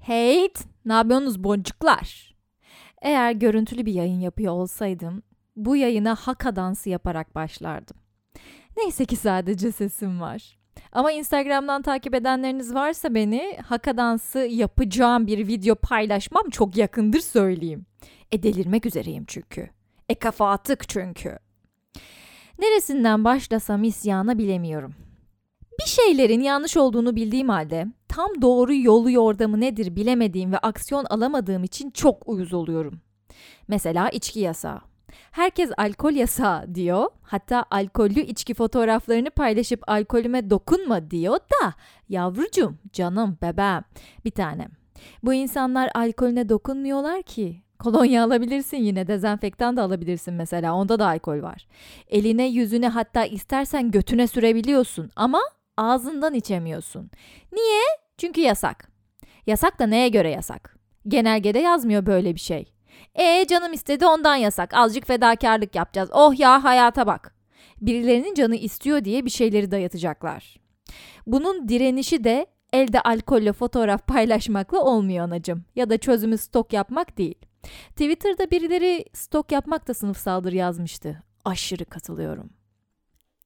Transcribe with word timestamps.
Hey, 0.00 0.48
ne 0.84 0.92
yapıyorsunuz 0.92 1.44
boncuklar? 1.44 2.34
Eğer 3.02 3.32
görüntülü 3.32 3.86
bir 3.86 3.92
yayın 3.92 4.20
yapıyor 4.20 4.52
olsaydım, 4.52 5.22
bu 5.56 5.76
yayına 5.76 6.14
haka 6.14 6.56
dansı 6.56 6.90
yaparak 6.90 7.34
başlardım. 7.34 7.96
Neyse 8.76 9.04
ki 9.04 9.16
sadece 9.16 9.72
sesim 9.72 10.20
var. 10.20 10.58
Ama 10.92 11.12
Instagram'dan 11.12 11.82
takip 11.82 12.14
edenleriniz 12.14 12.74
varsa 12.74 13.14
beni 13.14 13.58
haka 13.66 13.96
dansı 13.96 14.38
yapacağım 14.38 15.26
bir 15.26 15.48
video 15.48 15.74
paylaşmam 15.74 16.50
çok 16.50 16.76
yakındır 16.76 17.20
söyleyeyim. 17.20 17.86
E 18.32 18.42
delirmek 18.42 18.86
üzereyim 18.86 19.24
çünkü. 19.26 19.70
E 20.08 20.14
kafa 20.14 20.50
atık 20.50 20.88
çünkü. 20.88 21.38
Neresinden 22.58 23.24
başlasam 23.24 23.84
isyana 23.84 24.38
bilemiyorum. 24.38 25.07
Bir 25.80 25.90
şeylerin 25.90 26.40
yanlış 26.40 26.76
olduğunu 26.76 27.16
bildiğim 27.16 27.48
halde 27.48 27.86
tam 28.08 28.42
doğru 28.42 28.74
yolu 28.74 29.10
yordamı 29.10 29.60
nedir 29.60 29.96
bilemediğim 29.96 30.52
ve 30.52 30.58
aksiyon 30.58 31.04
alamadığım 31.04 31.64
için 31.64 31.90
çok 31.90 32.28
uyuz 32.28 32.54
oluyorum. 32.54 33.00
Mesela 33.68 34.08
içki 34.08 34.40
yasağı. 34.40 34.80
Herkes 35.30 35.70
alkol 35.78 36.12
yasağı 36.12 36.74
diyor. 36.74 37.06
Hatta 37.22 37.64
alkollü 37.70 38.20
içki 38.20 38.54
fotoğraflarını 38.54 39.30
paylaşıp 39.30 39.88
alkolüme 39.90 40.50
dokunma 40.50 41.10
diyor 41.10 41.34
da 41.36 41.74
yavrucum, 42.08 42.78
canım, 42.92 43.38
bebeğim 43.42 43.82
bir 44.24 44.30
tanem. 44.30 44.70
Bu 45.22 45.34
insanlar 45.34 45.90
alkolüne 45.94 46.48
dokunmuyorlar 46.48 47.22
ki. 47.22 47.62
Kolonya 47.78 48.24
alabilirsin 48.24 48.76
yine 48.76 49.06
dezenfektan 49.06 49.76
da 49.76 49.82
alabilirsin 49.82 50.34
mesela 50.34 50.74
onda 50.74 50.98
da 50.98 51.06
alkol 51.06 51.42
var. 51.42 51.66
Eline 52.08 52.46
yüzüne 52.46 52.88
hatta 52.88 53.24
istersen 53.24 53.90
götüne 53.90 54.26
sürebiliyorsun 54.26 55.10
ama 55.16 55.40
ağzından 55.78 56.34
içemiyorsun. 56.34 57.10
Niye? 57.52 57.82
Çünkü 58.18 58.40
yasak. 58.40 58.88
Yasak 59.46 59.78
da 59.78 59.86
neye 59.86 60.08
göre 60.08 60.30
yasak? 60.30 60.78
Genelgede 61.08 61.58
yazmıyor 61.58 62.06
böyle 62.06 62.34
bir 62.34 62.40
şey. 62.40 62.72
E 63.14 63.46
canım 63.46 63.72
istedi 63.72 64.06
ondan 64.06 64.36
yasak. 64.36 64.74
Azıcık 64.74 65.06
fedakarlık 65.06 65.74
yapacağız. 65.74 66.10
Oh 66.12 66.38
ya 66.38 66.64
hayata 66.64 67.06
bak. 67.06 67.34
Birilerinin 67.80 68.34
canı 68.34 68.56
istiyor 68.56 69.04
diye 69.04 69.24
bir 69.24 69.30
şeyleri 69.30 69.70
dayatacaklar. 69.70 70.56
Bunun 71.26 71.68
direnişi 71.68 72.24
de 72.24 72.46
elde 72.72 73.00
alkolle 73.00 73.52
fotoğraf 73.52 74.06
paylaşmakla 74.06 74.80
olmuyor 74.80 75.24
anacım. 75.24 75.64
Ya 75.76 75.90
da 75.90 75.98
çözümü 75.98 76.38
stok 76.38 76.72
yapmak 76.72 77.18
değil. 77.18 77.38
Twitter'da 77.90 78.50
birileri 78.50 79.04
stok 79.12 79.52
yapmak 79.52 79.88
da 79.88 79.94
sınıfsaldır 79.94 80.52
yazmıştı. 80.52 81.22
Aşırı 81.44 81.84
katılıyorum. 81.84 82.50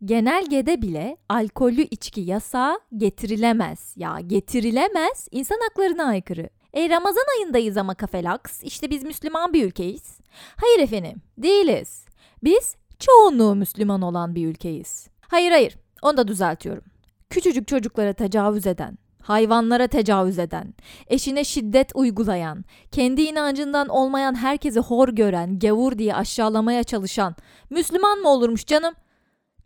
Genelgede 0.05 0.83
bile 0.83 1.17
alkollü 1.29 1.83
içki 1.83 2.21
yasağı 2.21 2.81
getirilemez. 2.97 3.95
Ya 3.97 4.21
getirilemez 4.21 5.29
insan 5.31 5.59
haklarına 5.69 6.05
aykırı. 6.05 6.49
E 6.75 6.89
Ramazan 6.89 7.25
ayındayız 7.39 7.77
ama 7.77 7.95
kafelaks. 7.95 8.63
İşte 8.63 8.91
biz 8.91 9.03
Müslüman 9.05 9.53
bir 9.53 9.65
ülkeyiz. 9.65 10.19
Hayır 10.57 10.81
efendim, 10.81 11.23
değiliz. 11.39 12.05
Biz 12.45 12.77
çoğunluğu 12.99 13.55
Müslüman 13.55 14.03
olan 14.03 14.35
bir 14.35 14.47
ülkeyiz. 14.47 15.09
Hayır 15.21 15.51
hayır, 15.51 15.77
onu 16.03 16.17
da 16.17 16.29
düzeltiyorum. 16.29 16.85
Küçücük 17.31 17.69
çocuklara 17.69 18.13
tecavüz 18.13 18.67
eden, 18.67 18.99
hayvanlara 19.23 19.87
tecavüz 19.87 20.39
eden, 20.39 20.75
eşine 21.07 21.45
şiddet 21.45 21.93
uygulayan, 21.95 22.65
kendi 22.93 23.23
inancından 23.23 23.89
olmayan 23.89 24.35
herkesi 24.35 24.81
hor 24.81 25.09
gören, 25.09 25.59
gavur 25.59 25.99
diye 25.99 26.15
aşağılamaya 26.15 26.85
çalışan 26.85 27.35
Müslüman 27.71 28.19
mı 28.19 28.29
olurmuş 28.29 28.67
canım? 28.67 28.95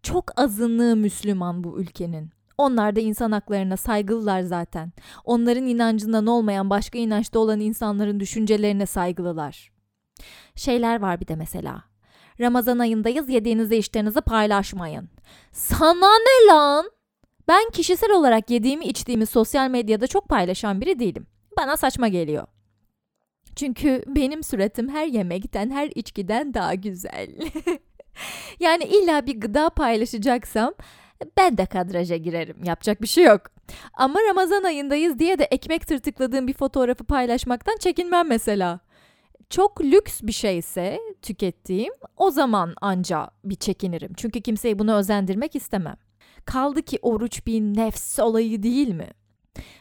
Çok 0.02 0.40
azınlığı 0.40 0.96
Müslüman 0.96 1.64
bu 1.64 1.80
ülkenin. 1.80 2.30
Onlar 2.58 2.96
da 2.96 3.00
insan 3.00 3.32
haklarına 3.32 3.76
saygılılar 3.76 4.40
zaten. 4.40 4.92
Onların 5.24 5.66
inancından 5.66 6.26
olmayan 6.26 6.70
başka 6.70 6.98
inançta 6.98 7.38
olan 7.38 7.60
insanların 7.60 8.20
düşüncelerine 8.20 8.86
saygılılar. 8.86 9.72
Şeyler 10.54 11.00
var 11.00 11.20
bir 11.20 11.28
de 11.28 11.36
mesela. 11.36 11.84
Ramazan 12.40 12.78
ayındayız 12.78 13.28
yediğinizi 13.28 13.76
içtiğinizi 13.76 14.20
paylaşmayın. 14.20 15.08
Sana 15.52 16.10
ne 16.18 16.52
lan? 16.52 16.90
Ben 17.48 17.70
kişisel 17.70 18.10
olarak 18.10 18.50
yediğimi 18.50 18.84
içtiğimi 18.84 19.26
sosyal 19.26 19.70
medyada 19.70 20.06
çok 20.06 20.28
paylaşan 20.28 20.80
biri 20.80 20.98
değilim. 20.98 21.26
Bana 21.58 21.76
saçma 21.76 22.08
geliyor. 22.08 22.46
Çünkü 23.56 24.02
benim 24.06 24.42
suratım 24.42 24.88
her 24.88 25.06
yemekten, 25.06 25.70
her 25.70 25.90
içkiden 25.94 26.54
daha 26.54 26.74
güzel. 26.74 27.28
yani 28.60 28.84
illa 28.84 29.26
bir 29.26 29.40
gıda 29.40 29.70
paylaşacaksam 29.70 30.74
ben 31.36 31.58
de 31.58 31.66
kadraja 31.66 32.16
girerim. 32.16 32.64
Yapacak 32.64 33.02
bir 33.02 33.06
şey 33.06 33.24
yok. 33.24 33.42
Ama 33.94 34.20
Ramazan 34.28 34.64
ayındayız 34.64 35.18
diye 35.18 35.38
de 35.38 35.44
ekmek 35.44 35.86
tırtıkladığım 35.86 36.48
bir 36.48 36.52
fotoğrafı 36.52 37.04
paylaşmaktan 37.04 37.76
çekinmem 37.76 38.28
mesela. 38.28 38.80
Çok 39.50 39.80
lüks 39.80 40.22
bir 40.22 40.32
şeyse 40.32 41.00
tükettiğim 41.22 41.92
o 42.16 42.30
zaman 42.30 42.74
anca 42.80 43.30
bir 43.44 43.54
çekinirim. 43.54 44.12
Çünkü 44.16 44.40
kimseyi 44.40 44.78
bunu 44.78 44.94
özendirmek 44.94 45.56
istemem. 45.56 45.96
Kaldı 46.44 46.82
ki 46.82 46.98
oruç 47.02 47.46
bir 47.46 47.60
nefs 47.60 48.18
olayı 48.18 48.62
değil 48.62 48.88
mi? 48.88 49.08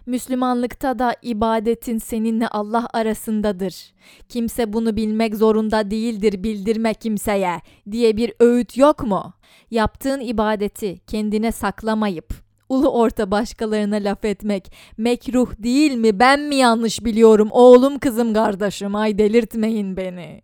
Müslümanlıkta 0.05 0.99
da 0.99 1.15
ibadetin 1.21 1.97
seninle 1.97 2.47
Allah 2.47 2.87
arasındadır. 2.93 3.93
Kimse 4.29 4.73
bunu 4.73 4.95
bilmek 4.95 5.35
zorunda 5.35 5.91
değildir 5.91 6.43
bildirme 6.43 6.93
kimseye 6.93 7.61
diye 7.91 8.17
bir 8.17 8.33
öğüt 8.39 8.77
yok 8.77 9.03
mu? 9.03 9.33
Yaptığın 9.71 10.19
ibadeti 10.19 10.99
kendine 11.07 11.51
saklamayıp 11.51 12.45
ulu 12.69 12.89
orta 12.89 13.31
başkalarına 13.31 13.95
laf 13.95 14.25
etmek 14.25 14.71
mekruh 14.97 15.51
değil 15.59 15.91
mi? 15.91 16.19
Ben 16.19 16.39
mi 16.39 16.55
yanlış 16.55 17.05
biliyorum 17.05 17.49
oğlum 17.51 17.99
kızım 17.99 18.33
kardeşim 18.33 18.95
ay 18.95 19.17
delirtmeyin 19.17 19.97
beni. 19.97 20.41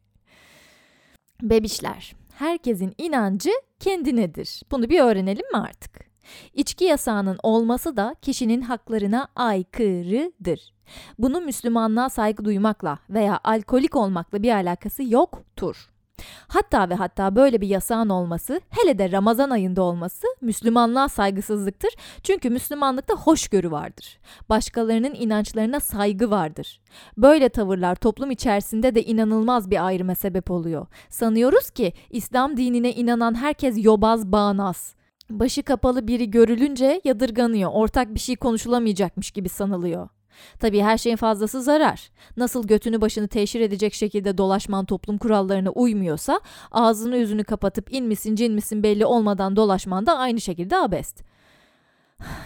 Bebişler, 1.41 2.13
herkesin 2.33 2.93
inancı 2.97 3.49
kendinedir. 3.79 4.61
Bunu 4.71 4.89
bir 4.89 4.99
öğrenelim 4.99 5.45
mi 5.53 5.57
artık? 5.57 6.10
İçki 6.53 6.85
yasağının 6.85 7.37
olması 7.43 7.97
da 7.97 8.15
kişinin 8.21 8.61
haklarına 8.61 9.27
aykırıdır. 9.35 10.73
Bunun 11.19 11.45
Müslümanlığa 11.45 12.09
saygı 12.09 12.45
duymakla 12.45 12.97
veya 13.09 13.39
alkolik 13.43 13.95
olmakla 13.95 14.43
bir 14.43 14.51
alakası 14.51 15.03
yoktur. 15.03 15.91
Hatta 16.47 16.89
ve 16.89 16.95
hatta 16.95 17.35
böyle 17.35 17.61
bir 17.61 17.67
yasağın 17.67 18.09
olması, 18.09 18.61
hele 18.69 18.97
de 18.97 19.11
Ramazan 19.11 19.49
ayında 19.49 19.81
olması 19.81 20.27
Müslümanlığa 20.41 21.09
saygısızlıktır. 21.09 21.93
Çünkü 22.23 22.49
Müslümanlıkta 22.49 23.13
hoşgörü 23.13 23.71
vardır. 23.71 24.19
Başkalarının 24.49 25.13
inançlarına 25.13 25.79
saygı 25.79 26.31
vardır. 26.31 26.81
Böyle 27.17 27.49
tavırlar 27.49 27.95
toplum 27.95 28.31
içerisinde 28.31 28.95
de 28.95 29.03
inanılmaz 29.03 29.71
bir 29.71 29.85
ayrıma 29.85 30.15
sebep 30.15 30.51
oluyor. 30.51 30.87
Sanıyoruz 31.09 31.69
ki 31.69 31.93
İslam 32.09 32.57
dinine 32.57 32.93
inanan 32.93 33.35
herkes 33.35 33.85
yobaz, 33.85 34.31
bağnaz. 34.31 34.95
Başı 35.39 35.63
kapalı 35.63 36.07
biri 36.07 36.31
görülünce 36.31 37.01
yadırganıyor. 37.03 37.71
Ortak 37.73 38.13
bir 38.13 38.19
şey 38.19 38.35
konuşulamayacakmış 38.35 39.31
gibi 39.31 39.49
sanılıyor. 39.49 40.09
Tabii 40.59 40.81
her 40.81 40.97
şeyin 40.97 41.15
fazlası 41.15 41.61
zarar. 41.61 42.09
Nasıl 42.37 42.67
götünü 42.67 43.01
başını 43.01 43.27
teşhir 43.27 43.61
edecek 43.61 43.93
şekilde 43.93 44.37
dolaşman 44.37 44.85
toplum 44.85 45.17
kurallarına 45.17 45.69
uymuyorsa 45.69 46.39
ağzını 46.71 47.17
yüzünü 47.17 47.43
kapatıp 47.43 47.93
in 47.93 48.05
misin 48.05 48.83
belli 48.83 49.05
olmadan 49.05 49.55
dolaşman 49.55 50.05
da 50.05 50.17
aynı 50.17 50.41
şekilde 50.41 50.77
abest. 50.77 51.23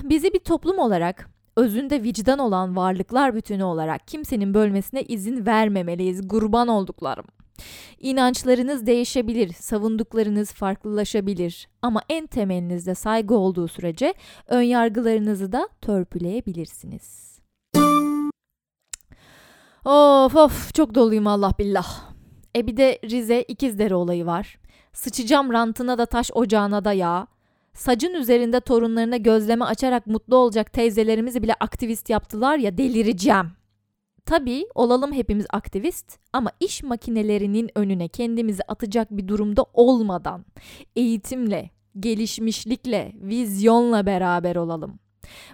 Bizi 0.03 0.34
bir 0.34 0.40
toplum 0.40 0.79
olarak 0.79 1.29
özünde 1.56 2.03
vicdan 2.03 2.40
olan 2.40 2.75
varlıklar 2.75 3.35
bütünü 3.35 3.63
olarak 3.63 4.07
kimsenin 4.07 4.53
bölmesine 4.53 5.03
izin 5.03 5.46
vermemeliyiz 5.46 6.28
kurban 6.28 6.67
olduklarım. 6.67 7.25
İnançlarınız 8.00 8.86
değişebilir, 8.86 9.54
savunduklarınız 9.54 10.52
farklılaşabilir 10.52 11.68
ama 11.82 12.02
en 12.10 12.28
temelinizde 12.28 12.96
saygı 12.96 13.36
olduğu 13.36 13.68
sürece 13.68 14.14
ön 14.48 14.62
yargılarınızı 14.62 15.52
da 15.52 15.70
törpüleyebilirsiniz. 15.82 17.40
Of 19.85 20.35
of 20.35 20.74
çok 20.74 20.96
doluyum 20.96 21.28
Allah 21.28 21.52
billah. 21.59 22.16
E 22.56 22.68
bir 22.68 22.78
de 22.78 23.00
Rize 23.03 23.41
İkizdere 23.41 23.96
olayı 23.96 24.26
var. 24.26 24.58
Sıçacağım 24.94 25.53
rantına 25.53 25.97
da 25.97 26.06
taş 26.06 26.32
ocağına 26.34 26.85
da 26.85 26.94
yağ. 26.94 27.28
Sacın 27.74 28.14
üzerinde 28.14 28.59
torunlarına 28.59 29.18
gözleme 29.18 29.66
açarak 29.66 30.08
mutlu 30.08 30.35
olacak 30.35 30.74
teyzelerimizi 30.74 31.44
bile 31.44 31.53
aktivist 31.53 32.09
yaptılar 32.09 32.58
ya 32.58 32.78
delireceğim. 32.78 33.52
Tabii 34.26 34.68
olalım 34.76 35.14
hepimiz 35.14 35.46
aktivist 35.50 36.20
ama 36.34 36.52
iş 36.60 36.84
makinelerinin 36.84 37.70
önüne 37.76 38.08
kendimizi 38.08 38.64
atacak 38.64 39.12
bir 39.12 39.28
durumda 39.28 39.66
olmadan 39.74 40.46
eğitimle, 40.96 41.70
gelişmişlikle, 42.00 43.12
vizyonla 43.16 44.06
beraber 44.06 44.56
olalım. 44.56 45.00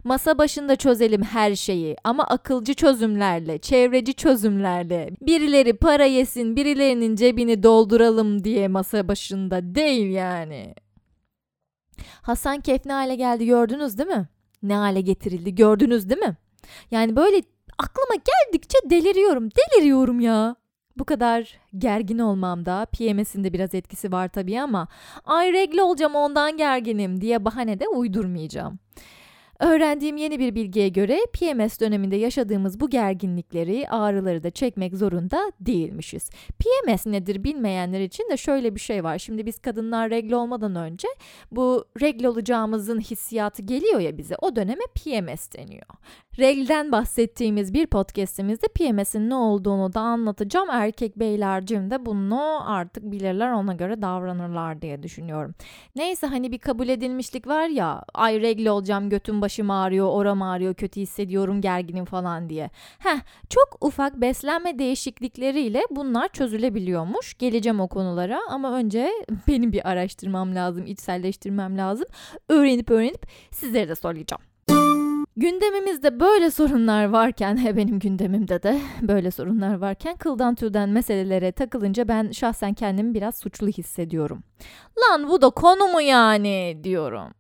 Masa 0.04 0.38
başında 0.38 0.76
çözelim 0.76 1.24
her 1.24 1.56
şeyi 1.56 1.96
ama 2.04 2.24
akılcı 2.24 2.74
çözümlerle, 2.74 3.58
çevreci 3.58 4.14
çözümlerle. 4.14 5.10
Birileri 5.22 5.74
para 5.74 6.06
yesin, 6.06 6.56
birilerinin 6.56 7.16
cebini 7.16 7.64
dolduralım 7.64 8.44
diye 8.44 8.68
masa 8.68 9.08
başında 9.08 9.76
değil 9.76 10.12
yani. 10.12 10.76
Hasan 12.22 12.60
Kef 12.62 12.86
ne 12.86 12.94
hale 12.94 13.16
geldi 13.16 13.46
gördünüz 13.46 13.98
değil 13.98 14.10
mi? 14.10 14.28
Ne 14.64 14.76
hale 14.76 15.02
getirildi 15.02 15.56
gördünüz 15.56 16.10
değil 16.10 16.22
mi? 16.22 16.38
Yani 16.92 17.16
böyle 17.16 17.42
aklıma 17.81 18.16
geldikçe 18.16 18.78
deliriyorum, 18.89 19.50
deliriyorum 19.51 20.19
ya. 20.19 20.56
Bu 20.98 21.06
kadar 21.06 21.60
gergin 21.78 22.19
olmamda 22.19 22.86
PMS'in 22.86 23.44
de 23.44 23.54
biraz 23.54 23.75
etkisi 23.75 24.12
var 24.12 24.28
tabii 24.28 24.62
ama 24.62 24.88
ay 25.25 25.54
regle 25.54 25.83
olacağım 25.83 26.16
ondan 26.16 26.57
gerginim 26.57 27.22
diye 27.22 27.45
bahane 27.45 27.80
de 27.80 27.88
uydurmayacağım. 27.88 28.80
Öğrendiğim 29.62 30.18
yeni 30.18 30.39
bir 30.39 30.56
bilgiye 30.56 30.89
göre 30.89 31.19
PMS 31.33 31.80
döneminde 31.80 32.16
yaşadığımız 32.16 32.80
bu 32.80 32.89
gerginlikleri, 32.89 33.89
ağrıları 33.89 34.44
da 34.44 34.50
çekmek 34.50 34.95
zorunda 34.95 35.51
değilmişiz. 35.60 36.30
PMS 36.60 37.06
nedir 37.06 37.44
bilmeyenler 37.44 38.00
için 38.00 38.30
de 38.31 38.38
şöyle 38.38 38.75
bir 38.75 38.80
şey 38.80 39.04
var. 39.04 39.18
Şimdi 39.18 39.45
biz 39.45 39.60
kadınlar 39.60 40.10
regle 40.10 40.36
olmadan 40.36 40.75
önce 40.75 41.07
bu 41.51 41.86
regle 42.01 42.30
olacağımızın 42.30 43.00
hissiyatı 43.00 43.62
geliyor 43.62 44.00
ya 44.00 44.18
bize. 44.18 44.36
O 44.42 44.56
döneme 44.56 44.84
PMS 44.95 45.54
deniyor. 45.54 45.88
Reglden 46.39 46.92
bahsettiğimiz 46.92 47.74
bir 47.74 47.88
podcastimizde 47.88 48.68
PMS'in 48.68 49.30
ne 49.30 49.36
olduğunu 49.36 49.94
da 49.94 50.00
anlatacağım. 50.00 50.69
Erkek 50.69 51.19
beylercim 51.19 51.92
de 51.92 52.06
bunu 52.06 52.72
artık 52.72 53.04
bilirler 53.04 53.51
ona 53.51 53.74
göre 53.74 54.01
davranırlar 54.01 54.81
diye 54.81 55.04
düşünüyorum. 55.04 55.56
Neyse 55.95 56.28
hani 56.28 56.51
bir 56.51 56.57
kabul 56.57 56.89
edilmişlik 56.89 57.48
var 57.48 57.68
ya 57.68 58.04
ay 58.13 58.42
regle 58.42 58.72
olacağım 58.72 59.10
götüm 59.10 59.42
başım 59.42 59.72
ağrıyor 59.72 60.07
oram 60.07 60.42
ağrıyor 60.42 60.74
kötü 60.74 61.01
hissediyorum 61.01 61.62
gerginim 61.62 62.06
falan 62.06 62.50
diye. 62.50 62.69
Heh 63.00 63.19
çok 63.50 63.77
ufak 63.81 64.22
beslenme 64.22 64.80
değişiklikleriyle 64.80 65.81
bunlar 65.89 66.27
çözülebiliyormuş. 66.27 67.38
Geleceğim 67.38 67.80
o 67.80 67.88
konulara 67.88 68.39
ama 68.50 68.74
önce 68.74 69.12
benim 69.48 69.72
bir 69.72 69.89
araştırmam 69.89 70.56
lazım 70.56 70.86
içselleştirmem 70.86 71.77
lazım. 71.77 72.06
Öğrenip 72.50 72.92
öğrenip 72.92 73.25
sizlere 73.51 73.89
de 73.89 73.95
söyleyeceğim. 73.95 74.50
Gündemimizde 75.38 76.19
böyle 76.19 76.51
sorunlar 76.51 77.06
varken, 77.06 77.57
he 77.57 77.78
benim 77.78 78.00
gündemimde 78.00 78.63
de 78.63 78.81
böyle 79.01 79.31
sorunlar 79.31 79.75
varken 79.75 80.16
kıldan 80.16 80.56
tüyden 80.56 80.89
meselelere 80.89 81.51
takılınca 81.51 82.07
ben 82.07 82.31
şahsen 82.31 82.74
kendimi 82.74 83.13
biraz 83.13 83.36
suçlu 83.38 83.68
hissediyorum. 83.68 84.44
Lan 85.00 85.30
bu 85.30 85.42
da 85.42 85.50
konu 85.50 85.88
mu 85.88 86.01
yani 86.01 86.80
diyorum. 86.83 87.33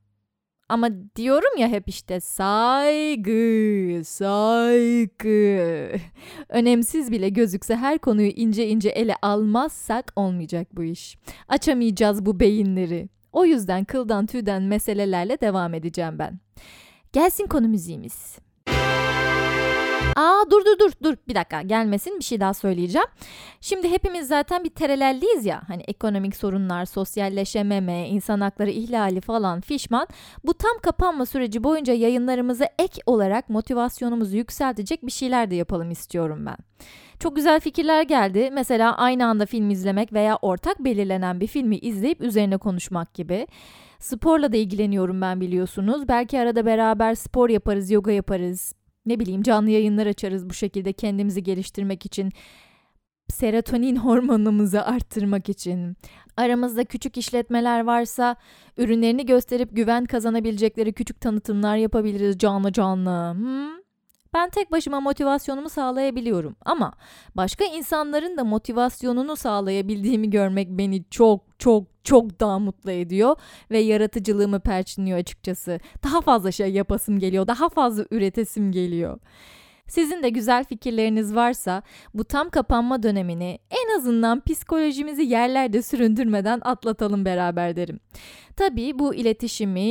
Ama 0.69 0.89
diyorum 1.15 1.57
ya 1.57 1.67
hep 1.67 1.87
işte 1.87 2.19
saygı, 2.19 4.01
saygı. 4.05 5.91
Önemsiz 6.49 7.11
bile 7.11 7.29
gözükse 7.29 7.75
her 7.75 7.99
konuyu 7.99 8.29
ince 8.29 8.67
ince 8.67 8.89
ele 8.89 9.15
almazsak 9.21 10.13
olmayacak 10.15 10.67
bu 10.73 10.83
iş. 10.83 11.17
Açamayacağız 11.47 12.25
bu 12.25 12.39
beyinleri. 12.39 13.09
O 13.31 13.45
yüzden 13.45 13.85
kıldan 13.85 14.25
tüyden 14.25 14.63
meselelerle 14.63 15.41
devam 15.41 15.73
edeceğim 15.73 16.19
ben. 16.19 16.39
Gelsin 17.13 17.47
konu 17.47 17.67
müziğimiz. 17.67 18.37
Aa 20.15 20.43
dur 20.51 20.65
dur 20.65 20.79
dur 20.79 20.91
dur 21.03 21.15
bir 21.27 21.35
dakika 21.35 21.61
gelmesin 21.61 22.19
bir 22.19 22.23
şey 22.23 22.39
daha 22.39 22.53
söyleyeceğim. 22.53 23.07
Şimdi 23.61 23.91
hepimiz 23.91 24.27
zaten 24.27 24.63
bir 24.63 24.69
terelelliyiz 24.69 25.45
ya 25.45 25.61
hani 25.67 25.81
ekonomik 25.81 26.35
sorunlar, 26.35 26.85
sosyalleşememe, 26.85 28.07
insan 28.09 28.41
hakları 28.41 28.69
ihlali 28.69 29.21
falan 29.21 29.61
fişman. 29.61 30.07
Bu 30.43 30.53
tam 30.53 30.77
kapanma 30.83 31.25
süreci 31.25 31.63
boyunca 31.63 31.93
yayınlarımıza 31.93 32.65
ek 32.79 33.01
olarak 33.05 33.49
motivasyonumuzu 33.49 34.37
yükseltecek 34.37 35.05
bir 35.05 35.11
şeyler 35.11 35.51
de 35.51 35.55
yapalım 35.55 35.91
istiyorum 35.91 36.45
ben. 36.45 36.57
Çok 37.19 37.35
güzel 37.35 37.59
fikirler 37.59 38.01
geldi. 38.03 38.49
Mesela 38.53 38.97
aynı 38.97 39.25
anda 39.25 39.45
film 39.45 39.69
izlemek 39.69 40.13
veya 40.13 40.37
ortak 40.41 40.79
belirlenen 40.79 41.39
bir 41.39 41.47
filmi 41.47 41.77
izleyip 41.77 42.21
üzerine 42.21 42.57
konuşmak 42.57 43.13
gibi. 43.13 43.47
Sporla 44.01 44.51
da 44.51 44.57
ilgileniyorum 44.57 45.21
ben 45.21 45.41
biliyorsunuz. 45.41 46.07
Belki 46.07 46.39
arada 46.39 46.65
beraber 46.65 47.15
spor 47.15 47.49
yaparız, 47.49 47.91
yoga 47.91 48.11
yaparız. 48.11 48.73
Ne 49.05 49.19
bileyim 49.19 49.43
canlı 49.43 49.69
yayınlar 49.69 50.07
açarız 50.07 50.49
bu 50.49 50.53
şekilde 50.53 50.93
kendimizi 50.93 51.43
geliştirmek 51.43 52.05
için. 52.05 52.31
Serotonin 53.29 53.95
hormonumuzu 53.95 54.77
arttırmak 54.77 55.49
için. 55.49 55.97
Aramızda 56.37 56.85
küçük 56.85 57.17
işletmeler 57.17 57.83
varsa 57.83 58.35
ürünlerini 58.77 59.25
gösterip 59.25 59.75
güven 59.75 60.05
kazanabilecekleri 60.05 60.93
küçük 60.93 61.21
tanıtımlar 61.21 61.77
yapabiliriz 61.77 62.37
canlı 62.37 62.73
canlı. 62.73 63.33
Hmm? 63.33 63.80
Ben 64.33 64.49
tek 64.49 64.71
başıma 64.71 64.99
motivasyonumu 65.01 65.69
sağlayabiliyorum 65.69 66.55
ama 66.65 66.93
başka 67.35 67.65
insanların 67.65 68.37
da 68.37 68.43
motivasyonunu 68.43 69.35
sağlayabildiğimi 69.35 70.29
görmek 70.29 70.69
beni 70.69 71.03
çok 71.09 71.41
çok 71.59 71.83
çok 72.03 72.39
daha 72.39 72.59
mutlu 72.59 72.91
ediyor 72.91 73.35
ve 73.71 73.79
yaratıcılığımı 73.79 74.59
perçinliyor 74.59 75.17
açıkçası. 75.19 75.79
Daha 76.03 76.21
fazla 76.21 76.51
şey 76.51 76.71
yapasım 76.71 77.19
geliyor, 77.19 77.47
daha 77.47 77.69
fazla 77.69 78.05
üretesim 78.11 78.71
geliyor. 78.71 79.19
Sizin 79.91 80.23
de 80.23 80.29
güzel 80.29 80.63
fikirleriniz 80.63 81.35
varsa 81.35 81.83
bu 82.13 82.23
tam 82.23 82.49
kapanma 82.49 83.03
dönemini 83.03 83.59
en 83.69 83.97
azından 83.97 84.41
psikolojimizi 84.41 85.23
yerlerde 85.23 85.81
süründürmeden 85.81 86.61
atlatalım 86.63 87.25
beraber 87.25 87.75
derim. 87.75 87.99
Tabii 88.55 88.99
bu 88.99 89.15
iletişimi 89.15 89.89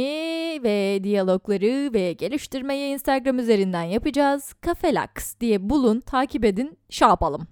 ve 0.62 1.00
diyalogları 1.05 1.93
ve 1.94 2.12
geliştirmeyi 2.12 2.93
Instagram 2.93 3.38
üzerinden 3.38 3.82
yapacağız. 3.82 4.52
Kafelax 4.52 5.41
diye 5.41 5.70
bulun, 5.70 6.00
takip 6.00 6.44
edin, 6.44 6.79
şey 6.91 7.08
yapalım. 7.08 7.46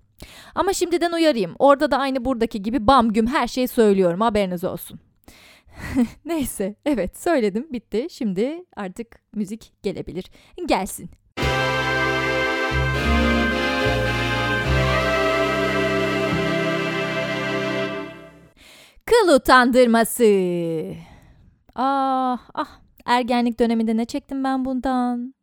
Ama 0.54 0.72
şimdiden 0.72 1.12
uyarayım. 1.12 1.54
Orada 1.58 1.90
da 1.90 1.98
aynı 1.98 2.24
buradaki 2.24 2.62
gibi 2.62 2.86
bam 2.86 3.12
güm 3.12 3.26
her 3.26 3.46
şeyi 3.46 3.68
söylüyorum 3.68 4.20
haberiniz 4.20 4.64
olsun. 4.64 5.00
Neyse 6.24 6.74
evet 6.86 7.18
söyledim 7.18 7.66
bitti. 7.72 8.06
Şimdi 8.10 8.64
artık 8.76 9.20
müzik 9.34 9.72
gelebilir. 9.82 10.30
Gelsin. 10.66 11.10
Kıl 19.06 19.34
utandırması. 19.34 20.24
Ah 21.74 22.38
ah 22.54 22.80
ergenlik 23.06 23.60
döneminde 23.60 23.96
ne 23.96 24.04
çektim 24.04 24.44
ben 24.44 24.64
bundan? 24.64 25.34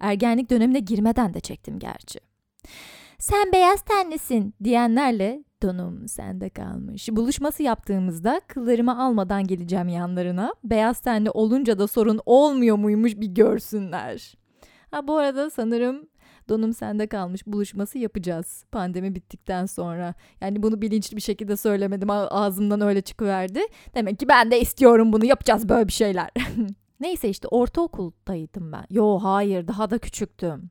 Ergenlik 0.00 0.50
dönemine 0.50 0.78
girmeden 0.78 1.34
de 1.34 1.40
çektim 1.40 1.78
gerçi. 1.78 2.20
Sen 3.18 3.52
beyaz 3.52 3.82
tenlisin 3.82 4.54
diyenlerle 4.64 5.44
donum 5.62 6.08
sende 6.08 6.50
kalmış. 6.50 7.08
Buluşması 7.10 7.62
yaptığımızda 7.62 8.40
kıllarımı 8.48 9.02
almadan 9.02 9.46
geleceğim 9.46 9.88
yanlarına. 9.88 10.54
Beyaz 10.64 11.00
tenli 11.00 11.30
olunca 11.30 11.78
da 11.78 11.86
sorun 11.86 12.20
olmuyor 12.26 12.76
muymuş 12.76 13.16
bir 13.16 13.26
görsünler. 13.26 14.34
Ha 14.90 15.08
bu 15.08 15.16
arada 15.16 15.50
sanırım 15.50 16.08
donum 16.48 16.72
sende 16.72 17.06
kalmış 17.06 17.46
buluşması 17.46 17.98
yapacağız 17.98 18.64
pandemi 18.72 19.14
bittikten 19.14 19.66
sonra. 19.66 20.14
Yani 20.40 20.62
bunu 20.62 20.82
bilinçli 20.82 21.16
bir 21.16 21.22
şekilde 21.22 21.56
söylemedim 21.56 22.10
ağzımdan 22.10 22.80
öyle 22.80 23.00
çıkıverdi. 23.00 23.60
Demek 23.94 24.18
ki 24.18 24.28
ben 24.28 24.50
de 24.50 24.60
istiyorum 24.60 25.12
bunu 25.12 25.24
yapacağız 25.24 25.68
böyle 25.68 25.88
bir 25.88 25.92
şeyler. 25.92 26.30
Neyse 27.00 27.28
işte 27.28 27.48
ortaokuldaydım 27.48 28.72
ben. 28.72 28.84
Yo 28.90 29.18
hayır 29.18 29.66
daha 29.66 29.90
da 29.90 29.98
küçüktüm. 29.98 30.70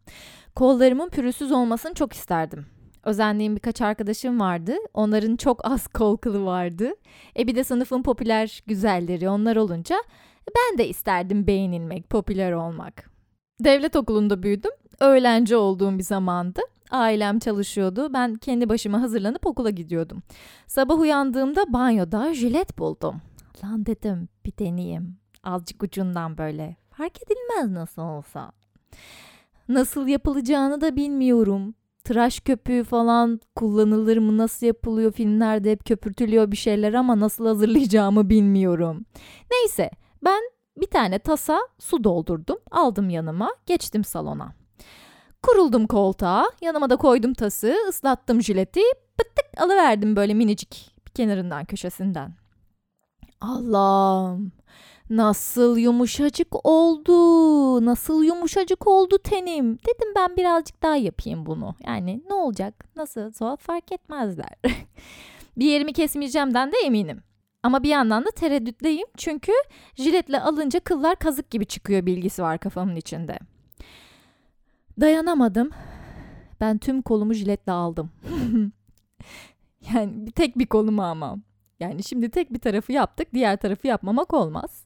Kollarımın 0.55 1.09
pürüzsüz 1.09 1.51
olmasını 1.51 1.93
çok 1.93 2.13
isterdim. 2.13 2.65
Özendiğim 3.03 3.55
birkaç 3.55 3.81
arkadaşım 3.81 4.39
vardı. 4.39 4.75
Onların 4.93 5.35
çok 5.35 5.65
az 5.65 5.87
kol 5.87 6.17
kılı 6.17 6.45
vardı. 6.45 6.93
E 7.39 7.47
bir 7.47 7.55
de 7.55 7.63
sınıfın 7.63 8.03
popüler 8.03 8.63
güzelleri 8.67 9.29
onlar 9.29 9.55
olunca 9.55 9.95
ben 10.55 10.77
de 10.77 10.87
isterdim 10.87 11.47
beğenilmek, 11.47 12.09
popüler 12.09 12.51
olmak. 12.51 13.11
Devlet 13.59 13.95
okulunda 13.95 14.43
büyüdüm. 14.43 14.71
Öğlenci 15.01 15.55
olduğum 15.55 15.97
bir 15.97 16.03
zamandı. 16.03 16.61
Ailem 16.91 17.39
çalışıyordu. 17.39 18.13
Ben 18.13 18.35
kendi 18.35 18.69
başıma 18.69 19.01
hazırlanıp 19.01 19.45
okula 19.45 19.69
gidiyordum. 19.69 20.23
Sabah 20.67 20.99
uyandığımda 20.99 21.73
banyoda 21.73 22.33
jilet 22.33 22.77
buldum. 22.77 23.21
Lan 23.63 23.85
dedim 23.85 24.29
bir 24.45 24.57
deneyeyim. 24.59 25.17
Azıcık 25.43 25.83
ucundan 25.83 26.37
böyle. 26.37 26.75
Fark 26.89 27.17
edilmez 27.23 27.71
nasıl 27.71 28.01
olsa. 28.01 28.51
Nasıl 29.69 30.07
yapılacağını 30.07 30.81
da 30.81 30.95
bilmiyorum. 30.95 31.75
Tıraş 32.03 32.39
köpüğü 32.39 32.83
falan 32.83 33.39
kullanılır 33.55 34.17
mı? 34.17 34.37
Nasıl 34.37 34.65
yapılıyor? 34.65 35.11
Filmlerde 35.11 35.71
hep 35.71 35.85
köpürtülüyor 35.85 36.51
bir 36.51 36.57
şeyler 36.57 36.93
ama 36.93 37.19
nasıl 37.19 37.45
hazırlayacağımı 37.45 38.29
bilmiyorum. 38.29 39.05
Neyse 39.51 39.89
ben 40.23 40.41
bir 40.77 40.87
tane 40.87 41.19
tasa 41.19 41.59
su 41.79 42.03
doldurdum. 42.03 42.57
Aldım 42.71 43.09
yanıma. 43.09 43.49
Geçtim 43.65 44.03
salona. 44.03 44.60
Kuruldum 45.43 45.87
koltuğa. 45.87 46.51
Yanıma 46.61 46.89
da 46.89 46.95
koydum 46.95 47.33
tası. 47.33 47.75
ıslattım 47.89 48.41
jileti. 48.41 48.81
Pıttık 49.17 49.61
alıverdim 49.61 50.15
böyle 50.15 50.33
minicik 50.33 50.95
bir 51.07 51.11
kenarından 51.11 51.65
köşesinden. 51.65 52.33
Allah'ım 53.41 54.51
Nasıl 55.11 55.77
yumuşacık 55.77 56.65
oldu, 56.65 57.85
nasıl 57.85 58.23
yumuşacık 58.23 58.87
oldu 58.87 59.17
tenim. 59.17 59.77
Dedim 59.79 60.13
ben 60.15 60.37
birazcık 60.37 60.83
daha 60.83 60.95
yapayım 60.95 61.45
bunu. 61.45 61.75
Yani 61.85 62.23
ne 62.29 62.33
olacak, 62.33 62.85
nasıl 62.95 63.31
zor 63.31 63.57
fark 63.57 63.91
etmezler. 63.91 64.49
bir 65.57 65.65
yerimi 65.65 65.93
kesmeyeceğimden 65.93 66.71
de 66.71 66.75
eminim. 66.85 67.23
Ama 67.63 67.83
bir 67.83 67.89
yandan 67.89 68.25
da 68.25 68.31
tereddütleyim 68.31 69.07
çünkü 69.17 69.51
jiletle 69.95 70.39
alınca 70.39 70.79
kıllar 70.79 71.15
kazık 71.15 71.51
gibi 71.51 71.65
çıkıyor 71.65 72.05
bilgisi 72.05 72.41
var 72.41 72.57
kafamın 72.57 72.95
içinde. 72.95 73.39
Dayanamadım. 75.01 75.69
Ben 76.59 76.77
tüm 76.77 77.01
kolumu 77.01 77.33
jiletle 77.33 77.71
aldım. 77.71 78.11
yani 79.93 80.31
tek 80.31 80.57
bir 80.57 80.65
kolumu 80.65 81.03
ama. 81.03 81.37
Yani 81.79 82.03
şimdi 82.03 82.29
tek 82.29 82.53
bir 82.53 82.59
tarafı 82.59 82.91
yaptık, 82.91 83.27
diğer 83.33 83.57
tarafı 83.57 83.87
yapmamak 83.87 84.33
olmaz. 84.33 84.85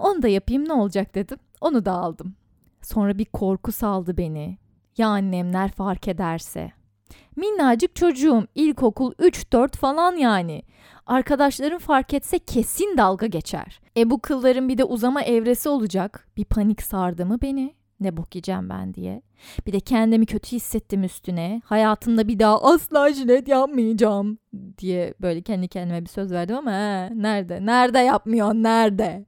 Onu 0.00 0.22
da 0.22 0.28
yapayım 0.28 0.68
ne 0.68 0.72
olacak 0.72 1.14
dedim. 1.14 1.38
Onu 1.60 1.84
da 1.84 1.92
aldım. 1.92 2.34
Sonra 2.82 3.18
bir 3.18 3.24
korku 3.24 3.72
saldı 3.72 4.16
beni. 4.16 4.58
Ya 4.96 5.08
annemler 5.08 5.72
fark 5.72 6.08
ederse. 6.08 6.72
Minnacık 7.36 7.96
çocuğum, 7.96 8.46
ilkokul 8.54 9.12
3-4 9.12 9.76
falan 9.76 10.12
yani. 10.12 10.62
Arkadaşlarım 11.06 11.78
fark 11.78 12.14
etse 12.14 12.38
kesin 12.38 12.96
dalga 12.96 13.26
geçer. 13.26 13.80
E 13.96 14.10
bu 14.10 14.20
kılların 14.20 14.68
bir 14.68 14.78
de 14.78 14.84
uzama 14.84 15.22
evresi 15.22 15.68
olacak. 15.68 16.28
Bir 16.36 16.44
panik 16.44 16.82
sardı 16.82 17.26
mı 17.26 17.38
beni? 17.42 17.79
Ne 18.00 18.16
bok 18.16 18.34
yiyeceğim 18.34 18.68
ben 18.68 18.94
diye. 18.94 19.22
Bir 19.66 19.72
de 19.72 19.80
kendimi 19.80 20.26
kötü 20.26 20.52
hissettim 20.56 21.04
üstüne. 21.04 21.62
Hayatımda 21.64 22.28
bir 22.28 22.38
daha 22.38 22.62
asla 22.62 23.12
jilet 23.12 23.48
yapmayacağım 23.48 24.38
diye 24.78 25.14
böyle 25.20 25.42
kendi 25.42 25.68
kendime 25.68 26.02
bir 26.02 26.08
söz 26.08 26.32
verdim 26.32 26.56
ama 26.56 26.70
he, 26.72 27.10
nerede? 27.14 27.66
Nerede 27.66 27.98
yapmıyorsun? 27.98 28.62
Nerede? 28.62 29.24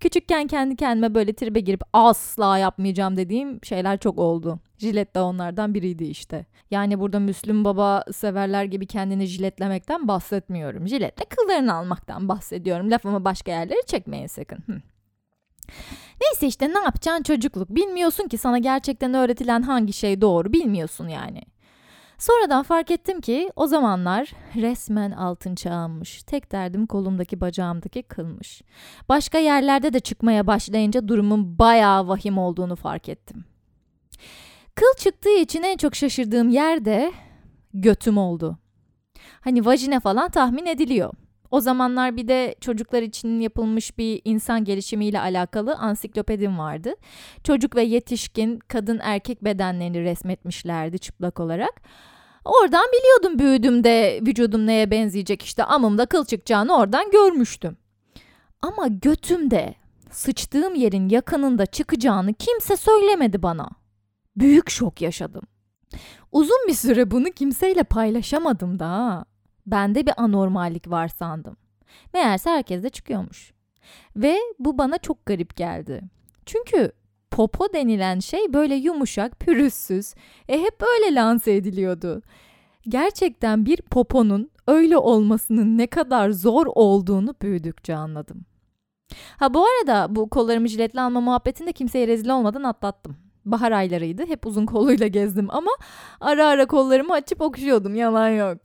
Küçükken 0.00 0.46
kendi 0.46 0.76
kendime 0.76 1.14
böyle 1.14 1.32
tribe 1.32 1.60
girip 1.60 1.80
asla 1.92 2.58
yapmayacağım 2.58 3.16
dediğim 3.16 3.64
şeyler 3.64 3.98
çok 3.98 4.18
oldu. 4.18 4.58
Jilet 4.78 5.14
de 5.14 5.20
onlardan 5.20 5.74
biriydi 5.74 6.04
işte. 6.04 6.46
Yani 6.70 7.00
burada 7.00 7.20
Müslüm 7.20 7.64
Baba 7.64 8.04
severler 8.12 8.64
gibi 8.64 8.86
kendini 8.86 9.26
jiletlemekten 9.26 10.08
bahsetmiyorum. 10.08 10.88
Jiletle 10.88 11.24
kıllarını 11.24 11.74
almaktan 11.74 12.28
bahsediyorum. 12.28 12.90
Lafımı 12.90 13.24
başka 13.24 13.50
yerlere 13.50 13.82
çekmeyin 13.86 14.26
sakın. 14.26 14.58
Hı. 14.66 14.80
Neyse 16.20 16.46
işte 16.46 16.68
ne 16.68 16.78
yapacaksın 16.78 17.22
çocukluk. 17.22 17.68
Bilmiyorsun 17.68 18.28
ki 18.28 18.38
sana 18.38 18.58
gerçekten 18.58 19.14
öğretilen 19.14 19.62
hangi 19.62 19.92
şey 19.92 20.20
doğru 20.20 20.52
bilmiyorsun 20.52 21.08
yani. 21.08 21.42
Sonradan 22.18 22.62
fark 22.62 22.90
ettim 22.90 23.20
ki 23.20 23.50
o 23.56 23.66
zamanlar 23.66 24.32
resmen 24.56 25.10
altın 25.10 25.54
çağımmış. 25.54 26.22
Tek 26.22 26.52
derdim 26.52 26.86
kolumdaki 26.86 27.40
bacağımdaki 27.40 28.02
kılmış. 28.02 28.62
Başka 29.08 29.38
yerlerde 29.38 29.92
de 29.92 30.00
çıkmaya 30.00 30.46
başlayınca 30.46 31.08
durumun 31.08 31.58
bayağı 31.58 32.08
vahim 32.08 32.38
olduğunu 32.38 32.76
fark 32.76 33.08
ettim. 33.08 33.44
Kıl 34.74 34.96
çıktığı 34.98 35.36
için 35.36 35.62
en 35.62 35.76
çok 35.76 35.94
şaşırdığım 35.94 36.48
yer 36.48 36.84
de 36.84 37.12
götüm 37.74 38.18
oldu. 38.18 38.58
Hani 39.40 39.66
vajine 39.66 40.00
falan 40.00 40.30
tahmin 40.30 40.66
ediliyor. 40.66 41.12
O 41.50 41.60
zamanlar 41.60 42.16
bir 42.16 42.28
de 42.28 42.54
çocuklar 42.60 43.02
için 43.02 43.40
yapılmış 43.40 43.98
bir 43.98 44.22
insan 44.24 44.64
gelişimiyle 44.64 45.20
alakalı 45.20 45.74
ansiklopedim 45.74 46.58
vardı. 46.58 46.94
Çocuk 47.44 47.76
ve 47.76 47.82
yetişkin 47.82 48.58
kadın 48.58 49.00
erkek 49.02 49.44
bedenlerini 49.44 50.00
resmetmişlerdi 50.04 50.98
çıplak 50.98 51.40
olarak. 51.40 51.82
Oradan 52.44 52.84
biliyordum 52.92 53.38
büyüdüğümde 53.38 54.20
vücudum 54.22 54.66
neye 54.66 54.90
benzeyecek 54.90 55.42
işte 55.42 55.64
amımda 55.64 56.06
kıl 56.06 56.24
çıkacağını 56.24 56.76
oradan 56.76 57.10
görmüştüm. 57.10 57.76
Ama 58.62 58.86
götümde 58.88 59.74
sıçtığım 60.10 60.74
yerin 60.74 61.08
yakınında 61.08 61.66
çıkacağını 61.66 62.34
kimse 62.34 62.76
söylemedi 62.76 63.42
bana. 63.42 63.68
Büyük 64.36 64.70
şok 64.70 65.02
yaşadım. 65.02 65.42
Uzun 66.32 66.68
bir 66.68 66.74
süre 66.74 67.10
bunu 67.10 67.30
kimseyle 67.30 67.82
paylaşamadım 67.82 68.78
da. 68.78 69.24
Bende 69.70 70.06
bir 70.06 70.12
anormallik 70.16 70.90
var 70.90 71.08
sandım. 71.08 71.56
Meğerse 72.14 72.50
herkes 72.50 72.82
de 72.82 72.88
çıkıyormuş. 72.88 73.52
Ve 74.16 74.36
bu 74.58 74.78
bana 74.78 74.98
çok 74.98 75.26
garip 75.26 75.56
geldi. 75.56 76.02
Çünkü 76.46 76.92
popo 77.30 77.72
denilen 77.72 78.18
şey 78.18 78.52
böyle 78.52 78.74
yumuşak, 78.74 79.40
pürüzsüz. 79.40 80.14
E 80.48 80.60
hep 80.62 80.82
öyle 80.82 81.14
lanse 81.14 81.54
ediliyordu. 81.54 82.22
Gerçekten 82.88 83.66
bir 83.66 83.76
poponun 83.76 84.50
öyle 84.66 84.96
olmasının 84.96 85.78
ne 85.78 85.86
kadar 85.86 86.30
zor 86.30 86.66
olduğunu 86.66 87.34
büyüdükçe 87.42 87.96
anladım. 87.96 88.44
Ha 89.36 89.54
bu 89.54 89.66
arada 89.66 90.16
bu 90.16 90.30
kollarımı 90.30 90.68
jiletle 90.68 91.00
alma 91.00 91.20
muhabbetinde 91.20 91.72
kimseye 91.72 92.06
rezil 92.06 92.28
olmadan 92.28 92.62
atlattım. 92.62 93.16
Bahar 93.44 93.72
aylarıydı. 93.72 94.26
Hep 94.26 94.46
uzun 94.46 94.66
kolluyla 94.66 95.06
gezdim 95.06 95.46
ama 95.50 95.70
ara 96.20 96.46
ara 96.46 96.66
kollarımı 96.66 97.12
açıp 97.12 97.40
okşuyordum. 97.40 97.94
Yalan 97.94 98.28
yok. 98.28 98.58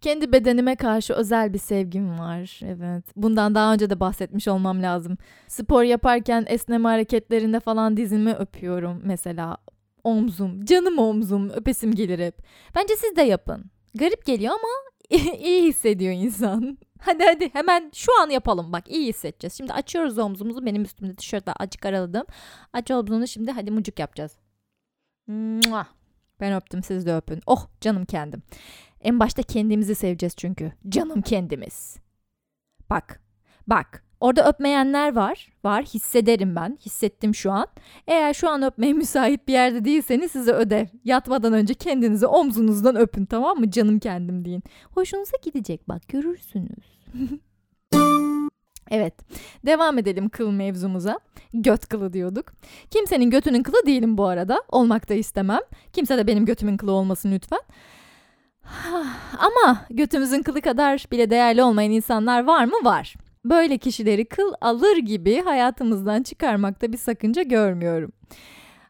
Kendi 0.00 0.32
bedenime 0.32 0.76
karşı 0.76 1.12
özel 1.14 1.52
bir 1.52 1.58
sevgim 1.58 2.18
var. 2.18 2.60
Evet. 2.64 3.04
Bundan 3.16 3.54
daha 3.54 3.72
önce 3.72 3.90
de 3.90 4.00
bahsetmiş 4.00 4.48
olmam 4.48 4.82
lazım. 4.82 5.18
Spor 5.48 5.82
yaparken 5.82 6.44
esneme 6.48 6.88
hareketlerinde 6.88 7.60
falan 7.60 7.96
dizimi 7.96 8.34
öpüyorum 8.34 9.00
mesela. 9.04 9.56
Omzum, 10.04 10.64
canım 10.64 10.98
omzum, 10.98 11.50
öpesim 11.50 11.94
gelir 11.94 12.18
hep. 12.18 12.38
Bence 12.74 12.96
siz 12.96 13.16
de 13.16 13.22
yapın. 13.22 13.64
Garip 13.94 14.26
geliyor 14.26 14.54
ama 14.54 14.68
iyi 15.38 15.62
hissediyor 15.68 16.12
insan. 16.12 16.78
Hadi 17.00 17.24
hadi 17.24 17.54
hemen 17.54 17.90
şu 17.94 18.20
an 18.20 18.30
yapalım 18.30 18.72
bak 18.72 18.90
iyi 18.90 19.08
hissedeceğiz. 19.08 19.54
Şimdi 19.54 19.72
açıyoruz 19.72 20.18
omzumuzu 20.18 20.66
benim 20.66 20.82
üstümde 20.82 21.14
tişörtle 21.14 21.52
açık 21.52 21.86
araladım. 21.86 22.24
Aç 22.72 22.90
omzunu 22.90 23.26
şimdi 23.26 23.50
hadi 23.50 23.70
mucuk 23.70 23.98
yapacağız. 23.98 24.32
Ben 26.40 26.54
öptüm 26.56 26.82
siz 26.82 27.06
de 27.06 27.16
öpün. 27.16 27.40
Oh 27.46 27.66
canım 27.80 28.04
kendim. 28.04 28.42
En 29.00 29.20
başta 29.20 29.42
kendimizi 29.42 29.94
seveceğiz 29.94 30.36
çünkü. 30.36 30.72
Canım 30.88 31.22
kendimiz. 31.22 31.96
Bak, 32.90 33.20
bak. 33.66 34.04
Orada 34.20 34.48
öpmeyenler 34.48 35.14
var. 35.14 35.48
Var. 35.64 35.84
Hissederim 35.84 36.56
ben. 36.56 36.78
Hissettim 36.86 37.34
şu 37.34 37.52
an. 37.52 37.66
Eğer 38.06 38.34
şu 38.34 38.48
an 38.48 38.62
öpmeye 38.62 38.92
müsait 38.92 39.48
bir 39.48 39.52
yerde 39.52 39.84
değilseniz 39.84 40.32
size 40.32 40.52
ödev. 40.52 40.86
Yatmadan 41.04 41.52
önce 41.52 41.74
kendinizi 41.74 42.26
omzunuzdan 42.26 42.96
öpün 42.96 43.24
tamam 43.24 43.58
mı? 43.58 43.70
Canım 43.70 43.98
kendim 43.98 44.44
deyin. 44.44 44.62
Hoşunuza 44.90 45.36
gidecek 45.42 45.88
bak 45.88 46.08
görürsünüz. 46.08 46.98
Evet. 48.90 49.14
Devam 49.66 49.98
edelim 49.98 50.28
kıl 50.28 50.50
mevzumuza. 50.50 51.20
Göt 51.54 51.86
kılı 51.86 52.12
diyorduk. 52.12 52.52
Kimsenin 52.90 53.30
götünün 53.30 53.62
kılı 53.62 53.86
değilim 53.86 54.18
bu 54.18 54.26
arada. 54.26 54.62
Olmak 54.68 55.08
da 55.08 55.14
istemem. 55.14 55.60
Kimse 55.92 56.18
de 56.18 56.26
benim 56.26 56.44
götümün 56.44 56.76
kılı 56.76 56.92
olmasın 56.92 57.32
lütfen. 57.32 57.60
Ama 59.38 59.80
götümüzün 59.90 60.42
kılı 60.42 60.60
kadar 60.60 61.06
bile 61.12 61.30
değerli 61.30 61.62
olmayan 61.62 61.90
insanlar 61.90 62.44
var 62.44 62.64
mı? 62.64 62.74
Var. 62.82 63.14
Böyle 63.44 63.78
kişileri 63.78 64.24
kıl 64.24 64.52
alır 64.60 64.96
gibi 64.96 65.42
hayatımızdan 65.42 66.22
çıkarmakta 66.22 66.92
bir 66.92 66.98
sakınca 66.98 67.42
görmüyorum. 67.42 68.12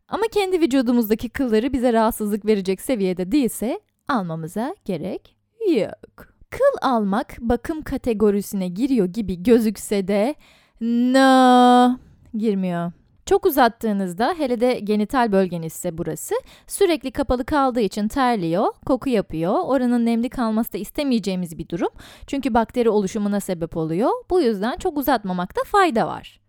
Ama 0.09 0.23
kendi 0.33 0.61
vücudumuzdaki 0.61 1.29
kılları 1.29 1.73
bize 1.73 1.93
rahatsızlık 1.93 2.47
verecek 2.47 2.81
seviyede 2.81 3.33
değilse 3.33 3.81
almamıza 4.09 4.75
gerek 4.85 5.37
yok. 5.77 6.29
Kıl 6.51 6.79
almak 6.89 7.37
bakım 7.41 7.83
kategorisine 7.83 8.69
giriyor 8.69 9.07
gibi 9.07 9.43
gözükse 9.43 10.09
de 10.09 10.35
no 10.81 11.97
girmiyor. 12.35 12.93
Çok 13.29 13.47
uzattığınızda 13.47 14.35
hele 14.39 14.61
de 14.61 14.81
genital 14.81 15.33
bölgenizse 15.33 15.99
burası 15.99 16.35
sürekli 16.67 17.11
kapalı 17.11 17.45
kaldığı 17.45 17.81
için 17.81 18.09
terliyor, 18.09 18.67
koku 18.87 19.09
yapıyor. 19.09 19.55
Oranın 19.65 20.07
nemli 20.07 20.31
kalması 20.31 20.73
da 20.73 20.79
istemeyeceğimiz 20.79 21.59
bir 21.59 21.69
durum. 21.69 21.89
Çünkü 22.27 22.55
bakteri 22.55 22.91
oluşumuna 22.91 23.41
sebep 23.41 23.77
oluyor. 23.77 24.11
Bu 24.31 24.41
yüzden 24.41 24.77
çok 24.77 24.99
uzatmamakta 24.99 25.61
fayda 25.67 26.07
var. 26.07 26.41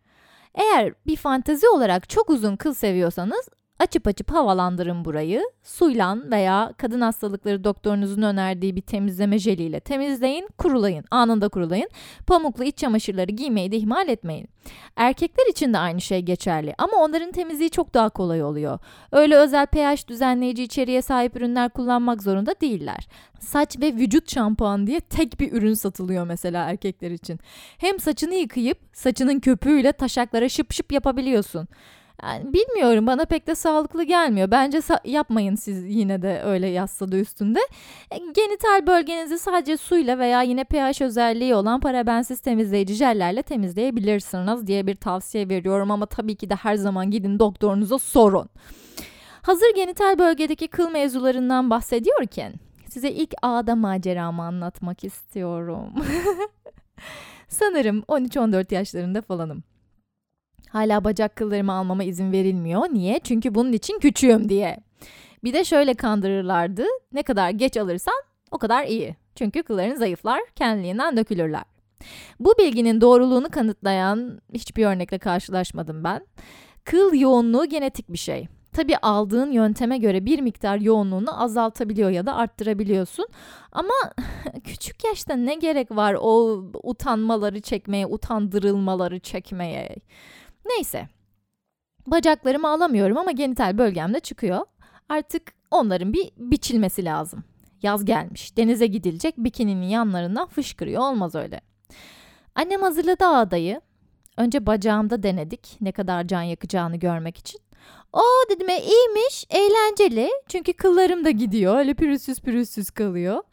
Eğer 0.56 0.94
bir 1.08 1.16
fantezi 1.16 1.68
olarak 1.70 2.10
çok 2.10 2.30
uzun 2.30 2.56
kıl 2.56 2.74
seviyorsanız 2.74 3.50
Açıp 3.80 4.08
açıp 4.08 4.32
havalandırın 4.32 5.06
burayı. 5.06 5.44
Suyla 5.64 6.18
veya 6.32 6.74
kadın 6.78 7.02
hastalıkları 7.02 7.64
doktorunuzun 7.64 8.22
önerdiği 8.22 8.76
bir 8.76 8.82
temizleme 8.82 9.40
jeliyle 9.40 9.80
temizleyin, 9.80 10.50
kurulayın. 10.58 11.06
Anında 11.12 11.50
kurulayın. 11.50 11.90
Pamuklu 12.28 12.64
iç 12.64 12.78
çamaşırları 12.78 13.32
giymeyi 13.32 13.72
de 13.72 13.78
ihmal 13.78 14.10
etmeyin. 14.10 14.48
Erkekler 14.96 15.48
için 15.50 15.74
de 15.74 15.78
aynı 15.78 16.02
şey 16.02 16.22
geçerli 16.22 16.76
ama 16.78 16.98
onların 16.98 17.32
temizliği 17.32 17.70
çok 17.70 17.94
daha 17.94 18.10
kolay 18.10 18.44
oluyor. 18.44 18.80
Öyle 19.12 19.36
özel 19.36 19.66
pH 19.66 20.08
düzenleyici 20.08 20.64
içeriğe 20.64 21.02
sahip 21.02 21.36
ürünler 21.36 21.70
kullanmak 21.70 22.24
zorunda 22.24 22.56
değiller. 22.62 23.08
Saç 23.40 23.80
ve 23.82 23.94
vücut 23.94 24.32
şampuan 24.34 24.88
diye 24.88 25.00
tek 25.00 25.40
bir 25.40 25.54
ürün 25.54 25.74
satılıyor 25.74 26.28
mesela 26.28 26.70
erkekler 26.70 27.12
için. 27.12 27.40
Hem 27.78 28.00
saçını 28.00 28.34
yıkayıp 28.34 28.78
saçının 28.94 29.40
köpüğüyle 29.40 29.92
taşaklara 29.92 30.50
şıp 30.50 30.74
şıp 30.74 30.92
yapabiliyorsun. 30.92 31.68
Yani 32.24 32.54
bilmiyorum 32.54 33.08
bana 33.08 33.26
pek 33.26 33.48
de 33.48 33.56
sağlıklı 33.56 34.04
gelmiyor. 34.04 34.52
Bence 34.52 34.78
sa- 34.78 35.10
yapmayın 35.10 35.56
siz 35.56 35.86
yine 35.96 36.22
de 36.22 36.42
öyle 36.46 36.68
yasladı 36.68 37.20
üstünde. 37.20 37.60
E, 38.12 38.18
genital 38.18 38.88
bölgenizi 38.88 39.40
sadece 39.40 39.78
suyla 39.78 40.20
veya 40.20 40.42
yine 40.42 40.64
pH 40.64 41.02
özelliği 41.02 41.56
olan 41.56 41.80
parabensiz 41.80 42.40
temizleyici 42.40 42.94
jellerle 42.94 43.42
temizleyebilirsiniz 43.42 44.68
diye 44.68 44.88
bir 44.88 44.96
tavsiye 44.96 45.50
veriyorum 45.50 45.92
ama 45.92 46.06
tabii 46.06 46.36
ki 46.36 46.50
de 46.50 46.56
her 46.56 46.76
zaman 46.76 47.12
gidin 47.12 47.40
doktorunuza 47.40 47.98
sorun. 48.00 48.50
Hazır 49.42 49.76
genital 49.76 50.20
bölgedeki 50.20 50.68
kıl 50.68 50.90
mevzularından 50.92 51.70
bahsediyorken 51.70 52.54
size 52.90 53.12
ilk 53.12 53.34
ağda 53.42 53.76
maceramı 53.76 54.44
anlatmak 54.44 55.04
istiyorum. 55.04 55.94
Sanırım 57.48 58.00
13-14 58.00 58.74
yaşlarında 58.74 59.22
falanım. 59.22 59.64
Hala 60.70 61.04
bacak 61.04 61.36
kıllarımı 61.36 61.74
almama 61.74 62.04
izin 62.04 62.32
verilmiyor. 62.32 62.82
Niye? 62.82 63.20
Çünkü 63.24 63.56
bunun 63.56 63.74
için 63.74 64.00
küçüğüm 64.00 64.50
diye. 64.50 64.78
Bir 65.44 65.54
de 65.54 65.64
şöyle 65.64 65.94
kandırırlardı. 65.94 66.84
Ne 67.14 67.24
kadar 67.24 67.50
geç 67.50 67.78
alırsan 67.78 68.22
o 68.52 68.58
kadar 68.58 68.86
iyi. 68.86 69.16
Çünkü 69.36 69.64
kılların 69.64 69.96
zayıflar, 69.96 70.42
kendiliğinden 70.56 71.18
dökülürler. 71.18 71.64
Bu 72.40 72.54
bilginin 72.60 73.02
doğruluğunu 73.02 73.50
kanıtlayan 73.50 74.42
hiçbir 74.54 74.86
örnekle 74.86 75.18
karşılaşmadım 75.18 76.04
ben. 76.04 76.28
Kıl 76.86 77.14
yoğunluğu 77.14 77.66
genetik 77.66 78.10
bir 78.10 78.18
şey. 78.18 78.48
Tabi 78.74 78.98
aldığın 78.98 79.52
yönteme 79.52 79.98
göre 79.98 80.26
bir 80.26 80.40
miktar 80.40 80.78
yoğunluğunu 80.78 81.44
azaltabiliyor 81.44 82.10
ya 82.10 82.26
da 82.26 82.36
arttırabiliyorsun. 82.36 83.28
Ama 83.72 83.94
küçük 84.64 85.04
yaşta 85.04 85.36
ne 85.36 85.56
gerek 85.56 85.92
var 85.92 86.16
o 86.20 86.64
utanmaları 86.84 87.62
çekmeye, 87.62 88.06
utandırılmaları 88.08 89.20
çekmeye? 89.20 89.96
Neyse. 90.66 91.08
Bacaklarımı 92.08 92.68
alamıyorum 92.70 93.18
ama 93.18 93.32
genital 93.32 93.78
bölgemde 93.78 94.20
çıkıyor. 94.20 94.66
Artık 95.10 95.54
onların 95.72 96.14
bir 96.14 96.32
biçilmesi 96.38 97.06
lazım. 97.06 97.44
Yaz 97.82 98.06
gelmiş. 98.06 98.58
Denize 98.58 98.88
gidilecek 98.88 99.38
bikininin 99.38 99.88
yanlarından 99.88 100.48
fışkırıyor. 100.48 101.02
Olmaz 101.02 101.36
öyle. 101.36 101.62
Annem 102.56 102.82
hazırladı 102.82 103.26
ağdayı. 103.26 103.82
Önce 104.38 104.66
bacağımda 104.66 105.24
denedik 105.24 105.78
ne 105.82 105.92
kadar 105.92 106.28
can 106.28 106.42
yakacağını 106.42 106.96
görmek 106.96 107.38
için. 107.38 107.62
O 108.14 108.22
dedim 108.50 108.70
e, 108.70 108.82
iyiymiş, 108.82 109.46
eğlenceli. 109.50 110.30
Çünkü 110.48 110.74
kıllarım 110.74 111.26
da 111.26 111.30
gidiyor. 111.30 111.78
Öyle 111.78 111.94
pürüzsüz 111.94 112.42
pürüzsüz 112.42 112.90
kalıyor. 112.92 113.44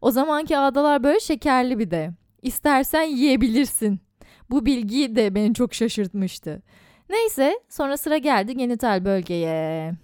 O 0.00 0.10
zamanki 0.10 0.58
ağdalar 0.58 1.04
böyle 1.04 1.20
şekerli 1.20 1.78
bir 1.78 1.90
de. 1.90 2.10
İstersen 2.42 3.02
yiyebilirsin. 3.02 4.00
Bu 4.50 4.66
bilgi 4.66 5.16
de 5.16 5.34
beni 5.34 5.54
çok 5.54 5.74
şaşırtmıştı. 5.74 6.62
Neyse 7.10 7.60
sonra 7.68 7.96
sıra 7.96 8.18
geldi 8.18 8.56
genital 8.56 9.04
bölgeye. 9.04 9.94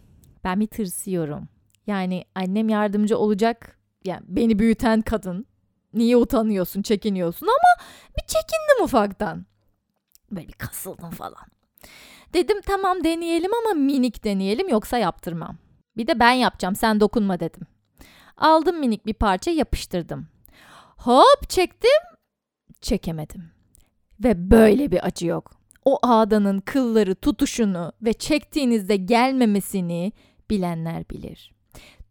Ben 0.45 0.61
bir 0.61 0.67
tırsıyorum. 0.67 1.49
Yani 1.87 2.25
annem 2.35 2.69
yardımcı 2.69 3.19
olacak. 3.19 3.79
Yani 4.05 4.23
beni 4.29 4.59
büyüten 4.59 5.01
kadın. 5.01 5.47
Niye 5.95 6.17
utanıyorsun, 6.17 6.83
çekiniyorsun 6.83 7.47
ama 7.47 7.87
bir 8.17 8.23
çekindim 8.27 8.85
ufaktan. 8.85 9.47
Böyle 10.31 10.49
bir 10.49 10.53
kasıldım 10.53 11.11
falan. 11.11 11.47
Dedim 12.35 12.61
tamam 12.61 13.05
deneyelim 13.05 13.51
ama 13.55 13.75
minik 13.81 14.25
deneyelim 14.25 14.69
yoksa 14.69 14.99
yaptırmam. 14.99 15.57
Bir 15.97 16.07
de 16.07 16.21
ben 16.21 16.33
yapacağım 16.33 16.77
sen 16.77 17.01
dokunma 17.01 17.41
dedim. 17.41 17.67
Aldım 18.37 18.79
minik 18.79 19.07
bir 19.07 19.15
parça 19.15 19.51
yapıştırdım. 19.51 20.29
Hop 20.97 21.49
çektim. 21.49 21.91
Çekemedim. 22.81 23.54
Ve 24.21 24.51
böyle 24.51 24.91
bir 24.91 25.07
acı 25.07 25.27
yok. 25.27 25.51
O 25.85 25.99
ağdanın 26.03 26.61
kılları 26.61 27.15
tutuşunu 27.15 27.93
ve 28.03 28.13
çektiğinizde 28.13 28.97
gelmemesini 28.97 30.13
bilenler 30.51 31.09
bilir. 31.11 31.55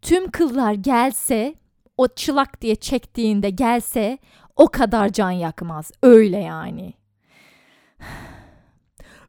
Tüm 0.02 0.30
kıllar 0.30 0.72
gelse, 0.72 1.54
o 1.96 2.08
çılak 2.08 2.60
diye 2.60 2.74
çektiğinde 2.74 3.50
gelse 3.50 4.18
o 4.56 4.68
kadar 4.68 5.08
can 5.08 5.30
yakmaz. 5.30 5.90
Öyle 6.02 6.38
yani. 6.38 6.94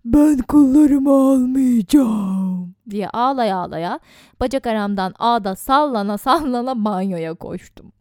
Ben 0.05 0.37
kıllarımı 0.37 1.11
almayacağım 1.11 2.75
diye 2.89 3.09
ağlaya 3.09 3.57
ağlaya 3.57 3.99
bacak 4.39 4.67
aramdan 4.67 5.13
ağda 5.19 5.55
sallana 5.55 6.17
sallana 6.17 6.85
banyoya 6.85 7.33
koştum. 7.33 7.91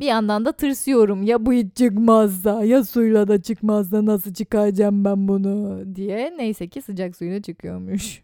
Bir 0.00 0.06
yandan 0.06 0.44
da 0.44 0.52
tırsıyorum 0.52 1.22
ya 1.22 1.46
bu 1.46 1.52
hiç 1.52 1.76
çıkmazsa 1.76 2.64
ya 2.64 2.84
suyla 2.84 3.28
da 3.28 3.42
çıkmazsa 3.42 4.06
nasıl 4.06 4.34
çıkaracağım 4.34 5.04
ben 5.04 5.28
bunu 5.28 5.82
diye. 5.94 6.34
Neyse 6.38 6.68
ki 6.68 6.82
sıcak 6.82 7.16
suyla 7.16 7.42
çıkıyormuş. 7.42 8.22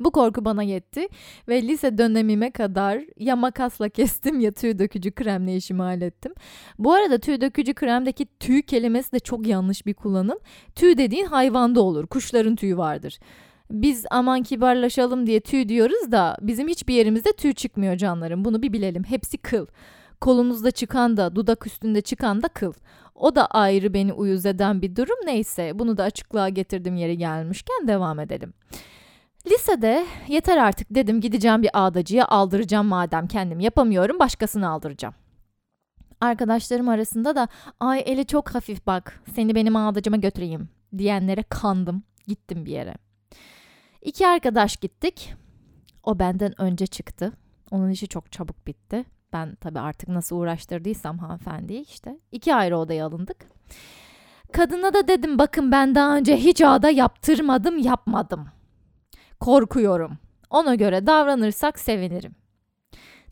Bu 0.00 0.10
korku 0.10 0.44
bana 0.44 0.62
yetti 0.62 1.08
ve 1.48 1.62
lise 1.62 1.98
dönemime 1.98 2.50
kadar 2.50 3.04
ya 3.18 3.36
makasla 3.36 3.88
kestim 3.88 4.40
ya 4.40 4.52
tüy 4.52 4.78
dökücü 4.78 5.12
kremle 5.12 5.56
işimi 5.56 5.82
hallettim. 5.82 6.34
Bu 6.78 6.92
arada 6.92 7.18
tüy 7.18 7.40
dökücü 7.40 7.74
kremdeki 7.74 8.26
tüy 8.40 8.62
kelimesi 8.62 9.12
de 9.12 9.18
çok 9.18 9.46
yanlış 9.46 9.86
bir 9.86 9.94
kullanım. 9.94 10.38
Tüy 10.74 10.98
dediğin 10.98 11.26
hayvanda 11.26 11.80
olur. 11.80 12.06
Kuşların 12.06 12.56
tüyü 12.56 12.76
vardır. 12.76 13.18
Biz 13.70 14.04
aman 14.10 14.42
kibarlaşalım 14.42 15.26
diye 15.26 15.40
tüy 15.40 15.68
diyoruz 15.68 16.12
da 16.12 16.36
bizim 16.40 16.68
hiçbir 16.68 16.94
yerimizde 16.94 17.32
tüy 17.32 17.52
çıkmıyor 17.52 17.96
canlarım. 17.96 18.44
Bunu 18.44 18.62
bir 18.62 18.72
bilelim. 18.72 19.04
Hepsi 19.04 19.38
kıl. 19.38 19.66
Kolunuzda 20.24 20.70
çıkan 20.70 21.16
da 21.16 21.36
dudak 21.36 21.66
üstünde 21.66 22.00
çıkan 22.00 22.42
da 22.42 22.48
kıl. 22.48 22.72
O 23.14 23.34
da 23.34 23.46
ayrı 23.46 23.94
beni 23.94 24.12
uyuz 24.12 24.46
eden 24.46 24.82
bir 24.82 24.96
durum 24.96 25.26
neyse. 25.26 25.78
Bunu 25.78 25.96
da 25.96 26.02
açıklığa 26.02 26.48
getirdim 26.48 26.96
yeri 26.96 27.18
gelmişken 27.18 27.88
devam 27.88 28.20
edelim. 28.20 28.54
Lisede 29.46 30.06
yeter 30.28 30.56
artık 30.56 30.86
dedim 30.90 31.20
gideceğim 31.20 31.62
bir 31.62 31.70
ağdacıya 31.72 32.26
aldıracağım 32.26 32.86
madem 32.86 33.26
kendim 33.26 33.60
yapamıyorum 33.60 34.18
başkasını 34.18 34.68
aldıracağım. 34.68 35.14
Arkadaşlarım 36.20 36.88
arasında 36.88 37.36
da 37.36 37.48
ay 37.80 38.02
eli 38.06 38.26
çok 38.26 38.54
hafif 38.54 38.86
bak 38.86 39.22
seni 39.34 39.54
benim 39.54 39.76
ağdacıma 39.76 40.16
götüreyim 40.16 40.68
diyenlere 40.98 41.42
kandım 41.42 42.02
gittim 42.26 42.64
bir 42.64 42.72
yere. 42.72 42.94
İki 44.02 44.26
arkadaş 44.26 44.76
gittik. 44.76 45.34
O 46.02 46.18
benden 46.18 46.60
önce 46.60 46.86
çıktı. 46.86 47.32
Onun 47.70 47.90
işi 47.90 48.08
çok 48.08 48.32
çabuk 48.32 48.66
bitti. 48.66 49.13
Ben 49.34 49.54
tabii 49.54 49.80
artık 49.80 50.08
nasıl 50.08 50.36
uğraştırdıysam 50.36 51.18
hanımefendiyi 51.18 51.82
işte. 51.82 52.18
iki 52.32 52.54
ayrı 52.54 52.78
odaya 52.78 53.06
alındık. 53.06 53.36
Kadına 54.52 54.94
da 54.94 55.08
dedim 55.08 55.38
bakın 55.38 55.72
ben 55.72 55.94
daha 55.94 56.16
önce 56.16 56.36
hiç 56.36 56.62
ağda 56.62 56.90
yaptırmadım 56.90 57.78
yapmadım. 57.78 58.48
Korkuyorum. 59.40 60.18
Ona 60.50 60.74
göre 60.74 61.06
davranırsak 61.06 61.78
sevinirim. 61.78 62.34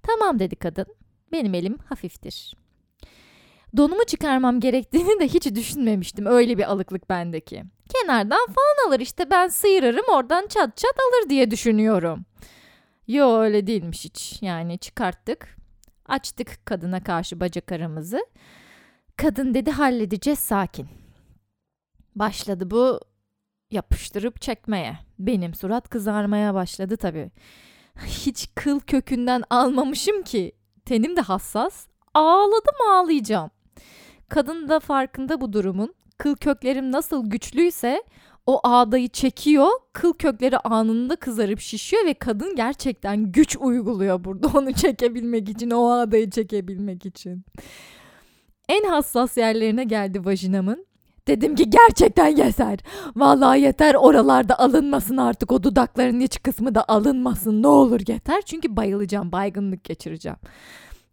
Tamam 0.03 0.39
dedi 0.39 0.57
kadın. 0.57 0.87
Benim 1.33 1.55
elim 1.55 1.79
hafiftir. 1.79 2.55
Donumu 3.77 4.05
çıkarmam 4.05 4.61
gerektiğini 4.61 5.21
de 5.21 5.29
hiç 5.29 5.55
düşünmemiştim. 5.55 6.27
Öyle 6.27 6.59
bir 6.59 6.71
alıklık 6.71 7.11
bendeki. 7.11 7.65
Kenardan 7.89 8.47
falan 8.47 8.89
alır 8.89 9.01
işte 9.01 9.31
ben 9.31 9.49
sıyırırım 9.49 10.05
oradan 10.09 10.47
çat 10.47 10.77
çat 10.77 10.95
alır 10.95 11.31
diye 11.31 11.51
düşünüyorum. 11.51 12.25
Yo 13.07 13.39
öyle 13.39 13.67
değilmiş 13.67 14.05
hiç. 14.05 14.39
Yani 14.43 14.79
çıkarttık. 14.79 15.62
Açtık 16.13 16.67
kadına 16.67 17.03
karşı 17.03 17.41
bacak 17.41 17.73
aramızı. 17.73 18.27
Kadın 19.17 19.55
dedi 19.55 19.71
halledeceğiz 19.71 20.39
sakin. 20.39 20.89
Başladı 22.17 22.71
bu 22.71 23.01
yapıştırıp 23.71 24.41
çekmeye. 24.41 24.99
Benim 25.19 25.55
surat 25.55 25.89
kızarmaya 25.89 26.55
başladı 26.55 26.97
tabii. 26.97 27.31
Hiç 28.07 28.49
kıl 28.55 28.81
kökünden 28.81 29.43
almamışım 29.51 30.23
ki. 30.23 30.53
Tenim 30.85 31.17
de 31.17 31.21
hassas. 31.21 31.87
Ağladım 32.15 32.91
ağlayacağım. 32.91 33.51
Kadın 34.29 34.69
da 34.69 34.81
farkında 34.81 35.41
bu 35.41 35.53
durumun. 35.53 35.95
Kıl 36.19 36.37
köklerim 36.37 36.93
nasıl 36.93 37.31
güçlüyse 37.31 38.03
o 38.47 38.61
ağdayı 38.63 39.09
çekiyor. 39.09 39.69
Kıl 39.93 40.13
kökleri 40.13 40.59
anında 40.59 41.17
kızarıp 41.17 41.61
şişiyor 41.61 42.05
ve 42.07 42.15
kadın 42.15 42.57
gerçekten 42.57 43.33
güç 43.33 43.57
uyguluyor 43.61 44.25
burada 44.25 44.49
onu 44.59 44.73
çekebilmek 44.73 45.49
için, 45.49 45.71
o 45.71 45.91
ağdayı 45.91 46.31
çekebilmek 46.31 47.07
için. 47.07 47.45
En 48.69 48.85
hassas 48.85 49.37
yerlerine 49.37 49.85
geldi 49.85 50.25
vajinamın. 50.25 50.87
Dedim 51.27 51.55
ki 51.55 51.71
gerçekten 51.71 52.37
yeter. 52.37 52.79
Vallahi 53.17 53.61
yeter 53.61 53.95
oralarda 53.95 54.59
alınmasın 54.59 55.17
artık 55.17 55.53
o 55.53 55.63
dudakların 55.63 56.21
iç 56.21 56.43
kısmı 56.43 56.75
da 56.75 56.85
alınmasın 56.89 57.63
ne 57.63 57.67
olur 57.67 58.01
yeter. 58.09 58.43
Çünkü 58.43 58.77
bayılacağım 58.77 59.33
baygınlık 59.33 59.85
geçireceğim. 59.85 60.39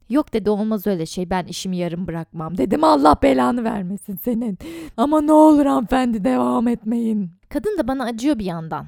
Yok 0.10 0.34
dedi 0.34 0.50
olmaz 0.50 0.88
öyle 0.88 1.06
şey 1.06 1.30
ben 1.30 1.46
işimi 1.46 1.78
yarım 1.78 2.08
bırakmam. 2.08 2.58
Dedim 2.58 2.84
Allah 2.84 3.16
belanı 3.24 3.64
vermesin 3.64 4.16
senin. 4.16 4.58
Ama 4.98 5.22
ne 5.22 5.32
olur 5.32 5.66
hanımefendi 5.66 6.24
devam 6.24 6.68
etmeyin. 6.68 7.32
Kadın 7.50 7.78
da 7.78 7.88
bana 7.88 8.04
acıyor 8.04 8.40
bir 8.40 8.46
yandan. 8.46 8.88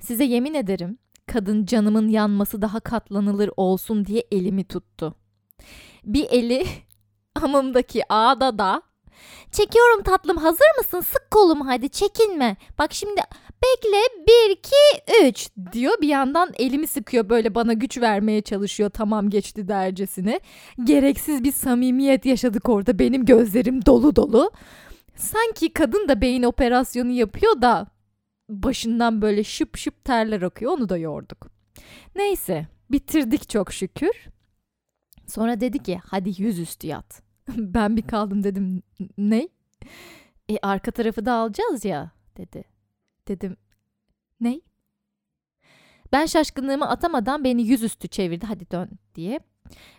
Size 0.00 0.24
yemin 0.24 0.54
ederim 0.54 0.98
kadın 1.26 1.66
canımın 1.66 2.08
yanması 2.08 2.62
daha 2.62 2.80
katlanılır 2.80 3.50
olsun 3.56 4.06
diye 4.06 4.24
elimi 4.32 4.64
tuttu. 4.64 5.14
Bir 6.04 6.26
eli 6.30 6.66
amımdaki 7.42 8.02
ağda 8.12 8.58
da 8.58 8.82
Çekiyorum 9.52 10.02
tatlım 10.02 10.36
hazır 10.36 10.66
mısın? 10.78 11.00
Sık 11.00 11.30
kolumu 11.30 11.66
hadi 11.66 11.88
çekinme. 11.88 12.56
Bak 12.78 12.92
şimdi 12.94 13.20
bekle 13.62 14.24
1 14.48 14.50
2 14.50 14.70
3 15.28 15.48
diyor. 15.72 15.92
Bir 16.00 16.08
yandan 16.08 16.52
elimi 16.58 16.86
sıkıyor 16.86 17.28
böyle 17.28 17.54
bana 17.54 17.72
güç 17.72 17.98
vermeye 17.98 18.42
çalışıyor. 18.42 18.90
Tamam 18.90 19.30
geçti 19.30 19.68
dercesine. 19.68 20.40
Gereksiz 20.84 21.44
bir 21.44 21.52
samimiyet 21.52 22.26
yaşadık 22.26 22.68
orada. 22.68 22.98
Benim 22.98 23.24
gözlerim 23.24 23.86
dolu 23.86 24.16
dolu. 24.16 24.50
Sanki 25.16 25.72
kadın 25.72 26.08
da 26.08 26.20
beyin 26.20 26.42
operasyonu 26.42 27.10
yapıyor 27.10 27.62
da 27.62 27.86
başından 28.48 29.22
böyle 29.22 29.44
şıp 29.44 29.76
şıp 29.76 30.04
terler 30.04 30.42
akıyor. 30.42 30.72
Onu 30.72 30.88
da 30.88 30.96
yorduk. 30.96 31.46
Neyse 32.16 32.66
bitirdik 32.90 33.50
çok 33.50 33.72
şükür. 33.72 34.26
Sonra 35.26 35.60
dedi 35.60 35.78
ki 35.78 36.00
hadi 36.10 36.42
yüzüstü 36.42 36.86
yat. 36.86 37.22
ben 37.56 37.96
bir 37.96 38.02
kaldım 38.02 38.44
dedim 38.44 38.82
ne? 39.18 39.48
E 40.48 40.58
arka 40.62 40.90
tarafı 40.90 41.26
da 41.26 41.32
alacağız 41.32 41.84
ya 41.84 42.10
dedi. 42.36 42.64
Dedim 43.28 43.56
ne? 44.40 44.60
Ben 46.12 46.26
şaşkınlığımı 46.26 46.88
atamadan 46.88 47.44
beni 47.44 47.62
yüzüstü 47.62 48.08
çevirdi 48.08 48.46
hadi 48.46 48.70
dön 48.70 48.90
diye. 49.14 49.40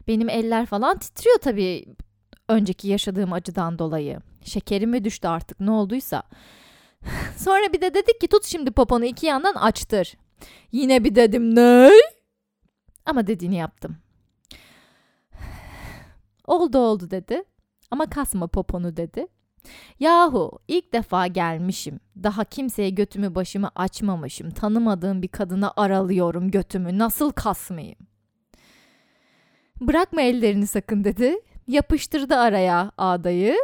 Benim 0.07 0.29
eller 0.29 0.65
falan 0.65 0.99
titriyor 0.99 1.37
tabii 1.37 1.85
önceki 2.49 2.87
yaşadığım 2.87 3.33
acıdan 3.33 3.79
dolayı. 3.79 4.19
Şekerim 4.43 4.89
mi 4.89 5.03
düştü 5.03 5.27
artık 5.27 5.59
ne 5.59 5.71
olduysa. 5.71 6.23
Sonra 7.37 7.73
bir 7.73 7.81
de 7.81 7.93
dedik 7.93 8.21
ki 8.21 8.27
tut 8.27 8.45
şimdi 8.45 8.71
poponu 8.71 9.05
iki 9.05 9.25
yandan 9.25 9.53
açtır. 9.53 10.15
Yine 10.71 11.03
bir 11.03 11.15
dedim 11.15 11.55
ne? 11.55 11.91
Ama 13.05 13.27
dediğini 13.27 13.55
yaptım. 13.55 13.97
Oldu 16.47 16.77
oldu 16.77 17.11
dedi. 17.11 17.43
Ama 17.91 18.05
kasma 18.05 18.47
poponu 18.47 18.97
dedi. 18.97 19.27
Yahu 19.99 20.59
ilk 20.67 20.93
defa 20.93 21.27
gelmişim. 21.27 21.99
Daha 22.23 22.43
kimseye 22.43 22.89
götümü 22.89 23.35
başımı 23.35 23.69
açmamışım. 23.75 24.49
Tanımadığım 24.49 25.21
bir 25.21 25.27
kadına 25.27 25.73
aralıyorum 25.77 26.51
götümü. 26.51 26.97
Nasıl 26.97 27.31
kasmayayım? 27.31 27.99
Bırakma 29.81 30.21
ellerini 30.21 30.67
sakın 30.67 31.03
dedi. 31.03 31.35
Yapıştırdı 31.67 32.35
araya 32.35 32.91
ağdayı. 32.97 33.57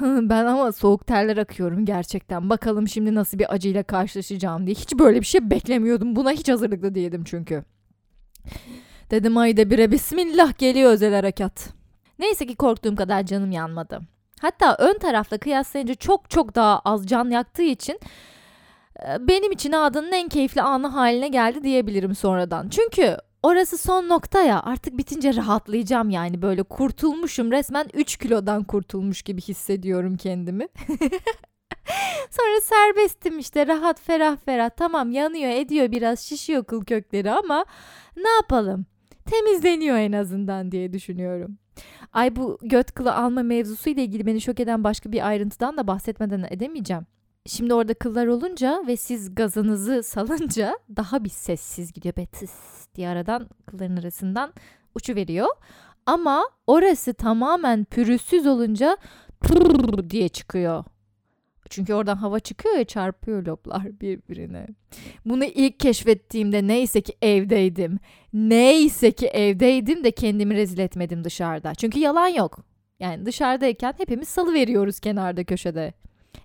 ben 0.00 0.46
ama 0.46 0.72
soğuk 0.72 1.06
terler 1.06 1.36
akıyorum 1.36 1.84
gerçekten. 1.84 2.50
Bakalım 2.50 2.88
şimdi 2.88 3.14
nasıl 3.14 3.38
bir 3.38 3.54
acıyla 3.54 3.82
karşılaşacağım 3.82 4.66
diye. 4.66 4.74
Hiç 4.74 4.94
böyle 4.94 5.20
bir 5.20 5.26
şey 5.26 5.50
beklemiyordum. 5.50 6.16
Buna 6.16 6.32
hiç 6.32 6.48
hazırlıklı 6.48 6.94
değildim 6.94 7.24
çünkü. 7.24 7.64
Dedim 9.10 9.36
ayda 9.36 9.70
bire 9.70 9.90
bismillah 9.90 10.58
geliyor 10.58 10.90
özel 10.90 11.14
harekat. 11.14 11.77
Neyse 12.18 12.46
ki 12.46 12.56
korktuğum 12.56 12.96
kadar 12.96 13.26
canım 13.26 13.50
yanmadı. 13.50 14.00
Hatta 14.40 14.76
ön 14.78 14.98
tarafla 14.98 15.38
kıyaslayınca 15.38 15.94
çok 15.94 16.30
çok 16.30 16.54
daha 16.54 16.78
az 16.78 17.06
can 17.06 17.30
yaktığı 17.30 17.62
için 17.62 18.00
e, 19.06 19.28
benim 19.28 19.52
için 19.52 19.72
ağdanın 19.72 20.12
en 20.12 20.28
keyifli 20.28 20.62
anı 20.62 20.86
haline 20.86 21.28
geldi 21.28 21.64
diyebilirim 21.64 22.14
sonradan. 22.14 22.68
Çünkü 22.68 23.16
orası 23.42 23.78
son 23.78 24.08
nokta 24.08 24.42
ya 24.42 24.62
artık 24.62 24.98
bitince 24.98 25.34
rahatlayacağım 25.36 26.10
yani 26.10 26.42
böyle 26.42 26.62
kurtulmuşum 26.62 27.52
resmen 27.52 27.86
3 27.94 28.16
kilodan 28.16 28.64
kurtulmuş 28.64 29.22
gibi 29.22 29.40
hissediyorum 29.40 30.16
kendimi. 30.16 30.68
Sonra 32.30 32.60
serbestim 32.62 33.38
işte 33.38 33.66
rahat 33.66 34.00
ferah 34.00 34.36
ferah 34.36 34.70
tamam 34.70 35.10
yanıyor 35.10 35.50
ediyor 35.50 35.90
biraz 35.92 36.20
şişiyor 36.20 36.64
kıl 36.64 36.84
kökleri 36.84 37.30
ama 37.30 37.64
ne 38.16 38.28
yapalım 38.28 38.86
temizleniyor 39.30 39.96
en 39.96 40.12
azından 40.12 40.72
diye 40.72 40.92
düşünüyorum. 40.92 41.58
Ay 42.12 42.36
bu 42.36 42.58
göt 42.62 42.92
kılı 42.92 43.14
alma 43.14 43.42
mevzusu 43.42 43.90
ile 43.90 44.04
ilgili 44.04 44.26
beni 44.26 44.40
şok 44.40 44.60
eden 44.60 44.84
başka 44.84 45.12
bir 45.12 45.28
ayrıntıdan 45.28 45.76
da 45.76 45.86
bahsetmeden 45.86 46.46
edemeyeceğim. 46.50 47.06
Şimdi 47.46 47.74
orada 47.74 47.94
kıllar 47.94 48.26
olunca 48.26 48.82
ve 48.86 48.96
siz 48.96 49.34
gazınızı 49.34 50.02
salınca 50.02 50.78
daha 50.96 51.24
bir 51.24 51.30
sessiz 51.30 51.92
gidiyor. 51.92 52.16
Betis 52.16 52.52
diye 52.94 53.08
aradan 53.08 53.48
kılların 53.66 53.96
arasından 53.96 54.52
uçu 54.94 55.14
veriyor. 55.14 55.48
Ama 56.06 56.48
orası 56.66 57.14
tamamen 57.14 57.84
pürüzsüz 57.84 58.46
olunca 58.46 58.96
diye 60.10 60.28
çıkıyor. 60.28 60.84
Çünkü 61.70 61.94
oradan 61.94 62.16
hava 62.16 62.40
çıkıyor 62.40 62.74
ya 62.76 62.84
çarpıyor 62.84 63.46
loblar 63.46 64.00
birbirine. 64.00 64.66
Bunu 65.24 65.44
ilk 65.44 65.80
keşfettiğimde 65.80 66.66
neyse 66.66 67.00
ki 67.00 67.16
evdeydim. 67.22 67.98
Neyse 68.32 69.12
ki 69.12 69.26
evdeydim 69.26 70.04
de 70.04 70.10
kendimi 70.10 70.54
rezil 70.54 70.78
etmedim 70.78 71.24
dışarıda. 71.24 71.74
Çünkü 71.74 71.98
yalan 71.98 72.28
yok. 72.28 72.58
Yani 73.00 73.26
dışarıdayken 73.26 73.94
hepimiz 73.98 74.28
salı 74.28 74.54
veriyoruz 74.54 75.00
kenarda 75.00 75.44
köşede. 75.44 75.92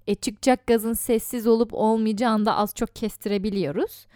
E 0.08 0.16
çıkacak 0.16 0.68
gazın 0.68 0.94
sessiz 0.94 1.48
olup 1.48 1.74
olmayacağını 1.74 2.46
da 2.46 2.56
az 2.56 2.76
çok 2.76 2.96
kestirebiliyoruz. 2.96 4.08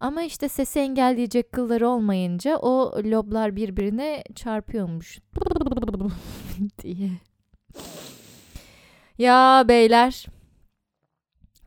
Ama 0.00 0.22
işte 0.22 0.48
sesi 0.48 0.80
engelleyecek 0.80 1.52
kılları 1.52 1.88
olmayınca 1.88 2.56
o 2.56 3.02
loblar 3.04 3.56
birbirine 3.56 4.24
çarpıyormuş 4.34 5.18
diye. 6.82 7.10
Ya 9.18 9.64
beyler. 9.68 10.26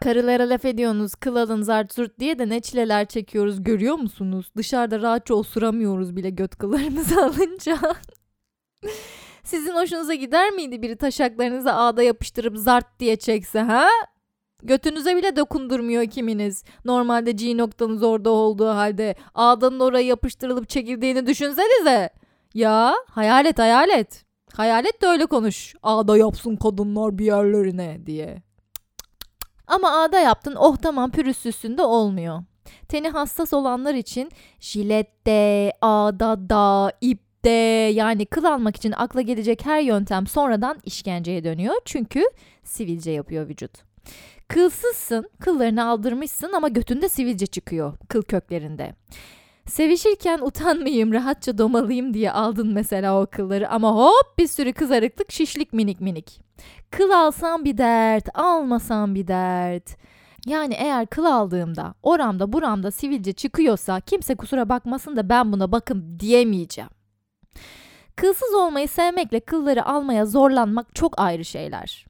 Karılara 0.03 0.49
laf 0.49 0.65
ediyorsunuz 0.65 1.15
kıl 1.15 1.35
alın 1.35 1.61
zart 1.61 1.93
zurt 1.93 2.19
diye 2.19 2.39
de 2.39 2.49
ne 2.49 2.59
çileler 2.59 3.05
çekiyoruz 3.05 3.63
görüyor 3.63 3.95
musunuz? 3.95 4.51
Dışarıda 4.57 5.01
rahatça 5.01 5.33
osuramıyoruz 5.33 6.15
bile 6.15 6.29
göt 6.29 6.55
kıllarımızı 6.55 7.21
alınca. 7.25 7.77
Sizin 9.43 9.75
hoşunuza 9.75 10.13
gider 10.13 10.51
miydi 10.51 10.81
biri 10.81 10.95
taşaklarınızı 10.97 11.73
ağda 11.73 12.03
yapıştırıp 12.03 12.57
zart 12.57 12.99
diye 12.99 13.15
çekse 13.15 13.59
ha? 13.59 13.87
Götünüze 14.63 15.15
bile 15.15 15.35
dokundurmuyor 15.35 16.05
kiminiz. 16.05 16.63
Normalde 16.85 17.31
G 17.31 17.57
noktanız 17.57 18.03
orada 18.03 18.29
olduğu 18.29 18.69
halde 18.69 19.15
ağdanın 19.35 19.79
oraya 19.79 20.07
yapıştırılıp 20.07 20.69
çekildiğini 20.69 21.27
düşünsenize. 21.27 22.09
Ya 22.53 22.95
hayal 23.09 23.45
et 23.45 23.59
hayal 23.59 23.89
et. 23.89 24.26
Hayalet 24.57 25.01
de 25.01 25.07
öyle 25.07 25.25
konuş. 25.25 25.75
Ağda 25.83 26.17
yapsın 26.17 26.55
kadınlar 26.55 27.17
bir 27.17 27.25
yerlerine 27.25 28.05
diye. 28.05 28.41
Ama 29.67 29.91
ağda 29.91 30.19
yaptın 30.19 30.55
oh 30.55 30.77
tamam 30.77 31.11
pürüzsüzsün 31.11 31.77
de 31.77 31.81
olmuyor. 31.81 32.43
Teni 32.87 33.09
hassas 33.09 33.53
olanlar 33.53 33.93
için 33.93 34.31
jilette, 34.59 35.73
ağda 35.81 36.49
da, 36.49 36.91
ipte 37.01 37.49
yani 37.93 38.25
kıl 38.25 38.43
almak 38.43 38.75
için 38.75 38.91
akla 38.91 39.21
gelecek 39.21 39.65
her 39.65 39.81
yöntem 39.81 40.27
sonradan 40.27 40.77
işkenceye 40.83 41.43
dönüyor. 41.43 41.75
Çünkü 41.85 42.23
sivilce 42.63 43.11
yapıyor 43.11 43.47
vücut. 43.49 43.71
Kılsızsın, 44.47 45.29
kıllarını 45.39 45.87
aldırmışsın 45.87 46.51
ama 46.53 46.67
götünde 46.67 47.09
sivilce 47.09 47.45
çıkıyor 47.45 47.97
kıl 48.09 48.21
köklerinde. 48.21 48.95
Sevişirken 49.67 50.39
utanmayayım, 50.41 51.13
rahatça 51.13 51.57
domalıyım 51.57 52.13
diye 52.13 52.31
aldın 52.31 52.73
mesela 52.73 53.21
o 53.21 53.25
kılları 53.25 53.69
ama 53.69 53.91
hop 53.95 54.37
bir 54.37 54.47
sürü 54.47 54.73
kızarıklık, 54.73 55.31
şişlik 55.31 55.73
minik 55.73 56.01
minik. 56.01 56.41
Kıl 56.91 57.11
alsam 57.11 57.65
bir 57.65 57.77
dert, 57.77 58.29
almasam 58.33 59.15
bir 59.15 59.27
dert. 59.27 59.97
Yani 60.45 60.73
eğer 60.73 61.05
kıl 61.05 61.25
aldığımda 61.25 61.93
oramda 62.03 62.53
buramda 62.53 62.91
sivilce 62.91 63.33
çıkıyorsa 63.33 63.99
kimse 63.99 64.35
kusura 64.35 64.69
bakmasın 64.69 65.15
da 65.15 65.29
ben 65.29 65.51
buna 65.51 65.71
bakın 65.71 66.17
diyemeyeceğim. 66.19 66.89
Kılsız 68.15 68.53
olmayı 68.53 68.87
sevmekle 68.87 69.39
kılları 69.39 69.85
almaya 69.85 70.25
zorlanmak 70.25 70.95
çok 70.95 71.19
ayrı 71.19 71.45
şeyler. 71.45 72.05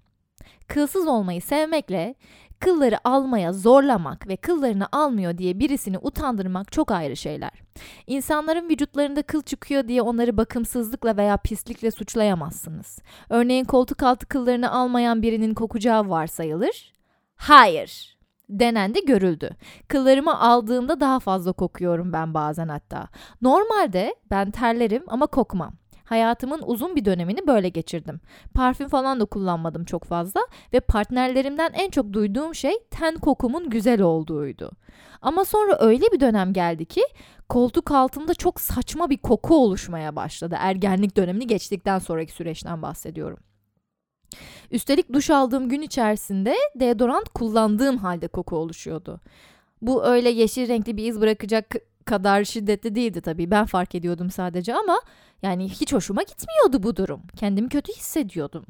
Kılsız 0.67 1.08
olmayı 1.08 1.41
sevmekle 1.41 2.15
Kılları 2.60 3.08
almaya 3.08 3.54
zorlamak 3.54 4.28
ve 4.28 4.36
kıllarını 4.36 4.88
almıyor 4.91 5.38
diye 5.38 5.60
birisini 5.60 5.98
utandırmak 5.98 6.72
çok 6.72 6.91
ayrı 6.91 7.15
şeyler. 7.17 7.52
İnsanların 8.08 8.70
vücutlarında 8.70 9.22
kıl 9.22 9.41
çıkıyor 9.41 9.88
diye 9.88 10.02
onları 10.02 10.38
bakımsızlıkla 10.38 11.17
veya 11.17 11.38
pislikle 11.38 11.91
suçlayamazsınız. 11.91 13.00
Örneğin 13.30 13.65
koltuk 13.65 14.04
altı 14.04 14.26
kıllarını 14.26 14.72
almayan 14.72 15.22
birinin 15.22 15.54
kokacağı 15.54 16.10
varsayılır. 16.10 16.93
Hayır 17.36 18.17
denen 18.50 18.96
de 18.96 19.00
görüldü. 19.00 19.50
Kıllarımı 19.88 20.39
aldığımda 20.39 21.00
daha 21.00 21.20
fazla 21.20 21.52
kokuyorum 21.54 22.13
ben 22.13 22.34
bazen 22.34 22.67
hatta. 22.67 23.08
Normalde 23.41 24.15
ben 24.32 24.52
terlerim 24.52 25.04
ama 25.08 25.28
kokmam. 25.28 25.74
Hayatımın 26.08 26.62
uzun 26.65 26.96
bir 26.96 27.06
dönemini 27.06 27.48
böyle 27.48 27.70
geçirdim. 27.70 28.20
Parfüm 28.54 28.88
falan 28.88 29.20
da 29.20 29.26
kullanmadım 29.26 29.86
çok 29.86 30.04
fazla 30.04 30.41
ve 30.74 30.80
partnerlerimden 30.80 31.72
en 31.74 31.89
çok 31.89 32.13
duyduğum 32.13 32.56
şey 32.56 32.74
ten 32.91 33.15
kokumun 33.15 33.70
güzel 33.70 34.02
olduğuydu. 34.02 34.72
Ama 35.22 35.46
sonra 35.46 35.78
öyle 35.80 36.06
bir 36.13 36.20
dönem 36.20 36.54
geldi 36.54 36.86
ki 36.86 37.02
koltuk 37.50 37.91
altında 37.91 38.34
çok 38.34 38.62
saçma 38.62 39.10
bir 39.10 39.17
koku 39.17 39.56
oluşmaya 39.56 40.15
başladı. 40.15 40.56
Ergenlik 40.60 41.17
dönemini 41.17 41.48
geçtikten 41.48 42.00
sonraki 42.00 42.32
süreçten 42.32 42.82
bahsediyorum. 42.82 43.39
Üstelik 44.72 45.13
duş 45.13 45.30
aldığım 45.30 45.70
gün 45.70 45.82
içerisinde 45.82 46.56
deodorant 46.76 47.30
kullandığım 47.30 47.98
halde 47.98 48.28
koku 48.28 48.56
oluşuyordu. 48.56 49.22
Bu 49.82 50.06
öyle 50.06 50.30
yeşil 50.30 50.67
renkli 50.67 50.98
bir 50.98 51.06
iz 51.06 51.22
bırakacak 51.22 51.76
kadar 52.08 52.43
şiddetli 52.43 52.96
değildi 52.96 53.22
tabii. 53.22 53.52
Ben 53.52 53.65
fark 53.65 53.96
ediyordum 53.96 54.32
sadece 54.32 54.76
ama 54.76 55.02
yani 55.41 55.70
hiç 55.70 55.93
hoşuma 55.93 56.22
gitmiyordu 56.22 56.84
bu 56.84 56.96
durum. 56.96 57.22
Kendimi 57.36 57.70
kötü 57.70 57.93
hissediyordum. 57.93 58.65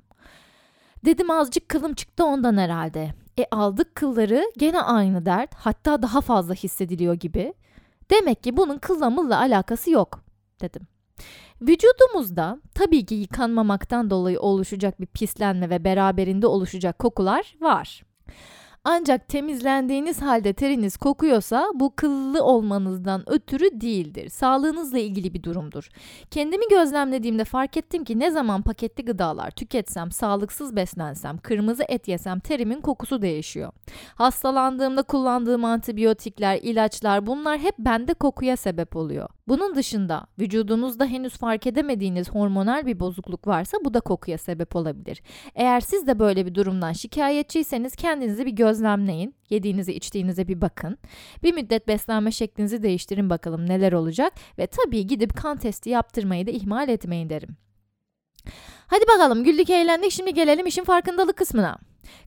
Dedim 1.06 1.32
azıcık 1.32 1.69
kılım 1.69 1.93
çıktı 1.93 2.26
ondan 2.26 2.58
herhalde. 2.58 3.13
E 3.39 3.45
aldık 3.52 3.95
kılları 3.95 4.43
gene 4.58 4.82
aynı 4.82 5.26
dert 5.26 5.56
hatta 5.56 6.02
daha 6.02 6.21
fazla 6.21 6.54
hissediliyor 6.54 7.13
gibi. 7.13 7.54
Demek 8.12 8.43
ki 8.43 8.58
bunun 8.58 8.78
kılla 8.78 9.10
mılla 9.10 9.39
alakası 9.39 9.91
yok 9.91 10.21
dedim. 10.62 10.88
Vücudumuzda 11.62 12.62
tabii 12.76 13.06
ki 13.06 13.15
yıkanmamaktan 13.15 14.10
dolayı 14.10 14.39
oluşacak 14.39 15.02
bir 15.02 15.06
pislenme 15.06 15.69
ve 15.69 15.84
beraberinde 15.84 16.47
oluşacak 16.47 17.00
kokular 17.00 17.56
var. 17.62 18.04
Ancak 18.89 19.28
temizlendiğiniz 19.28 20.21
halde 20.21 20.54
teriniz 20.54 20.97
kokuyorsa 20.97 21.71
bu 21.73 21.95
kıllı 21.95 22.43
olmanızdan 22.43 23.23
ötürü 23.30 23.82
değildir. 23.82 24.30
Sağlığınızla 24.30 25.00
ilgili 25.00 25.34
bir 25.34 25.43
durumdur. 25.43 25.89
Kendimi 26.32 26.63
gözlemlediğimde 26.69 27.43
fark 27.43 27.78
ettim 27.78 28.04
ki 28.04 28.19
ne 28.19 28.32
zaman 28.32 28.62
paketli 28.62 29.06
gıdalar 29.06 29.52
tüketsem, 29.52 30.12
sağlıksız 30.12 30.76
beslensem, 30.76 31.38
kırmızı 31.38 31.84
et 31.89 32.08
yesem 32.08 32.39
terimin 32.39 32.82
kokusu 32.82 33.21
değişiyor. 33.21 33.71
Hastalandığımda 34.15 35.04
kullandığım 35.04 35.65
antibiyotikler, 35.65 36.60
ilaçlar 36.62 37.28
bunlar 37.28 37.60
hep 37.60 37.76
bende 37.80 38.13
kokuya 38.13 38.58
sebep 38.58 38.95
oluyor. 38.95 39.30
Bunun 39.47 39.76
dışında 39.76 40.28
vücudunuzda 40.39 41.06
henüz 41.06 41.34
fark 41.38 41.67
edemediğiniz 41.67 42.30
hormonal 42.30 42.86
bir 42.86 43.00
bozukluk 43.00 43.47
varsa 43.47 43.78
bu 43.86 43.93
da 43.93 44.00
kokuya 44.00 44.38
sebep 44.38 44.76
olabilir. 44.76 45.21
Eğer 45.56 45.80
siz 45.80 46.08
de 46.08 46.19
böyle 46.19 46.45
bir 46.45 46.56
durumdan 46.56 46.93
şikayetçiyseniz 46.93 47.95
kendinizi 47.95 48.45
bir 48.45 48.52
gözlemleyin. 48.78 49.36
Yediğinize 49.50 49.94
içtiğinize 49.94 50.48
bir 50.48 50.62
bakın. 50.62 50.98
Bir 51.44 51.54
müddet 51.54 51.88
beslenme 51.88 52.32
şeklinizi 52.32 52.84
değiştirin 52.84 53.30
bakalım 53.30 53.70
neler 53.70 53.94
olacak. 53.94 54.34
Ve 54.58 54.68
tabii 54.68 55.08
gidip 55.08 55.38
kan 55.38 55.58
testi 55.58 55.90
yaptırmayı 55.90 56.48
da 56.48 56.52
ihmal 56.52 56.90
etmeyin 56.90 57.30
derim. 57.30 57.58
Hadi 58.88 59.06
bakalım 59.08 59.44
güldük 59.44 59.70
eğlendik 59.70 60.12
şimdi 60.12 60.34
gelelim 60.34 60.66
işin 60.66 60.84
farkındalık 60.84 61.38
kısmına. 61.38 61.78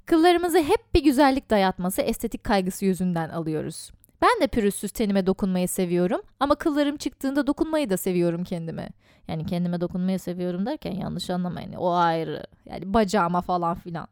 Kıllarımızı 0.06 0.58
hep 0.58 0.94
bir 0.94 1.04
güzellik 1.04 1.50
dayatması 1.50 2.02
estetik 2.02 2.44
kaygısı 2.44 2.84
yüzünden 2.84 3.28
alıyoruz. 3.28 3.90
Ben 4.22 4.40
de 4.40 4.46
pürüzsüz 4.46 4.90
tenime 4.90 5.26
dokunmayı 5.26 5.68
seviyorum 5.68 6.20
ama 6.40 6.54
kıllarım 6.54 6.96
çıktığında 6.96 7.46
dokunmayı 7.46 7.90
da 7.90 7.96
seviyorum 7.96 8.44
kendime. 8.44 8.88
Yani 9.28 9.46
kendime 9.46 9.80
dokunmayı 9.80 10.18
seviyorum 10.18 10.66
derken 10.66 10.92
yanlış 10.92 11.30
anlamayın. 11.30 11.72
O 11.72 11.92
ayrı. 11.92 12.44
Yani 12.66 12.94
bacağıma 12.94 13.40
falan 13.40 13.74
filan. 13.74 14.08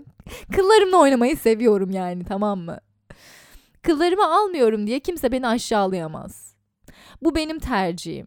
Kıllarımla 0.52 0.96
oynamayı 0.96 1.36
seviyorum 1.36 1.90
yani 1.90 2.24
tamam 2.24 2.60
mı? 2.60 2.78
Kıllarımı 3.82 4.36
almıyorum 4.36 4.86
diye 4.86 5.00
kimse 5.00 5.32
beni 5.32 5.46
aşağılayamaz. 5.48 6.54
Bu 7.22 7.34
benim 7.34 7.58
tercihim. 7.58 8.26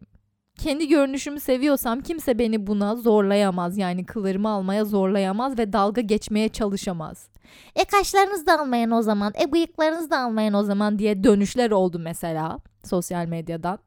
Kendi 0.58 0.88
görünüşümü 0.88 1.40
seviyorsam 1.40 2.00
kimse 2.00 2.38
beni 2.38 2.66
buna 2.66 2.96
zorlayamaz. 2.96 3.78
Yani 3.78 4.06
kıllarımı 4.06 4.48
almaya 4.48 4.84
zorlayamaz 4.84 5.58
ve 5.58 5.72
dalga 5.72 6.00
geçmeye 6.00 6.48
çalışamaz. 6.48 7.28
E 7.74 7.84
kaşlarınızı 7.84 8.46
da 8.46 8.60
almayın 8.60 8.90
o 8.90 9.02
zaman, 9.02 9.32
e 9.42 9.52
bıyıklarınızı 9.52 10.10
da 10.10 10.18
almayın 10.18 10.52
o 10.52 10.62
zaman 10.62 10.98
diye 10.98 11.24
dönüşler 11.24 11.70
oldu 11.70 11.98
mesela 11.98 12.58
sosyal 12.84 13.26
medyadan. 13.26 13.78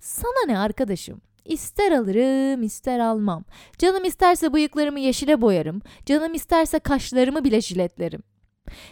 Sana 0.00 0.46
ne 0.46 0.58
arkadaşım? 0.58 1.20
İster 1.44 1.92
alırım, 1.92 2.62
ister 2.62 2.98
almam. 2.98 3.44
Canım 3.78 4.04
isterse 4.04 4.52
bıyıklarımı 4.52 5.00
yeşile 5.00 5.40
boyarım. 5.40 5.82
Canım 6.06 6.34
isterse 6.34 6.78
kaşlarımı 6.78 7.44
bile 7.44 7.60
jiletlerim. 7.60 8.22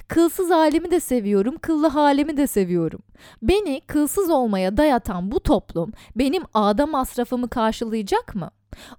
Kılsız 0.09 0.51
halimi 0.51 0.91
de 0.91 1.01
seviyorum, 1.01 1.57
kıllı 1.59 1.89
halimi 1.89 2.37
de 2.37 2.47
seviyorum. 2.47 3.01
Beni 3.43 3.81
kılsız 3.81 4.31
olmaya 4.31 4.77
dayatan 4.77 5.31
bu 5.31 5.41
toplum 5.41 5.93
benim 6.17 6.43
ağda 6.55 6.87
masrafımı 6.87 7.49
karşılayacak 7.49 8.35
mı? 8.35 8.51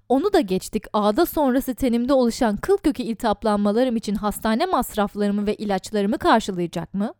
Onu 0.08 0.32
da 0.32 0.40
geçtik. 0.40 0.84
Ağda 0.92 1.26
sonrası 1.26 1.74
tenimde 1.74 2.12
oluşan 2.12 2.56
kıl 2.56 2.76
kökü 2.76 3.02
iltihaplanmalarım 3.02 3.96
için 3.96 4.14
hastane 4.14 4.66
masraflarımı 4.66 5.46
ve 5.46 5.54
ilaçlarımı 5.54 6.18
karşılayacak 6.18 6.94
mı? 6.94 7.14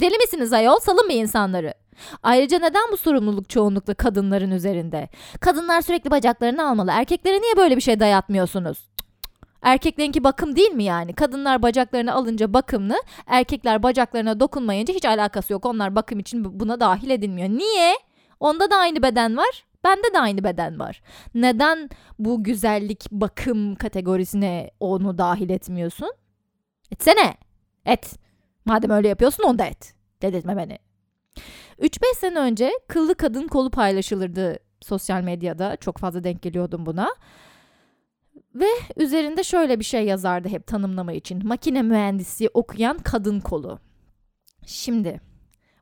Deli 0.00 0.18
misiniz 0.18 0.52
ayol? 0.52 0.78
Salın 0.78 1.08
bir 1.08 1.14
insanları. 1.14 1.74
Ayrıca 2.22 2.58
neden 2.58 2.92
bu 2.92 2.96
sorumluluk 2.96 3.50
çoğunlukla 3.50 3.94
kadınların 3.94 4.50
üzerinde? 4.50 5.08
Kadınlar 5.40 5.80
sürekli 5.80 6.10
bacaklarını 6.10 6.68
almalı. 6.68 6.90
Erkeklere 6.90 7.40
niye 7.40 7.56
böyle 7.56 7.76
bir 7.76 7.80
şey 7.80 8.00
dayatmıyorsunuz? 8.00 8.88
Erkeklerinki 9.62 10.24
bakım 10.24 10.56
değil 10.56 10.70
mi 10.70 10.84
yani? 10.84 11.12
Kadınlar 11.12 11.62
bacaklarını 11.62 12.14
alınca 12.14 12.54
bakımlı, 12.54 12.96
erkekler 13.26 13.82
bacaklarına 13.82 14.40
dokunmayınca 14.40 14.94
hiç 14.94 15.04
alakası 15.04 15.52
yok. 15.52 15.66
Onlar 15.66 15.96
bakım 15.96 16.18
için 16.18 16.60
buna 16.60 16.80
dahil 16.80 17.10
edilmiyor. 17.10 17.48
Niye? 17.48 17.94
Onda 18.40 18.70
da 18.70 18.76
aynı 18.76 19.02
beden 19.02 19.36
var. 19.36 19.64
Bende 19.84 20.14
de 20.14 20.18
aynı 20.18 20.44
beden 20.44 20.78
var. 20.78 21.02
Neden 21.34 21.90
bu 22.18 22.44
güzellik 22.44 23.10
bakım 23.10 23.74
kategorisine 23.74 24.70
onu 24.80 25.18
dahil 25.18 25.50
etmiyorsun? 25.50 26.12
Etsene. 26.92 27.34
Et. 27.86 28.14
Madem 28.64 28.90
öyle 28.90 29.08
yapıyorsun 29.08 29.42
onu 29.42 29.58
da 29.58 29.64
et. 29.64 29.94
Dedirtme 30.22 30.56
beni. 30.56 30.78
3-5 31.78 32.16
sene 32.16 32.38
önce 32.38 32.70
kıllı 32.88 33.14
kadın 33.14 33.48
kolu 33.48 33.70
paylaşılırdı 33.70 34.58
sosyal 34.80 35.22
medyada. 35.22 35.76
Çok 35.76 35.98
fazla 35.98 36.24
denk 36.24 36.42
geliyordum 36.42 36.86
buna. 36.86 37.08
Ve 38.54 38.66
üzerinde 38.96 39.42
şöyle 39.42 39.78
bir 39.78 39.84
şey 39.84 40.04
yazardı 40.04 40.48
hep 40.48 40.66
tanımlama 40.66 41.12
için. 41.12 41.46
Makine 41.46 41.82
mühendisi 41.82 42.48
okuyan 42.54 42.98
kadın 42.98 43.40
kolu. 43.40 43.78
Şimdi 44.66 45.20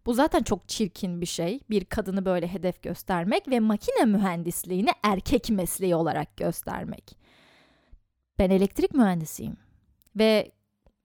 bu 0.06 0.14
zaten 0.14 0.42
çok 0.42 0.68
çirkin 0.68 1.20
bir 1.20 1.26
şey. 1.26 1.60
Bir 1.70 1.84
kadını 1.84 2.24
böyle 2.24 2.48
hedef 2.48 2.82
göstermek 2.82 3.48
ve 3.48 3.60
makine 3.60 4.04
mühendisliğini 4.04 4.90
erkek 5.02 5.50
mesleği 5.50 5.94
olarak 5.94 6.36
göstermek. 6.36 7.18
Ben 8.38 8.50
elektrik 8.50 8.94
mühendisiyim 8.94 9.56
ve 10.16 10.52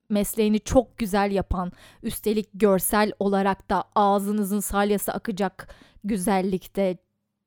mesleğini 0.08 0.60
çok 0.60 0.98
güzel 0.98 1.30
yapan, 1.30 1.72
üstelik 2.02 2.48
görsel 2.54 3.12
olarak 3.18 3.70
da 3.70 3.84
ağzınızın 3.94 4.60
salyası 4.60 5.12
akacak 5.12 5.74
güzellikte 6.04 6.96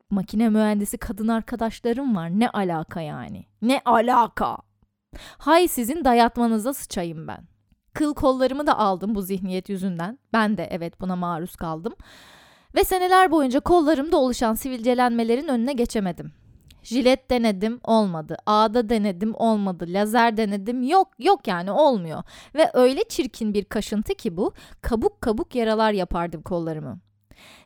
makine 0.09 0.49
mühendisi 0.49 0.97
kadın 0.97 1.27
arkadaşlarım 1.27 2.15
var. 2.15 2.29
Ne 2.29 2.49
alaka 2.49 3.01
yani? 3.01 3.45
Ne 3.61 3.81
alaka? 3.85 4.57
Hay 5.37 5.67
sizin 5.67 6.05
dayatmanıza 6.05 6.73
sıçayım 6.73 7.27
ben. 7.27 7.54
Kıl 7.95 8.13
kollarımı 8.13 8.67
da 8.67 8.77
aldım 8.79 9.15
bu 9.15 9.21
zihniyet 9.21 9.69
yüzünden. 9.69 10.19
Ben 10.33 10.57
de 10.57 10.67
evet 10.71 11.01
buna 11.01 11.15
maruz 11.15 11.55
kaldım. 11.55 11.93
Ve 12.75 12.83
seneler 12.83 13.31
boyunca 13.31 13.59
kollarımda 13.59 14.17
oluşan 14.17 14.53
sivilcelenmelerin 14.53 15.47
önüne 15.47 15.73
geçemedim. 15.73 16.31
Jilet 16.83 17.29
denedim 17.29 17.79
olmadı. 17.83 18.37
Ağda 18.45 18.89
denedim 18.89 19.35
olmadı. 19.35 19.85
Lazer 19.87 20.37
denedim 20.37 20.83
yok 20.83 21.07
yok 21.19 21.47
yani 21.47 21.71
olmuyor. 21.71 22.23
Ve 22.55 22.71
öyle 22.73 23.03
çirkin 23.09 23.53
bir 23.53 23.65
kaşıntı 23.65 24.15
ki 24.15 24.37
bu 24.37 24.53
kabuk 24.81 25.21
kabuk 25.21 25.55
yaralar 25.55 25.91
yapardım 25.91 26.41
kollarımı. 26.41 26.99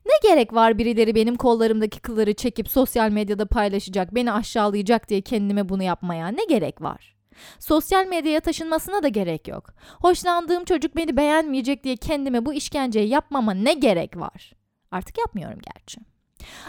Ne 0.06 0.30
gerek 0.30 0.54
var 0.54 0.78
birileri 0.78 1.16
benim 1.16 1.36
kollarımdaki 1.36 2.00
kılları 2.00 2.34
çekip 2.34 2.70
sosyal 2.70 3.10
medyada 3.10 3.46
paylaşacak, 3.46 4.16
beni 4.16 4.32
aşağılayacak 4.32 5.10
diye 5.10 5.22
kendime 5.22 5.70
bunu 5.70 5.84
yapmaya 5.84 6.28
ne 6.28 6.46
gerek 6.46 6.82
var? 6.82 7.19
Sosyal 7.60 8.08
medyaya 8.08 8.40
taşınmasına 8.40 9.04
da 9.04 9.08
gerek 9.08 9.48
yok. 9.48 9.74
Hoşlandığım 10.02 10.66
çocuk 10.66 10.96
beni 10.96 11.18
beğenmeyecek 11.18 11.84
diye 11.84 11.96
kendime 11.96 12.46
bu 12.46 12.54
işkenceyi 12.54 13.10
yapmama 13.10 13.54
ne 13.54 13.74
gerek 13.74 14.18
var? 14.18 14.54
Artık 14.92 15.18
yapmıyorum 15.18 15.60
gerçi. 15.74 16.00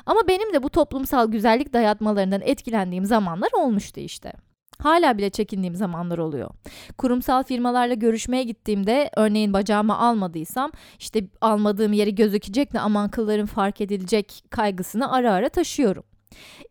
Ama 0.07 0.21
benim 0.29 0.55
de 0.55 0.63
bu 0.63 0.71
toplumsal 0.71 1.31
güzellik 1.31 1.73
dayatmalarından 1.73 2.41
etkilendiğim 2.45 3.05
zamanlar 3.05 3.51
olmuştu 3.53 4.01
işte. 4.01 4.33
Hala 4.79 5.19
bile 5.19 5.31
çekindiğim 5.31 5.75
zamanlar 5.75 6.19
oluyor. 6.19 6.51
Kurumsal 6.99 7.43
firmalarla 7.43 7.95
görüşmeye 7.95 8.45
gittiğimde 8.45 9.11
örneğin 9.17 9.53
bacağımı 9.53 9.99
almadıysam 9.99 10.73
işte 10.99 11.25
almadığım 11.41 11.93
yeri 11.93 12.15
gözükecek 12.15 12.73
de 12.73 12.81
aman 12.81 13.11
kıllarım 13.11 13.47
fark 13.47 13.81
edilecek 13.81 14.45
kaygısını 14.51 15.13
ara 15.13 15.33
ara 15.33 15.49
taşıyorum. 15.49 16.05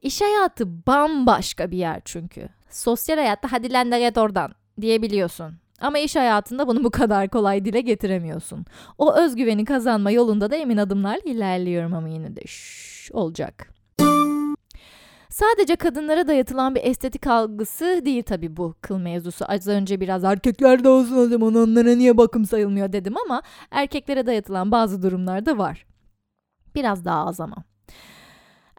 İş 0.02 0.22
hayatı 0.22 0.88
bambaşka 0.88 1.72
bir 1.72 1.78
yer 1.78 2.02
çünkü. 2.06 2.50
Sosyal 2.70 3.18
hayatta 3.18 3.52
hadi 3.52 3.74
lan 3.74 3.92
da 3.92 4.22
oradan 4.22 4.52
diyebiliyorsun. 4.82 5.54
Ama 5.82 6.00
iş 6.00 6.16
hayatında 6.16 6.68
bunu 6.68 6.84
bu 6.84 6.92
kadar 6.92 7.30
kolay 7.30 7.66
dile 7.66 7.82
getiremiyorsun. 7.82 8.66
O 8.98 9.16
özgüveni 9.16 9.66
kazanma 9.66 10.12
yolunda 10.12 10.52
da 10.52 10.56
emin 10.56 10.78
adımlar 10.78 11.20
ilerliyorum 11.26 11.94
ama 11.94 12.10
yine 12.10 12.36
de 12.36 12.42
şşş 12.46 13.12
olacak. 13.12 13.70
Sadece 15.30 15.76
kadınlara 15.76 16.28
dayatılan 16.28 16.76
bir 16.76 16.84
estetik 16.84 17.28
algısı 17.28 18.02
değil 18.06 18.24
tabii 18.24 18.58
bu 18.58 18.76
kıl 18.82 18.98
mevzusu. 18.98 19.46
Az 19.48 19.68
önce 19.68 20.00
biraz 20.00 20.24
erkekler 20.24 20.84
de 20.84 20.90
olsun 20.90 21.18
o 21.18 21.26
zaman 21.26 21.56
onlara 21.56 21.96
niye 21.96 22.18
bakım 22.18 22.46
sayılmıyor 22.46 22.94
dedim 22.94 23.14
ama 23.26 23.42
erkeklere 23.72 24.26
dayatılan 24.26 24.72
bazı 24.72 25.02
durumlar 25.02 25.46
da 25.46 25.58
var. 25.58 25.86
Biraz 26.76 27.06
daha 27.06 27.26
az 27.26 27.40
ama. 27.40 27.56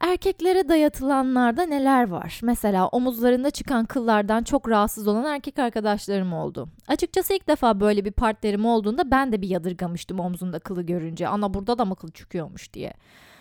Erkeklere 0.00 0.68
dayatılanlarda 0.68 1.62
neler 1.62 2.08
var? 2.08 2.40
Mesela 2.42 2.88
omuzlarında 2.88 3.50
çıkan 3.50 3.86
kıllardan 3.86 4.42
çok 4.42 4.68
rahatsız 4.68 5.08
olan 5.08 5.24
erkek 5.24 5.58
arkadaşlarım 5.58 6.32
oldu. 6.32 6.68
Açıkçası 6.88 7.34
ilk 7.34 7.48
defa 7.48 7.80
böyle 7.80 8.04
bir 8.04 8.10
partnerim 8.10 8.64
olduğunda 8.66 9.10
ben 9.10 9.32
de 9.32 9.42
bir 9.42 9.48
yadırgamıştım 9.48 10.20
omzunda 10.20 10.58
kılı 10.58 10.82
görünce. 10.82 11.28
Ana 11.28 11.54
burada 11.54 11.78
da 11.78 11.84
mı 11.84 11.96
kıl 11.96 12.10
çıkıyormuş 12.10 12.72
diye. 12.72 12.92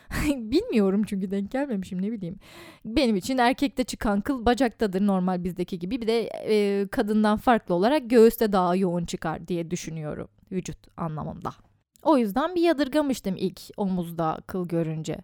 Bilmiyorum 0.28 1.04
çünkü 1.08 1.32
denk 1.32 1.52
gelmemişim 1.52 2.02
ne 2.02 2.12
bileyim. 2.12 2.40
Benim 2.86 3.16
için 3.16 3.38
erkekte 3.38 3.84
çıkan 3.84 4.22
kıl 4.22 4.46
bacaktadır 4.46 5.08
normal 5.08 5.44
bizdeki 5.44 5.80
gibi. 5.80 6.02
Bir 6.02 6.08
de 6.08 6.30
e, 6.48 6.88
kadından 6.88 7.38
farklı 7.38 7.76
olarak 7.76 8.10
göğüste 8.10 8.52
daha 8.52 8.76
yoğun 8.76 9.06
çıkar 9.06 9.48
diye 9.48 9.72
düşünüyorum 9.72 10.28
vücut 10.52 10.78
anlamında. 10.98 11.69
O 12.04 12.18
yüzden 12.18 12.56
bir 12.56 12.62
yadırgamıştım 12.62 13.36
ilk 13.38 13.62
omuzda 13.78 14.38
kıl 14.48 14.68
görünce. 14.68 15.18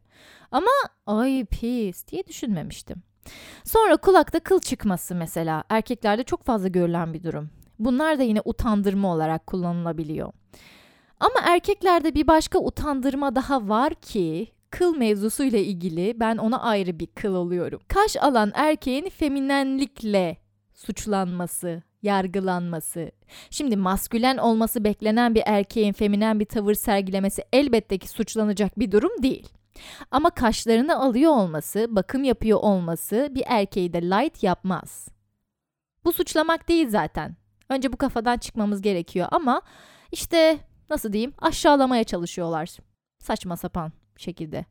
Ama 0.51 0.71
ay 1.05 1.45
pis 1.45 2.07
diye 2.07 2.27
düşünmemiştim. 2.27 3.03
Sonra 3.63 3.97
kulakta 3.97 4.39
kıl 4.39 4.59
çıkması 4.59 5.15
mesela 5.15 5.63
erkeklerde 5.69 6.23
çok 6.23 6.43
fazla 6.43 6.67
görülen 6.67 7.13
bir 7.13 7.23
durum. 7.23 7.49
Bunlar 7.79 8.19
da 8.19 8.23
yine 8.23 8.41
utandırma 8.45 9.13
olarak 9.13 9.47
kullanılabiliyor. 9.47 10.33
Ama 11.19 11.35
erkeklerde 11.43 12.15
bir 12.15 12.27
başka 12.27 12.59
utandırma 12.59 13.35
daha 13.35 13.69
var 13.69 13.93
ki 13.93 14.47
kıl 14.69 14.97
mevzusu 14.97 15.43
ile 15.43 15.63
ilgili 15.63 16.19
ben 16.19 16.37
ona 16.37 16.61
ayrı 16.61 16.99
bir 16.99 17.07
kıl 17.07 17.35
oluyorum. 17.35 17.81
Kaş 17.87 18.17
alan 18.17 18.51
erkeğin 18.55 19.09
feminenlikle 19.09 20.37
suçlanması, 20.73 21.83
yargılanması. 22.05 23.11
Şimdi 23.49 23.77
maskülen 23.77 24.37
olması 24.37 24.83
beklenen 24.83 25.35
bir 25.35 25.43
erkeğin 25.45 25.93
feminen 25.93 26.39
bir 26.39 26.45
tavır 26.45 26.73
sergilemesi 26.73 27.43
elbette 27.53 27.97
ki 27.97 28.09
suçlanacak 28.09 28.79
bir 28.79 28.91
durum 28.91 29.23
değil. 29.23 29.49
Ama 30.11 30.29
kaşlarını 30.29 30.99
alıyor 30.99 31.31
olması, 31.31 31.87
bakım 31.89 32.23
yapıyor 32.23 32.59
olması 32.61 33.27
bir 33.31 33.43
erkeği 33.45 33.93
de 33.93 34.01
light 34.01 34.43
yapmaz. 34.43 35.07
Bu 36.05 36.13
suçlamak 36.13 36.69
değil 36.69 36.89
zaten. 36.89 37.35
Önce 37.69 37.93
bu 37.93 37.97
kafadan 37.97 38.37
çıkmamız 38.37 38.81
gerekiyor 38.81 39.27
ama 39.31 39.61
işte 40.11 40.59
nasıl 40.89 41.13
diyeyim 41.13 41.33
aşağılamaya 41.41 42.03
çalışıyorlar. 42.03 42.69
Saçma 43.19 43.57
sapan 43.57 43.91
şekilde. 44.17 44.65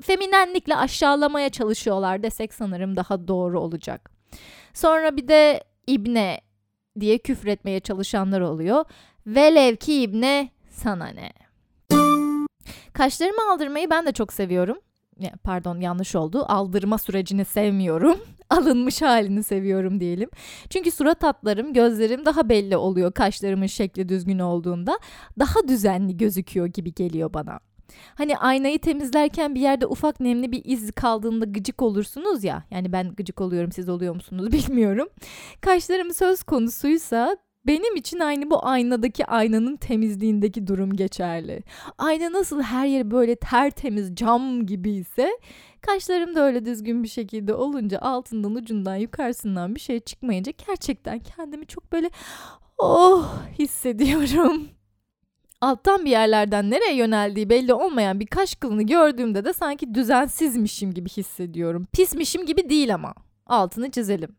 Feminenlikle 0.00 0.76
aşağılamaya 0.76 1.48
çalışıyorlar 1.48 2.22
desek 2.22 2.54
sanırım 2.54 2.96
daha 2.96 3.28
doğru 3.28 3.60
olacak. 3.60 4.10
Sonra 4.74 5.16
bir 5.16 5.28
de 5.28 5.64
İbne 5.86 6.40
diye 7.00 7.18
küfretmeye 7.18 7.80
çalışanlar 7.80 8.40
oluyor. 8.40 8.84
Velev 9.26 9.76
ki 9.76 10.02
İbne 10.02 10.50
sana 10.70 11.06
ne? 11.06 11.32
Kaşlarımı 12.92 13.52
aldırmayı 13.52 13.90
ben 13.90 14.06
de 14.06 14.12
çok 14.12 14.32
seviyorum. 14.32 14.78
Pardon 15.44 15.80
yanlış 15.80 16.14
oldu. 16.14 16.44
Aldırma 16.48 16.98
sürecini 16.98 17.44
sevmiyorum. 17.44 18.18
Alınmış 18.50 19.02
halini 19.02 19.42
seviyorum 19.42 20.00
diyelim. 20.00 20.30
Çünkü 20.70 20.90
surat 20.90 21.22
hatlarım, 21.22 21.72
gözlerim 21.72 22.24
daha 22.24 22.48
belli 22.48 22.76
oluyor 22.76 23.12
kaşlarımın 23.12 23.66
şekli 23.66 24.08
düzgün 24.08 24.38
olduğunda. 24.38 24.98
Daha 25.38 25.68
düzenli 25.68 26.16
gözüküyor 26.16 26.66
gibi 26.66 26.94
geliyor 26.94 27.32
bana. 27.34 27.60
Hani 28.14 28.38
aynayı 28.38 28.78
temizlerken 28.78 29.54
bir 29.54 29.60
yerde 29.60 29.86
ufak 29.86 30.20
nemli 30.20 30.52
bir 30.52 30.62
iz 30.64 30.92
kaldığında 30.92 31.44
gıcık 31.44 31.82
olursunuz 31.82 32.44
ya. 32.44 32.64
Yani 32.70 32.92
ben 32.92 33.14
gıcık 33.14 33.40
oluyorum 33.40 33.72
siz 33.72 33.88
oluyor 33.88 34.14
musunuz 34.14 34.52
bilmiyorum. 34.52 35.08
Kaşlarım 35.60 36.14
söz 36.14 36.42
konusuysa 36.42 37.36
benim 37.66 37.96
için 37.96 38.18
aynı 38.18 38.50
bu 38.50 38.66
aynadaki 38.66 39.26
aynanın 39.26 39.76
temizliğindeki 39.76 40.66
durum 40.66 40.92
geçerli. 40.92 41.62
Ayna 41.98 42.32
nasıl 42.32 42.62
her 42.62 42.86
yeri 42.86 43.10
böyle 43.10 43.36
tertemiz 43.36 44.16
cam 44.16 44.66
gibi 44.66 44.90
ise 44.90 45.30
kaşlarım 45.80 46.34
da 46.34 46.40
öyle 46.40 46.64
düzgün 46.64 47.02
bir 47.02 47.08
şekilde 47.08 47.54
olunca 47.54 47.98
altından 47.98 48.54
ucundan 48.54 48.96
yukarısından 48.96 49.74
bir 49.74 49.80
şey 49.80 50.00
çıkmayınca 50.00 50.52
gerçekten 50.66 51.18
kendimi 51.18 51.66
çok 51.66 51.92
böyle 51.92 52.10
oh 52.78 53.38
hissediyorum 53.58 54.68
alttan 55.60 56.04
bir 56.04 56.10
yerlerden 56.10 56.70
nereye 56.70 56.94
yöneldiği 56.96 57.50
belli 57.50 57.74
olmayan 57.74 58.20
bir 58.20 58.26
kaş 58.26 58.54
kılını 58.54 58.82
gördüğümde 58.82 59.44
de 59.44 59.52
sanki 59.52 59.94
düzensizmişim 59.94 60.94
gibi 60.94 61.08
hissediyorum. 61.08 61.86
Pismişim 61.92 62.46
gibi 62.46 62.70
değil 62.70 62.94
ama. 62.94 63.14
Altını 63.46 63.90
çizelim. 63.90 64.36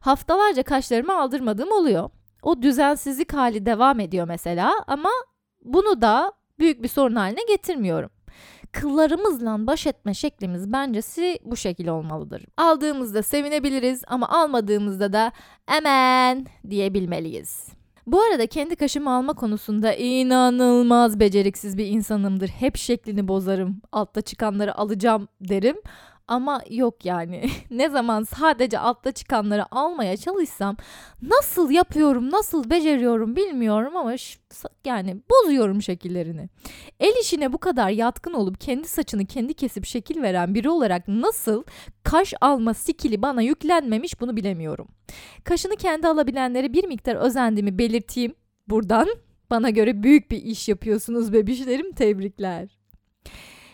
Haftalarca 0.00 0.62
kaşlarımı 0.62 1.20
aldırmadığım 1.20 1.72
oluyor. 1.72 2.10
O 2.42 2.62
düzensizlik 2.62 3.32
hali 3.34 3.66
devam 3.66 4.00
ediyor 4.00 4.28
mesela 4.28 4.72
ama 4.86 5.10
bunu 5.64 6.02
da 6.02 6.32
büyük 6.58 6.82
bir 6.82 6.88
sorun 6.88 7.16
haline 7.16 7.40
getirmiyorum. 7.48 8.10
Kıllarımızla 8.72 9.66
baş 9.66 9.86
etme 9.86 10.14
şeklimiz 10.14 10.72
bencesi 10.72 11.38
bu 11.44 11.56
şekil 11.56 11.88
olmalıdır. 11.88 12.44
Aldığımızda 12.56 13.22
sevinebiliriz 13.22 14.02
ama 14.06 14.28
almadığımızda 14.28 15.12
da 15.12 15.32
emen 15.76 16.46
diyebilmeliyiz. 16.70 17.79
Bu 18.06 18.20
arada 18.22 18.46
kendi 18.46 18.76
kaşımı 18.76 19.10
alma 19.14 19.32
konusunda 19.32 19.94
inanılmaz 19.94 21.20
beceriksiz 21.20 21.78
bir 21.78 21.86
insanımdır. 21.86 22.48
Hep 22.48 22.76
şeklini 22.76 23.28
bozarım. 23.28 23.82
Altta 23.92 24.20
çıkanları 24.20 24.78
alacağım 24.78 25.28
derim. 25.40 25.76
Ama 26.30 26.62
yok 26.70 27.04
yani. 27.04 27.50
ne 27.70 27.88
zaman 27.88 28.22
sadece 28.22 28.78
altta 28.78 29.12
çıkanları 29.12 29.74
almaya 29.74 30.16
çalışsam 30.16 30.76
nasıl 31.22 31.70
yapıyorum, 31.70 32.30
nasıl 32.30 32.70
beceriyorum 32.70 33.36
bilmiyorum 33.36 33.96
ama 33.96 34.14
yani 34.84 35.22
bozuyorum 35.30 35.82
şekillerini. 35.82 36.48
El 37.00 37.14
işine 37.20 37.52
bu 37.52 37.58
kadar 37.58 37.90
yatkın 37.90 38.32
olup 38.32 38.60
kendi 38.60 38.88
saçını 38.88 39.26
kendi 39.26 39.54
kesip 39.54 39.86
şekil 39.86 40.22
veren 40.22 40.54
biri 40.54 40.70
olarak 40.70 41.08
nasıl 41.08 41.64
kaş 42.02 42.34
alma 42.40 42.74
skili 42.74 43.22
bana 43.22 43.42
yüklenmemiş 43.42 44.20
bunu 44.20 44.36
bilemiyorum. 44.36 44.88
Kaşını 45.44 45.76
kendi 45.76 46.08
alabilenlere 46.08 46.72
bir 46.72 46.84
miktar 46.84 47.14
özendiğimi 47.14 47.78
belirteyim 47.78 48.34
buradan. 48.68 49.08
Bana 49.50 49.70
göre 49.70 50.02
büyük 50.02 50.30
bir 50.30 50.42
iş 50.42 50.68
yapıyorsunuz 50.68 51.32
bebişlerim 51.32 51.92
tebrikler. 51.92 52.80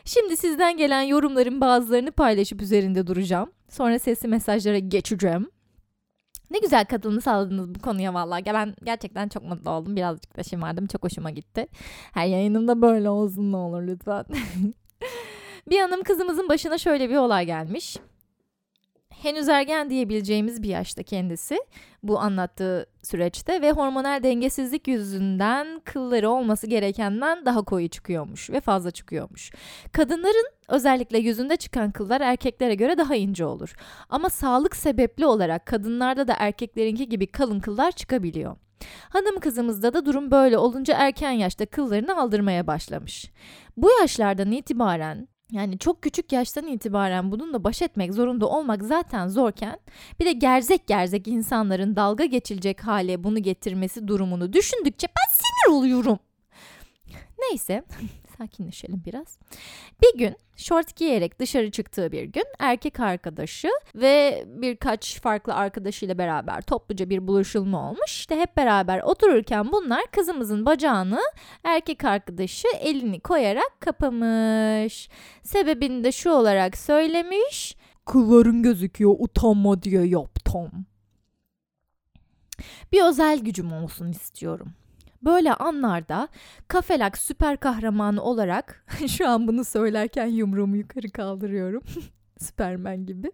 Şimdi 0.07 0.37
sizden 0.37 0.77
gelen 0.77 1.03
yorumların 1.03 1.61
bazılarını 1.61 2.13
paylaşıp 2.13 2.63
üzerinde 2.63 3.07
duracağım. 3.07 3.53
Sonra 3.69 3.99
sesli 3.99 4.29
mesajlara 4.29 4.79
geçeceğim. 4.79 5.51
Ne 6.51 6.59
güzel 6.59 6.85
katılımı 6.85 7.21
sağladınız 7.21 7.75
bu 7.75 7.79
konuya 7.79 8.15
vallahi. 8.15 8.45
Ben 8.47 8.75
gerçekten 8.85 9.29
çok 9.29 9.43
mutlu 9.43 9.71
oldum. 9.71 9.97
Birazcık 9.97 10.37
da 10.37 10.43
şımardım. 10.43 10.87
Çok 10.87 11.05
hoşuma 11.05 11.31
gitti. 11.31 11.67
Her 12.13 12.27
yayınımda 12.27 12.83
böyle 12.83 13.11
olsun 13.11 13.53
ne 13.53 13.57
olur 13.57 13.83
lütfen. 13.83 14.25
bir 15.71 15.81
hanım 15.81 16.03
kızımızın 16.03 16.49
başına 16.49 16.79
şöyle 16.79 17.11
bir 17.11 17.17
olay 17.17 17.47
gelmiş 17.47 17.97
henüz 19.27 19.49
ergen 19.49 19.91
diyebileceğimiz 19.91 20.63
bir 20.63 20.69
yaşta 20.69 21.03
kendisi 21.03 21.59
bu 22.03 22.21
anlattığı 22.21 22.87
süreçte 23.03 23.63
ve 23.63 23.73
hormonal 23.73 24.23
dengesizlik 24.23 24.89
yüzünden 24.89 25.81
kılları 25.85 26.31
olması 26.31 26.67
gerekenden 26.67 27.47
daha 27.47 27.63
koyu 27.63 27.89
çıkıyormuş 27.89 28.51
ve 28.51 28.61
fazla 28.61 28.91
çıkıyormuş. 28.91 29.53
Kadınların 29.93 30.47
özellikle 30.69 31.19
yüzünde 31.19 31.57
çıkan 31.57 31.91
kıllar 31.91 32.21
erkeklere 32.21 32.75
göre 32.75 32.99
daha 32.99 33.15
ince 33.15 33.45
olur. 33.45 33.75
Ama 34.09 34.29
sağlık 34.29 34.77
sebepli 34.77 35.27
olarak 35.27 35.67
kadınlarda 35.67 36.29
da 36.29 36.35
erkeklerinki 36.39 37.09
gibi 37.09 37.27
kalın 37.27 37.61
kıllar 37.61 37.93
çıkabiliyor. 37.93 38.57
Hanım 39.09 39.41
kızımızda 39.41 39.95
da 39.95 40.07
durum 40.07 40.31
böyle 40.31 40.59
olunca 40.59 40.95
erken 40.99 41.31
yaşta 41.31 41.67
kıllarını 41.67 42.21
aldırmaya 42.21 42.67
başlamış. 42.67 43.31
Bu 43.77 43.91
yaşlardan 44.01 44.53
itibaren 44.53 45.29
yani 45.53 45.79
çok 45.79 46.03
küçük 46.03 46.33
yaştan 46.33 46.67
itibaren 46.67 47.31
bununla 47.33 47.65
baş 47.65 47.83
etmek 47.83 48.15
zorunda 48.15 48.49
olmak 48.49 48.83
zaten 48.83 49.29
zorken 49.29 49.79
bir 50.21 50.25
de 50.25 50.33
gerzek 50.33 50.87
gerzek 50.87 51.29
insanların 51.29 51.97
dalga 51.97 52.25
geçilecek 52.25 52.87
hale 52.87 53.25
bunu 53.25 53.39
getirmesi 53.43 54.09
durumunu 54.09 54.53
düşündükçe 54.53 55.07
ben 55.07 55.35
sinir 55.35 55.79
oluyorum. 55.79 56.19
Neyse 57.39 57.85
sakinleşelim 58.39 59.03
biraz. 59.07 59.39
Bir 60.03 60.19
gün 60.19 60.37
şort 60.57 60.97
giyerek 60.97 61.39
dışarı 61.39 61.71
çıktığı 61.71 62.13
bir 62.13 62.25
gün 62.25 62.45
erkek 62.59 63.01
arkadaşı 63.01 63.69
ve 63.95 64.45
birkaç 64.47 65.21
farklı 65.21 65.55
arkadaşıyla 65.55 66.19
beraber 66.19 66.63
topluca 66.63 67.11
bir 67.11 67.27
buluşulma 67.27 67.91
olmuş. 67.91 68.11
İşte 68.11 68.37
hep 68.37 68.57
beraber 68.57 69.01
otururken 69.01 69.73
bunlar 69.73 70.07
kızımızın 70.13 70.67
bacağını 70.67 71.21
erkek 71.65 72.05
arkadaşı 72.05 72.69
elini 72.81 73.21
koyarak 73.21 73.81
kapamış. 73.81 75.09
Sebebini 75.43 76.05
de 76.05 76.13
şu 76.13 76.31
olarak 76.31 76.77
söylemiş. 76.77 77.77
Kılların 78.05 78.63
gözüküyor 78.63 79.17
utanma 79.19 79.83
diye 79.83 80.07
yaptım. 80.07 80.87
Bir 82.93 83.03
özel 83.03 83.39
gücüm 83.39 83.73
olsun 83.73 84.11
istiyorum. 84.11 84.73
Böyle 85.23 85.55
anlarda 85.55 86.29
kafelak 86.69 87.19
süper 87.19 87.57
kahramanı 87.57 88.23
olarak 88.23 88.87
şu 89.09 89.29
an 89.29 89.49
bunu 89.49 89.65
söylerken 89.65 90.27
yumruğumu 90.27 90.77
yukarı 90.77 91.11
kaldırıyorum. 91.11 91.83
Süpermen 92.39 93.07
gibi. 93.07 93.33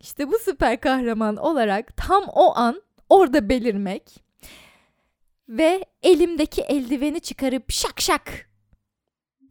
İşte 0.00 0.28
bu 0.28 0.38
süper 0.38 0.80
kahraman 0.80 1.36
olarak 1.36 1.96
tam 1.96 2.24
o 2.34 2.56
an 2.56 2.82
orada 3.08 3.48
belirmek 3.48 4.24
ve 5.48 5.84
elimdeki 6.02 6.62
eldiveni 6.62 7.20
çıkarıp 7.20 7.72
şak 7.72 8.00
şak 8.00 8.48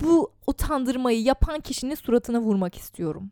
bu 0.01 0.33
utandırmayı 0.47 1.23
yapan 1.23 1.59
kişinin 1.59 1.95
suratına 1.95 2.39
vurmak 2.41 2.75
istiyorum. 2.75 3.31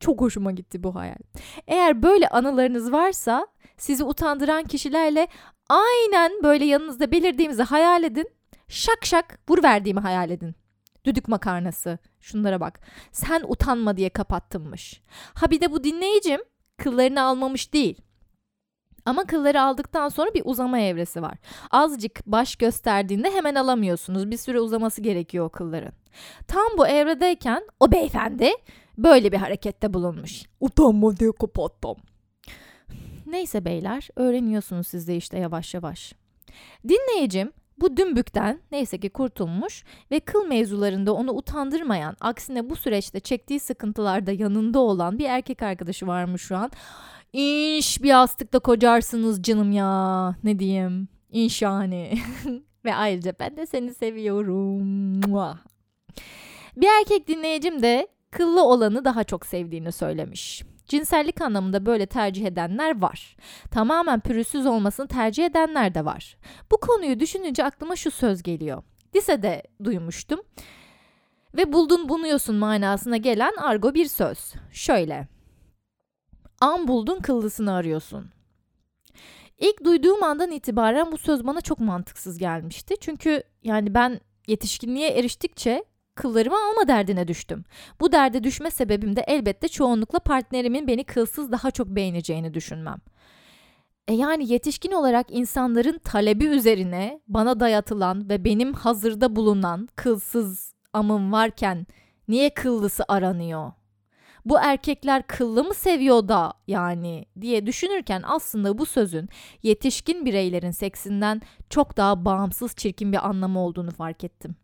Çok 0.00 0.20
hoşuma 0.20 0.52
gitti 0.52 0.82
bu 0.82 0.94
hayal. 0.94 1.18
Eğer 1.66 2.02
böyle 2.02 2.28
anılarınız 2.28 2.92
varsa 2.92 3.46
sizi 3.80 4.04
utandıran 4.04 4.64
kişilerle 4.64 5.28
aynen 5.68 6.32
böyle 6.42 6.64
yanınızda 6.64 7.10
belirdiğimizi 7.10 7.62
hayal 7.62 8.04
edin. 8.04 8.30
Şak 8.68 9.06
şak 9.06 9.38
vur 9.48 9.62
verdiğimi 9.62 10.00
hayal 10.00 10.30
edin. 10.30 10.54
Düdük 11.04 11.28
makarnası. 11.28 11.98
Şunlara 12.20 12.60
bak. 12.60 12.80
Sen 13.12 13.42
utanma 13.48 13.96
diye 13.96 14.10
kapattınmış. 14.10 15.02
Ha 15.34 15.50
bir 15.50 15.60
de 15.60 15.72
bu 15.72 15.84
dinleyicim 15.84 16.40
kıllarını 16.78 17.22
almamış 17.22 17.72
değil. 17.72 18.02
Ama 19.04 19.24
kılları 19.24 19.62
aldıktan 19.62 20.08
sonra 20.08 20.34
bir 20.34 20.42
uzama 20.44 20.78
evresi 20.78 21.22
var. 21.22 21.38
Azıcık 21.70 22.26
baş 22.26 22.56
gösterdiğinde 22.56 23.30
hemen 23.30 23.54
alamıyorsunuz. 23.54 24.30
Bir 24.30 24.36
süre 24.36 24.60
uzaması 24.60 25.02
gerekiyor 25.02 25.44
o 25.46 25.48
kılların. 25.48 25.92
Tam 26.48 26.66
bu 26.78 26.86
evredeyken 26.86 27.62
o 27.80 27.92
beyefendi 27.92 28.50
böyle 28.98 29.32
bir 29.32 29.36
harekette 29.36 29.94
bulunmuş. 29.94 30.42
Utanma 30.60 31.16
diye 31.16 31.32
kapattım. 31.32 31.96
Neyse 33.30 33.64
beyler 33.64 34.08
öğreniyorsunuz 34.16 34.86
siz 34.86 35.08
de 35.08 35.16
işte 35.16 35.38
yavaş 35.38 35.74
yavaş. 35.74 36.12
Dinleyicim 36.88 37.52
bu 37.80 37.96
dümbükten 37.96 38.60
neyse 38.72 39.00
ki 39.00 39.10
kurtulmuş 39.10 39.84
ve 40.10 40.20
kıl 40.20 40.46
mevzularında 40.46 41.14
onu 41.14 41.32
utandırmayan, 41.32 42.16
aksine 42.20 42.70
bu 42.70 42.76
süreçte 42.76 43.20
çektiği 43.20 43.60
sıkıntılarda 43.60 44.32
yanında 44.32 44.78
olan 44.78 45.18
bir 45.18 45.24
erkek 45.24 45.62
arkadaşı 45.62 46.06
varmış 46.06 46.42
şu 46.42 46.56
an. 46.56 46.70
İş 47.32 48.02
bir 48.02 48.08
yastıkta 48.08 48.58
kocarsınız 48.58 49.42
canım 49.42 49.72
ya. 49.72 50.34
Ne 50.44 50.58
diyeyim? 50.58 51.08
İnş 51.30 51.62
yani. 51.62 52.18
ve 52.84 52.94
ayrıca 52.94 53.34
ben 53.40 53.56
de 53.56 53.66
seni 53.66 53.94
seviyorum. 53.94 55.20
Bir 56.76 56.88
erkek 57.00 57.28
dinleyicim 57.28 57.82
de 57.82 58.08
kıllı 58.30 58.64
olanı 58.64 59.04
daha 59.04 59.24
çok 59.24 59.46
sevdiğini 59.46 59.92
söylemiş. 59.92 60.62
Cinsellik 60.90 61.40
anlamında 61.40 61.86
böyle 61.86 62.06
tercih 62.06 62.46
edenler 62.46 63.00
var. 63.00 63.36
Tamamen 63.70 64.20
pürüzsüz 64.20 64.66
olmasını 64.66 65.08
tercih 65.08 65.46
edenler 65.46 65.94
de 65.94 66.04
var. 66.04 66.36
Bu 66.70 66.76
konuyu 66.76 67.20
düşününce 67.20 67.64
aklıma 67.64 67.96
şu 67.96 68.10
söz 68.10 68.42
geliyor. 68.42 68.82
Lisede 69.16 69.62
duymuştum. 69.84 70.40
Ve 71.56 71.72
buldun 71.72 72.08
bunuyorsun 72.08 72.56
manasına 72.56 73.16
gelen 73.16 73.52
argo 73.56 73.94
bir 73.94 74.06
söz. 74.06 74.52
Şöyle. 74.72 75.28
An 76.60 76.88
buldun 76.88 77.20
kıllısını 77.20 77.72
arıyorsun. 77.72 78.30
İlk 79.58 79.84
duyduğum 79.84 80.22
andan 80.22 80.50
itibaren 80.50 81.12
bu 81.12 81.18
söz 81.18 81.46
bana 81.46 81.60
çok 81.60 81.80
mantıksız 81.80 82.38
gelmişti. 82.38 82.94
Çünkü 83.00 83.42
yani 83.62 83.94
ben 83.94 84.20
yetişkinliğe 84.46 85.10
eriştikçe 85.10 85.84
kıllarımı 86.14 86.56
alma 86.56 86.88
derdine 86.88 87.28
düştüm. 87.28 87.64
Bu 88.00 88.12
derde 88.12 88.44
düşme 88.44 88.70
sebebim 88.70 89.16
de 89.16 89.24
elbette 89.26 89.68
çoğunlukla 89.68 90.18
partnerimin 90.18 90.86
beni 90.86 91.04
kılsız 91.04 91.52
daha 91.52 91.70
çok 91.70 91.88
beğeneceğini 91.88 92.54
düşünmem. 92.54 92.98
E 94.08 94.14
yani 94.14 94.52
yetişkin 94.52 94.92
olarak 94.92 95.26
insanların 95.30 95.98
talebi 95.98 96.44
üzerine 96.44 97.20
bana 97.28 97.60
dayatılan 97.60 98.28
ve 98.28 98.44
benim 98.44 98.72
hazırda 98.72 99.36
bulunan 99.36 99.88
kılsız 99.96 100.74
amım 100.92 101.32
varken 101.32 101.86
niye 102.28 102.54
kıllısı 102.54 103.04
aranıyor? 103.08 103.72
Bu 104.44 104.58
erkekler 104.58 105.26
kıllı 105.26 105.64
mı 105.64 105.74
seviyor 105.74 106.28
da 106.28 106.52
yani 106.66 107.24
diye 107.40 107.66
düşünürken 107.66 108.22
aslında 108.24 108.78
bu 108.78 108.86
sözün 108.86 109.28
yetişkin 109.62 110.24
bireylerin 110.26 110.70
seksinden 110.70 111.42
çok 111.70 111.96
daha 111.96 112.24
bağımsız 112.24 112.74
çirkin 112.76 113.12
bir 113.12 113.28
anlamı 113.28 113.60
olduğunu 113.60 113.90
fark 113.90 114.24
ettim. 114.24 114.56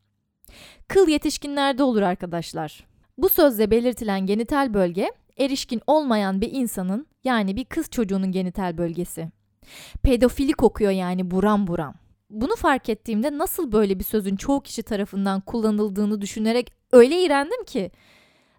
Kıl 0.88 1.08
yetişkinlerde 1.08 1.82
olur 1.82 2.02
arkadaşlar. 2.02 2.86
Bu 3.18 3.28
sözle 3.28 3.70
belirtilen 3.70 4.26
genital 4.26 4.74
bölge 4.74 5.10
erişkin 5.38 5.80
olmayan 5.86 6.40
bir 6.40 6.52
insanın 6.52 7.06
yani 7.24 7.56
bir 7.56 7.64
kız 7.64 7.90
çocuğunun 7.90 8.32
genital 8.32 8.78
bölgesi. 8.78 9.30
Pedofili 10.02 10.52
kokuyor 10.52 10.90
yani 10.90 11.30
buram 11.30 11.66
buram. 11.66 11.94
Bunu 12.30 12.56
fark 12.56 12.88
ettiğimde 12.88 13.38
nasıl 13.38 13.72
böyle 13.72 13.98
bir 13.98 14.04
sözün 14.04 14.36
çoğu 14.36 14.62
kişi 14.62 14.82
tarafından 14.82 15.40
kullanıldığını 15.40 16.20
düşünerek 16.20 16.72
öyle 16.92 17.22
iğrendim 17.22 17.64
ki 17.64 17.90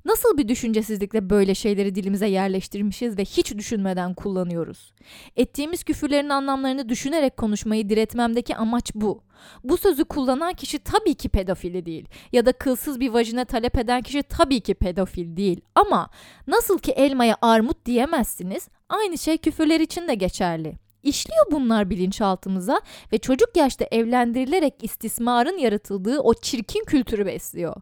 Nasıl 0.05 0.37
bir 0.37 0.47
düşüncesizlikle 0.47 1.29
böyle 1.29 1.55
şeyleri 1.55 1.95
dilimize 1.95 2.27
yerleştirmişiz 2.27 3.17
ve 3.17 3.21
hiç 3.25 3.55
düşünmeden 3.55 4.13
kullanıyoruz? 4.13 4.93
Ettiğimiz 5.35 5.83
küfürlerin 5.83 6.29
anlamlarını 6.29 6.89
düşünerek 6.89 7.37
konuşmayı 7.37 7.89
diretmemdeki 7.89 8.55
amaç 8.55 8.91
bu. 8.95 9.21
Bu 9.63 9.77
sözü 9.77 10.05
kullanan 10.05 10.53
kişi 10.53 10.79
tabii 10.79 11.13
ki 11.13 11.29
pedofili 11.29 11.85
değil 11.85 12.05
ya 12.31 12.45
da 12.45 12.51
kılsız 12.51 12.99
bir 12.99 13.09
vajine 13.09 13.45
talep 13.45 13.77
eden 13.77 14.01
kişi 14.01 14.23
tabii 14.23 14.59
ki 14.59 14.73
pedofil 14.73 15.37
değil. 15.37 15.61
Ama 15.75 16.09
nasıl 16.47 16.79
ki 16.79 16.91
elmaya 16.91 17.37
armut 17.41 17.85
diyemezsiniz, 17.85 18.67
aynı 18.89 19.17
şey 19.17 19.37
küfürler 19.37 19.79
için 19.79 20.07
de 20.07 20.15
geçerli. 20.15 20.86
İşliyor 21.07 21.45
bunlar 21.51 21.89
bilinçaltımıza 21.89 22.81
ve 23.11 23.17
çocuk 23.17 23.57
yaşta 23.57 23.85
evlendirilerek 23.91 24.73
istismarın 24.81 25.57
yaratıldığı 25.57 26.19
o 26.19 26.33
çirkin 26.33 26.85
kültürü 26.85 27.25
besliyor. 27.25 27.75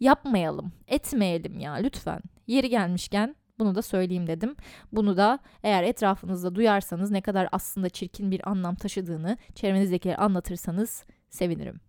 Yapmayalım, 0.00 0.72
etmeyelim 0.88 1.58
ya 1.58 1.72
lütfen. 1.72 2.20
Yeri 2.46 2.68
gelmişken 2.68 3.36
bunu 3.58 3.74
da 3.74 3.82
söyleyeyim 3.82 4.26
dedim. 4.26 4.56
Bunu 4.92 5.16
da 5.16 5.38
eğer 5.62 5.82
etrafınızda 5.82 6.54
duyarsanız 6.54 7.10
ne 7.10 7.20
kadar 7.20 7.48
aslında 7.52 7.88
çirkin 7.88 8.30
bir 8.30 8.48
anlam 8.50 8.74
taşıdığını 8.74 9.36
çevrenizdekileri 9.54 10.16
anlatırsanız 10.16 11.04
sevinirim. 11.30 11.80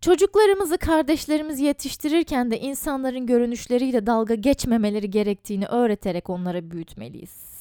Çocuklarımızı 0.00 0.78
kardeşlerimizi 0.78 1.64
yetiştirirken 1.64 2.50
de 2.50 2.60
insanların 2.60 3.26
görünüşleriyle 3.26 4.06
dalga 4.06 4.34
geçmemeleri 4.34 5.10
gerektiğini 5.10 5.66
öğreterek 5.66 6.30
onlara 6.30 6.70
büyütmeliyiz. 6.70 7.57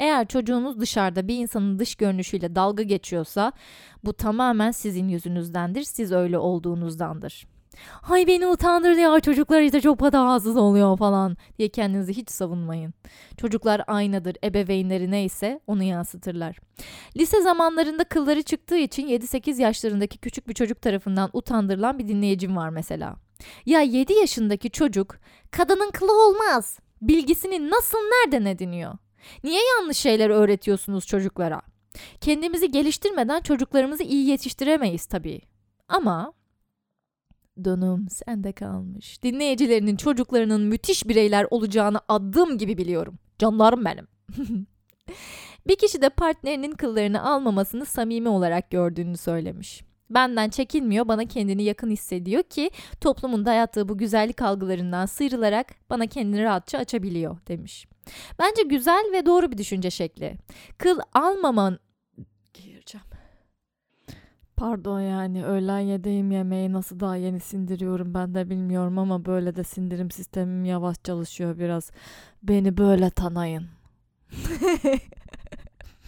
Eğer 0.00 0.28
çocuğunuz 0.28 0.80
dışarıda 0.80 1.28
bir 1.28 1.36
insanın 1.36 1.78
dış 1.78 1.94
görünüşüyle 1.94 2.54
dalga 2.54 2.82
geçiyorsa 2.82 3.52
bu 4.04 4.12
tamamen 4.12 4.70
sizin 4.70 5.08
yüzünüzdendir. 5.08 5.82
Siz 5.82 6.12
öyle 6.12 6.38
olduğunuzdandır. 6.38 7.46
Hay 8.02 8.26
beni 8.26 8.46
utandırdı 8.46 9.00
ya 9.00 9.20
çocuklar 9.20 9.60
işte 9.60 9.80
çok 9.80 9.98
patavatsız 9.98 10.56
oluyor 10.56 10.98
falan 10.98 11.36
diye 11.58 11.68
kendinizi 11.68 12.16
hiç 12.16 12.30
savunmayın. 12.30 12.94
Çocuklar 13.36 13.82
aynadır 13.86 14.36
ebeveynleri 14.44 15.10
neyse 15.10 15.60
onu 15.66 15.82
yansıtırlar. 15.82 16.58
Lise 17.16 17.42
zamanlarında 17.42 18.04
kılları 18.04 18.42
çıktığı 18.42 18.78
için 18.78 19.08
7-8 19.08 19.60
yaşlarındaki 19.60 20.18
küçük 20.18 20.48
bir 20.48 20.54
çocuk 20.54 20.82
tarafından 20.82 21.30
utandırılan 21.32 21.98
bir 21.98 22.08
dinleyicim 22.08 22.56
var 22.56 22.68
mesela. 22.68 23.16
Ya 23.66 23.80
7 23.80 24.12
yaşındaki 24.12 24.70
çocuk 24.70 25.16
kadının 25.50 25.90
kılı 25.90 26.26
olmaz 26.28 26.78
bilgisini 27.02 27.70
nasıl 27.70 27.98
nereden 27.98 28.44
ediniyor? 28.44 28.94
Niye 29.44 29.60
yanlış 29.78 29.96
şeyler 29.96 30.30
öğretiyorsunuz 30.30 31.06
çocuklara? 31.06 31.62
Kendimizi 32.20 32.70
geliştirmeden 32.70 33.40
çocuklarımızı 33.40 34.02
iyi 34.02 34.28
yetiştiremeyiz 34.28 35.06
tabii. 35.06 35.40
Ama 35.88 36.32
donum 37.64 38.08
sende 38.08 38.52
kalmış. 38.52 39.22
Dinleyicilerinin 39.22 39.96
çocuklarının 39.96 40.60
müthiş 40.60 41.08
bireyler 41.08 41.46
olacağını 41.50 42.00
adım 42.08 42.58
gibi 42.58 42.78
biliyorum. 42.78 43.18
Canlarım 43.38 43.84
benim. 43.84 44.06
bir 45.66 45.76
kişi 45.76 46.02
de 46.02 46.08
partnerinin 46.08 46.72
kıllarını 46.72 47.30
almamasını 47.30 47.86
samimi 47.86 48.28
olarak 48.28 48.70
gördüğünü 48.70 49.16
söylemiş. 49.16 49.89
Benden 50.10 50.48
çekinmiyor, 50.48 51.08
bana 51.08 51.24
kendini 51.24 51.62
yakın 51.62 51.90
hissediyor 51.90 52.42
ki 52.42 52.70
toplumun 53.00 53.46
dayattığı 53.46 53.88
bu 53.88 53.98
güzellik 53.98 54.42
algılarından 54.42 55.06
sıyrılarak 55.06 55.66
bana 55.90 56.06
kendini 56.06 56.42
rahatça 56.42 56.78
açabiliyor 56.78 57.38
demiş. 57.48 57.86
Bence 58.38 58.62
güzel 58.62 59.04
ve 59.12 59.26
doğru 59.26 59.52
bir 59.52 59.58
düşünce 59.58 59.90
şekli. 59.90 60.36
Kıl 60.78 60.98
almaman... 61.14 61.78
Gireceğim. 62.54 63.06
Pardon 64.56 65.00
yani 65.00 65.44
öğlen 65.44 65.78
yediğim 65.78 66.30
yemeği 66.30 66.72
nasıl 66.72 67.00
daha 67.00 67.16
yeni 67.16 67.40
sindiriyorum 67.40 68.14
ben 68.14 68.34
de 68.34 68.50
bilmiyorum 68.50 68.98
ama 68.98 69.24
böyle 69.24 69.56
de 69.56 69.64
sindirim 69.64 70.10
sistemim 70.10 70.64
yavaş 70.64 70.96
çalışıyor 71.04 71.58
biraz. 71.58 71.90
Beni 72.42 72.76
böyle 72.76 73.10
tanıyın. 73.10 73.66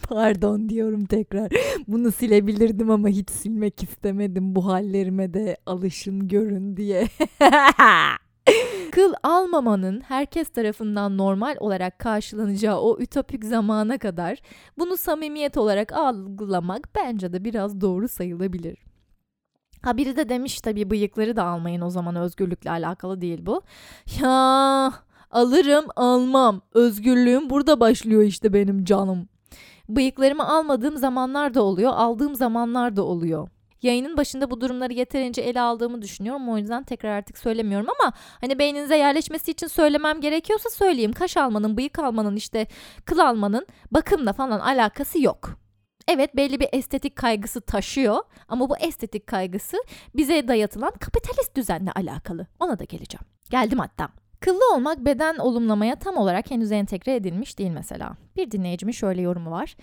Pardon 0.09 0.69
diyorum 0.69 1.05
tekrar. 1.05 1.51
Bunu 1.87 2.11
silebilirdim 2.11 2.91
ama 2.91 3.07
hiç 3.07 3.29
silmek 3.29 3.83
istemedim. 3.83 4.55
Bu 4.55 4.65
hallerime 4.67 5.33
de 5.33 5.57
alışın 5.65 6.27
görün 6.27 6.77
diye. 6.77 7.07
Kıl 8.91 9.13
almamanın 9.23 10.01
herkes 10.01 10.49
tarafından 10.49 11.17
normal 11.17 11.55
olarak 11.59 11.99
karşılanacağı 11.99 12.79
o 12.79 12.99
ütopik 12.99 13.45
zamana 13.45 13.97
kadar 13.97 14.39
bunu 14.77 14.97
samimiyet 14.97 15.57
olarak 15.57 15.93
algılamak 15.93 16.89
bence 16.95 17.33
de 17.33 17.45
biraz 17.45 17.81
doğru 17.81 18.07
sayılabilir. 18.07 18.77
Ha 19.81 19.97
biri 19.97 20.17
de 20.17 20.29
demiş 20.29 20.61
tabii 20.61 20.89
bıyıkları 20.89 21.35
da 21.35 21.43
almayın 21.43 21.81
o 21.81 21.89
zaman 21.89 22.15
özgürlükle 22.15 22.71
alakalı 22.71 23.21
değil 23.21 23.45
bu. 23.45 23.61
Ya 24.21 24.93
alırım 25.31 25.85
almam 25.95 26.61
özgürlüğüm 26.73 27.49
burada 27.49 27.79
başlıyor 27.79 28.23
işte 28.23 28.53
benim 28.53 28.85
canım. 28.85 29.27
Bıyıklarımı 29.89 30.47
almadığım 30.47 30.97
zamanlar 30.97 31.53
da 31.53 31.63
oluyor 31.63 31.91
aldığım 31.95 32.35
zamanlar 32.35 32.95
da 32.95 33.03
oluyor 33.03 33.47
yayının 33.83 34.17
başında 34.17 34.51
bu 34.51 34.61
durumları 34.61 34.93
yeterince 34.93 35.41
ele 35.41 35.61
aldığımı 35.61 36.01
düşünüyorum. 36.01 36.49
O 36.49 36.57
yüzden 36.57 36.83
tekrar 36.83 37.09
artık 37.09 37.37
söylemiyorum 37.37 37.87
ama 37.99 38.13
hani 38.41 38.59
beyninize 38.59 38.97
yerleşmesi 38.97 39.51
için 39.51 39.67
söylemem 39.67 40.21
gerekiyorsa 40.21 40.69
söyleyeyim. 40.69 41.13
Kaş 41.13 41.37
almanın, 41.37 41.77
bıyık 41.77 41.99
almanın, 41.99 42.35
işte 42.35 42.67
kıl 43.05 43.19
almanın 43.19 43.67
bakımla 43.91 44.33
falan 44.33 44.59
alakası 44.59 45.21
yok. 45.21 45.49
Evet 46.07 46.35
belli 46.35 46.59
bir 46.59 46.69
estetik 46.73 47.15
kaygısı 47.15 47.61
taşıyor 47.61 48.17
ama 48.47 48.69
bu 48.69 48.77
estetik 48.77 49.27
kaygısı 49.27 49.77
bize 50.15 50.47
dayatılan 50.47 50.91
kapitalist 50.91 51.55
düzenle 51.55 51.91
alakalı. 51.91 52.47
Ona 52.59 52.79
da 52.79 52.83
geleceğim. 52.83 53.25
Geldim 53.49 53.79
hatta. 53.79 54.22
Kıllı 54.43 54.73
olmak 54.75 55.05
beden 55.05 55.37
olumlamaya 55.37 55.95
tam 55.95 56.17
olarak 56.17 56.51
henüz 56.51 56.71
entegre 56.71 57.15
edilmiş 57.15 57.59
değil 57.59 57.71
mesela. 57.71 58.17
Bir 58.35 58.51
dinleyicimin 58.51 58.91
şöyle 58.91 59.21
yorumu 59.21 59.51
var. 59.51 59.75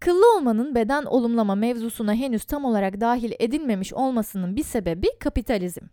Kıllı 0.00 0.36
olmanın 0.36 0.74
beden 0.74 1.04
olumlama 1.04 1.54
mevzusuna 1.54 2.14
henüz 2.14 2.44
tam 2.44 2.64
olarak 2.64 3.00
dahil 3.00 3.32
edilmemiş 3.38 3.92
olmasının 3.92 4.56
bir 4.56 4.64
sebebi 4.64 5.06
kapitalizm. 5.20 5.84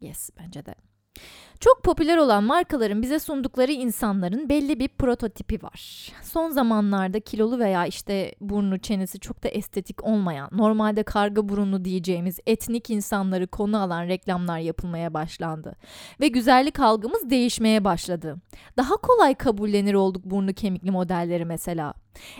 Yes 0.00 0.30
bence 0.38 0.66
de. 0.66 0.89
Çok 1.60 1.82
popüler 1.82 2.16
olan 2.16 2.44
markaların 2.44 3.02
bize 3.02 3.18
sundukları 3.18 3.72
insanların 3.72 4.48
belli 4.48 4.80
bir 4.80 4.88
prototipi 4.88 5.62
var. 5.62 6.08
Son 6.22 6.50
zamanlarda 6.50 7.20
kilolu 7.20 7.58
veya 7.58 7.86
işte 7.86 8.34
burnu 8.40 8.78
çenesi 8.78 9.20
çok 9.20 9.44
da 9.44 9.48
estetik 9.48 10.04
olmayan, 10.04 10.48
normalde 10.52 11.02
karga 11.02 11.48
burunlu 11.48 11.84
diyeceğimiz 11.84 12.38
etnik 12.46 12.90
insanları 12.90 13.46
konu 13.46 13.82
alan 13.82 14.06
reklamlar 14.08 14.58
yapılmaya 14.58 15.14
başlandı. 15.14 15.76
Ve 16.20 16.28
güzellik 16.28 16.80
algımız 16.80 17.30
değişmeye 17.30 17.84
başladı. 17.84 18.36
Daha 18.76 18.96
kolay 18.96 19.34
kabullenir 19.34 19.94
olduk 19.94 20.24
burnu 20.24 20.52
kemikli 20.52 20.90
modelleri 20.90 21.44
mesela. 21.44 21.94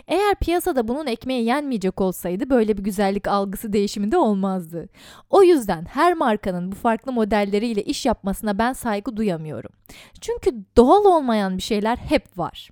Eğer 0.07 0.35
piyasada 0.35 0.87
bunun 0.87 1.07
ekmeği 1.07 1.45
yenmeyecek 1.45 2.01
olsaydı 2.01 2.49
böyle 2.49 2.77
bir 2.77 2.83
güzellik 2.83 3.27
algısı 3.27 3.73
değişimi 3.73 4.11
de 4.11 4.17
olmazdı. 4.17 4.89
O 5.29 5.43
yüzden 5.43 5.85
her 5.85 6.13
markanın 6.13 6.71
bu 6.71 6.75
farklı 6.75 7.11
modelleriyle 7.11 7.83
iş 7.83 8.05
yapmasına 8.05 8.57
ben 8.57 8.73
saygı 8.73 9.17
duyamıyorum. 9.17 9.71
Çünkü 10.21 10.51
doğal 10.77 11.05
olmayan 11.05 11.57
bir 11.57 11.63
şeyler 11.63 11.97
hep 11.97 12.37
var. 12.37 12.69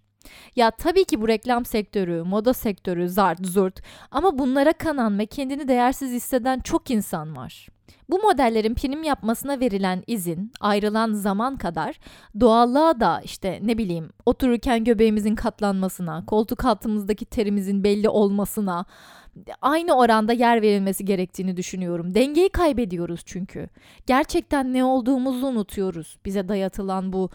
Ya 0.55 0.71
tabii 0.71 1.05
ki 1.05 1.21
bu 1.21 1.27
reklam 1.27 1.65
sektörü, 1.65 2.23
moda 2.23 2.53
sektörü, 2.53 3.09
zart 3.09 3.45
zurt 3.45 3.81
ama 4.11 4.37
bunlara 4.37 4.73
kanan 4.73 5.19
ve 5.19 5.25
kendini 5.25 5.67
değersiz 5.67 6.11
hisseden 6.11 6.59
çok 6.59 6.91
insan 6.91 7.35
var. 7.35 7.67
Bu 8.09 8.19
modellerin 8.19 8.73
prim 8.73 9.03
yapmasına 9.03 9.59
verilen 9.59 10.03
izin, 10.07 10.51
ayrılan 10.59 11.13
zaman 11.13 11.57
kadar 11.57 11.99
doğallığa 12.39 12.99
da 12.99 13.21
işte 13.23 13.59
ne 13.63 13.77
bileyim 13.77 14.09
otururken 14.25 14.83
göbeğimizin 14.83 15.35
katlanmasına, 15.35 16.25
koltuk 16.25 16.65
altımızdaki 16.65 17.25
terimizin 17.25 17.83
belli 17.83 18.09
olmasına 18.09 18.85
aynı 19.61 19.93
oranda 19.93 20.33
yer 20.33 20.61
verilmesi 20.61 21.05
gerektiğini 21.05 21.57
düşünüyorum. 21.57 22.15
Dengeyi 22.15 22.49
kaybediyoruz 22.49 23.21
çünkü. 23.25 23.69
Gerçekten 24.07 24.73
ne 24.73 24.83
olduğumuzu 24.83 25.47
unutuyoruz. 25.47 26.17
Bize 26.25 26.47
dayatılan 26.47 27.13
bu 27.13 27.29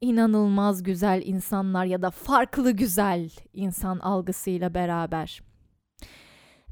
inanılmaz 0.00 0.82
güzel 0.82 1.22
insanlar 1.24 1.84
ya 1.84 2.02
da 2.02 2.10
farklı 2.10 2.70
güzel 2.70 3.30
insan 3.54 3.98
algısıyla 3.98 4.74
beraber. 4.74 5.47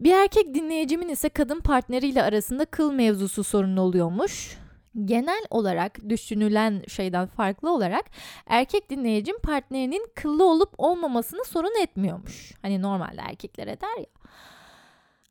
Bir 0.01 0.12
erkek 0.12 0.55
dinleyicimin 0.55 1.09
ise 1.09 1.28
kadın 1.28 1.61
partneriyle 1.61 2.22
arasında 2.22 2.64
kıl 2.64 2.92
mevzusu 2.92 3.44
sorun 3.44 3.76
oluyormuş. 3.76 4.59
Genel 5.05 5.44
olarak 5.51 6.09
düşünülen 6.09 6.82
şeyden 6.88 7.26
farklı 7.26 7.74
olarak 7.74 8.05
erkek 8.47 8.90
dinleyicim 8.90 9.38
partnerinin 9.42 10.07
kıllı 10.14 10.44
olup 10.44 10.74
olmamasını 10.78 11.44
sorun 11.44 11.82
etmiyormuş. 11.82 12.53
Hani 12.62 12.82
normalde 12.82 13.20
erkekler 13.20 13.66
eder 13.66 13.99
ya. 13.99 14.07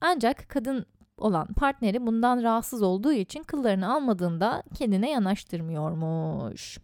Ancak 0.02 0.50
kadın 0.50 0.86
olan 1.18 1.48
partneri 1.54 2.08
bundan 2.08 2.44
rahatsız 2.44 2.82
olduğu 2.82 3.14
için 3.14 3.44
kıllarını 3.44 3.94
almadığında 3.94 4.64
kendine 4.78 5.12
yanaştırmıyormuş. 5.12 6.78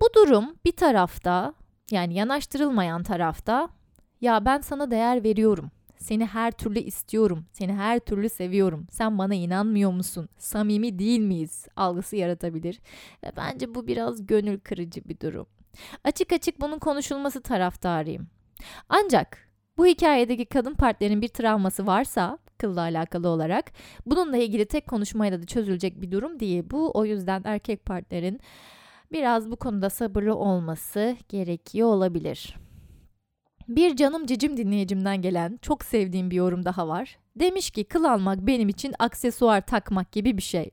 Bu 0.00 0.06
durum 0.14 0.56
bir 0.64 0.76
tarafta 0.76 1.54
yani 1.90 2.14
yanaştırılmayan 2.14 3.02
tarafta 3.02 3.68
ya 4.20 4.44
ben 4.44 4.60
sana 4.60 4.90
değer 4.90 5.24
veriyorum 5.24 5.70
seni 6.04 6.26
her 6.26 6.50
türlü 6.52 6.78
istiyorum. 6.78 7.46
Seni 7.52 7.72
her 7.72 7.98
türlü 8.00 8.28
seviyorum. 8.28 8.86
Sen 8.90 9.18
bana 9.18 9.34
inanmıyor 9.34 9.90
musun? 9.92 10.28
Samimi 10.38 10.98
değil 10.98 11.20
miyiz? 11.20 11.66
algısı 11.76 12.16
yaratabilir. 12.16 12.80
Ve 13.24 13.32
bence 13.36 13.74
bu 13.74 13.86
biraz 13.86 14.26
gönül 14.26 14.60
kırıcı 14.60 15.04
bir 15.04 15.20
durum. 15.20 15.46
Açık 16.04 16.32
açık 16.32 16.60
bunun 16.60 16.78
konuşulması 16.78 17.42
taraftarıyım. 17.42 18.26
Ancak 18.88 19.38
bu 19.76 19.86
hikayedeki 19.86 20.44
kadın 20.44 20.74
partnerin 20.74 21.22
bir 21.22 21.28
travması 21.28 21.86
varsa 21.86 22.38
kılla 22.58 22.80
alakalı 22.80 23.28
olarak 23.28 23.72
bununla 24.06 24.36
ilgili 24.36 24.66
tek 24.66 24.86
konuşmayla 24.86 25.42
da 25.42 25.46
çözülecek 25.46 26.00
bir 26.00 26.10
durum 26.10 26.40
değil 26.40 26.64
bu. 26.70 26.90
O 26.94 27.04
yüzden 27.04 27.42
erkek 27.44 27.86
partnerin 27.86 28.40
biraz 29.12 29.50
bu 29.50 29.56
konuda 29.56 29.90
sabırlı 29.90 30.34
olması 30.36 31.16
gerekiyor 31.28 31.88
olabilir. 31.88 32.63
Bir 33.68 33.96
canım 33.96 34.26
cicim 34.26 34.56
dinleyicimden 34.56 35.22
gelen 35.22 35.58
çok 35.62 35.84
sevdiğim 35.84 36.30
bir 36.30 36.36
yorum 36.36 36.64
daha 36.64 36.88
var. 36.88 37.18
Demiş 37.36 37.70
ki 37.70 37.84
kıl 37.84 38.04
almak 38.04 38.38
benim 38.38 38.68
için 38.68 38.94
aksesuar 38.98 39.60
takmak 39.66 40.12
gibi 40.12 40.36
bir 40.36 40.42
şey. 40.42 40.70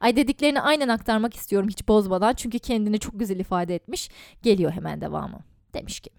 Ay 0.00 0.16
dediklerini 0.16 0.60
aynen 0.60 0.88
aktarmak 0.88 1.34
istiyorum 1.34 1.68
hiç 1.68 1.88
bozmadan 1.88 2.34
çünkü 2.34 2.58
kendini 2.58 2.98
çok 2.98 3.20
güzel 3.20 3.40
ifade 3.40 3.74
etmiş. 3.74 4.10
Geliyor 4.42 4.72
hemen 4.72 5.00
devamı. 5.00 5.40
Demiş 5.74 6.00
ki 6.00 6.10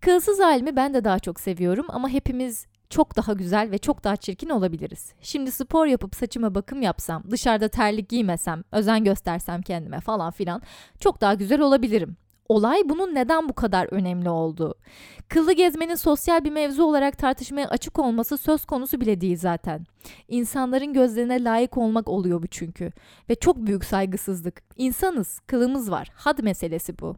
Kılsız 0.00 0.40
halimi 0.40 0.76
ben 0.76 0.94
de 0.94 1.04
daha 1.04 1.18
çok 1.18 1.40
seviyorum 1.40 1.86
ama 1.88 2.08
hepimiz 2.08 2.66
çok 2.90 3.16
daha 3.16 3.32
güzel 3.32 3.70
ve 3.70 3.78
çok 3.78 4.04
daha 4.04 4.16
çirkin 4.16 4.48
olabiliriz. 4.48 5.12
Şimdi 5.20 5.52
spor 5.52 5.86
yapıp 5.86 6.14
saçıma 6.14 6.54
bakım 6.54 6.82
yapsam, 6.82 7.24
dışarıda 7.30 7.68
terlik 7.68 8.08
giymesem, 8.08 8.62
özen 8.72 9.04
göstersem 9.04 9.62
kendime 9.62 10.00
falan 10.00 10.30
filan 10.30 10.62
çok 11.00 11.20
daha 11.20 11.34
güzel 11.34 11.60
olabilirim. 11.60 12.16
Olay 12.48 12.82
bunun 12.84 13.14
neden 13.14 13.48
bu 13.48 13.52
kadar 13.52 13.88
önemli 13.90 14.30
olduğu. 14.30 14.74
Kıllı 15.28 15.52
gezmenin 15.52 15.94
sosyal 15.94 16.44
bir 16.44 16.50
mevzu 16.50 16.84
olarak 16.84 17.18
tartışmaya 17.18 17.68
açık 17.68 17.98
olması 17.98 18.36
söz 18.36 18.64
konusu 18.64 19.00
bile 19.00 19.20
değil 19.20 19.36
zaten. 19.36 19.86
İnsanların 20.28 20.92
gözlerine 20.92 21.44
layık 21.44 21.78
olmak 21.78 22.08
oluyor 22.08 22.42
bu 22.42 22.46
çünkü. 22.46 22.90
Ve 23.30 23.34
çok 23.34 23.56
büyük 23.56 23.84
saygısızlık. 23.84 24.62
İnsanız, 24.76 25.38
kılımız 25.38 25.90
var. 25.90 26.10
Had 26.14 26.38
meselesi 26.38 26.98
bu. 26.98 27.16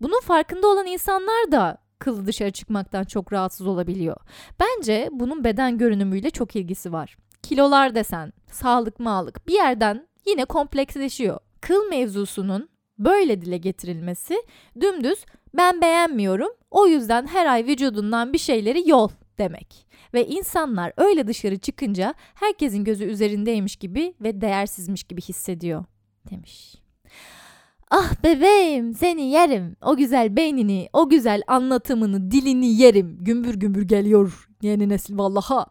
Bunun 0.00 0.20
farkında 0.20 0.66
olan 0.66 0.86
insanlar 0.86 1.52
da 1.52 1.78
kıllı 1.98 2.26
dışarı 2.26 2.50
çıkmaktan 2.50 3.04
çok 3.04 3.32
rahatsız 3.32 3.66
olabiliyor. 3.66 4.16
Bence 4.60 5.08
bunun 5.12 5.44
beden 5.44 5.78
görünümüyle 5.78 6.30
çok 6.30 6.56
ilgisi 6.56 6.92
var. 6.92 7.16
Kilolar 7.42 7.94
desen, 7.94 8.32
sağlık 8.50 9.00
mağlık 9.00 9.48
bir 9.48 9.54
yerden 9.54 10.08
yine 10.26 10.44
kompleksleşiyor. 10.44 11.38
Kıl 11.60 11.88
mevzusunun 11.88 12.68
böyle 12.98 13.40
dile 13.40 13.56
getirilmesi 13.56 14.34
dümdüz 14.80 15.24
ben 15.54 15.80
beğenmiyorum 15.80 16.50
o 16.70 16.86
yüzden 16.86 17.26
her 17.26 17.46
ay 17.46 17.66
vücudundan 17.66 18.32
bir 18.32 18.38
şeyleri 18.38 18.88
yol 18.88 19.08
demek. 19.38 19.86
Ve 20.14 20.26
insanlar 20.26 20.92
öyle 20.96 21.26
dışarı 21.26 21.58
çıkınca 21.58 22.14
herkesin 22.34 22.84
gözü 22.84 23.04
üzerindeymiş 23.04 23.76
gibi 23.76 24.14
ve 24.20 24.40
değersizmiş 24.40 25.04
gibi 25.04 25.20
hissediyor 25.20 25.84
demiş. 26.30 26.74
Ah 27.90 28.22
bebeğim 28.24 28.94
seni 28.94 29.30
yerim. 29.30 29.76
O 29.82 29.96
güzel 29.96 30.36
beynini, 30.36 30.88
o 30.92 31.08
güzel 31.08 31.42
anlatımını, 31.46 32.30
dilini 32.30 32.76
yerim. 32.76 33.16
Gümbür 33.20 33.54
gümbür 33.54 33.82
geliyor 33.82 34.48
yeni 34.62 34.88
nesil 34.88 35.18
vallaha. 35.18 35.66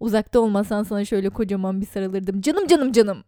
Uzakta 0.00 0.40
olmasan 0.40 0.82
sana 0.82 1.04
şöyle 1.04 1.30
kocaman 1.30 1.80
bir 1.80 1.86
sarılırdım. 1.86 2.40
Canım 2.40 2.66
canım 2.66 2.92
canım. 2.92 3.24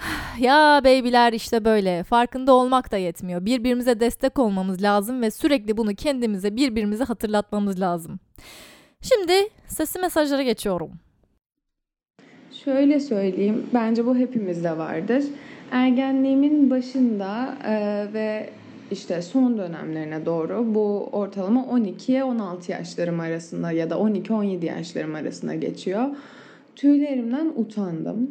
Ya 0.40 0.80
beybiler 0.84 1.32
işte 1.32 1.64
böyle. 1.64 2.02
Farkında 2.02 2.52
olmak 2.52 2.92
da 2.92 2.96
yetmiyor. 2.96 3.44
Birbirimize 3.44 4.00
destek 4.00 4.38
olmamız 4.38 4.82
lazım 4.82 5.22
ve 5.22 5.30
sürekli 5.30 5.76
bunu 5.76 5.94
kendimize, 5.94 6.56
birbirimize 6.56 7.04
hatırlatmamız 7.04 7.80
lazım. 7.80 8.20
Şimdi 9.02 9.32
sesli 9.66 10.00
mesajlara 10.00 10.42
geçiyorum. 10.42 10.90
Şöyle 12.64 13.00
söyleyeyim, 13.00 13.66
bence 13.74 14.06
bu 14.06 14.16
hepimizde 14.16 14.78
vardır. 14.78 15.24
Ergenliğimin 15.70 16.70
başında 16.70 17.54
e, 17.66 18.06
ve 18.12 18.50
işte 18.90 19.22
son 19.22 19.58
dönemlerine 19.58 20.26
doğru 20.26 20.74
bu 20.74 21.08
ortalama 21.12 21.60
12'ye 21.60 22.24
16 22.24 22.72
yaşlarım 22.72 23.20
arasında 23.20 23.72
ya 23.72 23.90
da 23.90 23.94
12-17 23.94 24.64
yaşlarım 24.64 25.14
arasında 25.14 25.54
geçiyor. 25.54 26.04
Tüylerimden 26.76 27.52
utandım. 27.56 28.30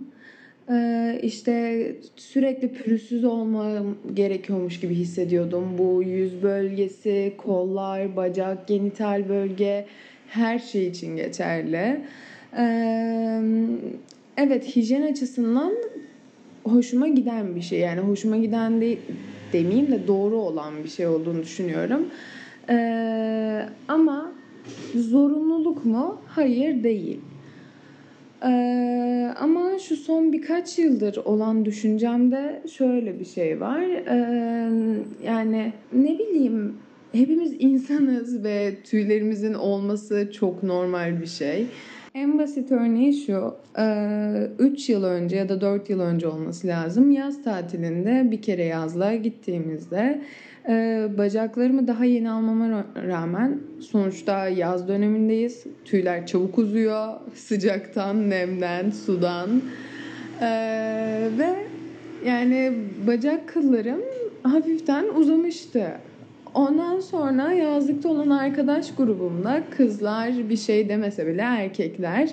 Ee, 0.72 1.20
işte 1.24 1.96
sürekli 2.16 2.74
pürüzsüz 2.74 3.26
olmam 3.26 3.96
gerekiyormuş 4.14 4.80
gibi 4.80 4.96
hissediyordum. 4.96 5.78
Bu 5.78 6.04
yüz 6.04 6.44
bölgesi, 6.44 7.34
kollar, 7.38 8.16
bacak, 8.16 8.68
genital 8.68 9.30
bölge 9.30 9.86
her 10.28 10.60
şey 10.60 10.88
için 10.88 11.16
geçerli. 11.16 12.02
Ee, 12.58 13.42
evet 14.38 14.76
hijyen 14.76 15.02
açısından 15.02 15.74
hoşuma 16.64 17.08
giden 17.08 17.56
bir 17.56 17.62
şey. 17.62 17.80
Yani 17.80 18.00
hoşuma 18.00 18.38
giden 18.38 18.82
de 18.82 18.98
demeyeyim 19.54 19.92
de 19.92 20.08
doğru 20.08 20.36
olan 20.36 20.84
bir 20.84 20.90
şey 20.90 21.08
olduğunu 21.08 21.44
düşünüyorum. 21.44 22.06
Ee, 22.70 23.66
ama 23.88 24.32
zorunluluk 24.96 25.86
mu? 25.86 26.22
Hayır 26.28 26.84
değil. 26.84 27.20
Ee, 28.44 29.34
ama 29.40 29.80
şu 29.80 29.96
son 29.96 30.34
birkaç 30.34 30.80
yıldır 30.80 31.18
olan 31.18 31.66
düşüncemde 31.66 32.62
şöyle 32.78 33.20
bir 33.20 33.26
şey 33.26 33.62
var. 33.62 33.82
Ee, 33.82 34.70
yani 35.26 35.74
ne 35.94 36.20
bileyim 36.20 36.78
hepimiz 37.12 37.54
insanız 37.60 38.44
ve 38.44 38.76
tüylerimizin 38.84 39.54
olması 39.54 40.32
çok 40.34 40.64
normal 40.64 41.22
bir 41.22 41.28
şey. 41.28 41.68
En 42.16 42.40
basit 42.40 42.72
örneği 42.72 43.14
şu, 43.14 43.56
3 44.60 44.90
yıl 44.90 45.04
önce 45.04 45.36
ya 45.36 45.50
da 45.50 45.62
4 45.62 45.90
yıl 45.90 46.00
önce 46.00 46.28
olması 46.28 46.68
lazım. 46.68 47.12
Yaz 47.12 47.44
tatilinde 47.44 48.32
bir 48.32 48.42
kere 48.42 48.64
yazlığa 48.64 49.16
gittiğimizde 49.16 50.22
bacaklarımı 51.18 51.88
daha 51.88 52.06
yeni 52.06 52.30
almama 52.30 52.84
rağmen 53.08 53.60
sonuçta 53.80 54.48
yaz 54.48 54.88
dönemindeyiz. 54.88 55.64
Tüyler 55.86 56.26
çabuk 56.26 56.58
uzuyor 56.58 57.14
sıcaktan, 57.36 58.30
nemden, 58.30 58.90
sudan. 58.90 59.62
Ve 61.38 61.56
Yani 62.26 62.74
bacak 63.08 63.48
kıllarım 63.48 64.02
hafiften 64.44 65.06
uzamıştı. 65.16 65.92
Ondan 66.54 67.00
sonra 67.00 67.54
yazlıkta 67.54 68.10
olan 68.10 68.30
arkadaş 68.30 68.96
grubumda 68.96 69.64
kızlar 69.78 70.50
bir 70.50 70.58
şey 70.58 70.90
demese 70.90 71.28
bile 71.28 71.42
erkekler 71.42 72.30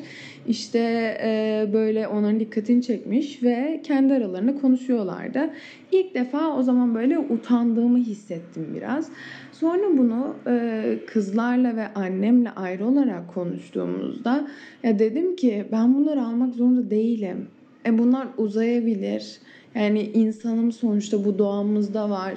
işte 0.48 0.78
e, 1.22 1.68
böyle 1.72 2.08
onların 2.08 2.40
dikkatini 2.40 2.82
çekmiş 2.82 3.42
ve 3.42 3.80
kendi 3.84 4.14
aralarında 4.14 4.60
konuşuyorlardı. 4.60 5.50
İlk 5.92 6.14
defa 6.14 6.56
o 6.56 6.62
zaman 6.62 6.94
böyle 6.94 7.18
utandığımı 7.18 7.98
hissettim 7.98 8.66
biraz. 8.76 9.08
Sonra 9.52 9.98
bunu 9.98 10.36
e, 10.46 10.98
kızlarla 11.06 11.76
ve 11.76 11.94
annemle 11.94 12.50
ayrı 12.50 12.86
olarak 12.86 13.34
konuştuğumuzda 13.34 14.48
ya 14.82 14.98
dedim 14.98 15.36
ki 15.36 15.64
ben 15.72 15.94
bunları 15.94 16.22
almak 16.22 16.54
zorunda 16.54 16.90
değilim. 16.90 17.46
E 17.86 17.98
bunlar 17.98 18.26
uzayabilir. 18.38 19.38
Yani 19.74 20.02
insanım 20.02 20.72
sonuçta 20.72 21.24
bu 21.24 21.38
doğamızda 21.38 22.10
var 22.10 22.34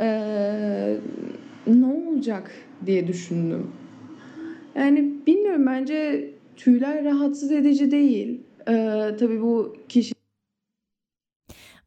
ee, 0.00 0.96
ne 1.66 1.86
olacak 1.86 2.52
diye 2.86 3.08
düşündüm. 3.08 3.70
Yani 4.74 5.26
bilmiyorum 5.26 5.66
bence 5.66 6.30
tüyler 6.56 7.04
rahatsız 7.04 7.52
edici 7.52 7.90
değil. 7.90 8.40
Ee, 8.68 9.16
tabii 9.18 9.42
bu 9.42 9.76
kişi 9.88 10.14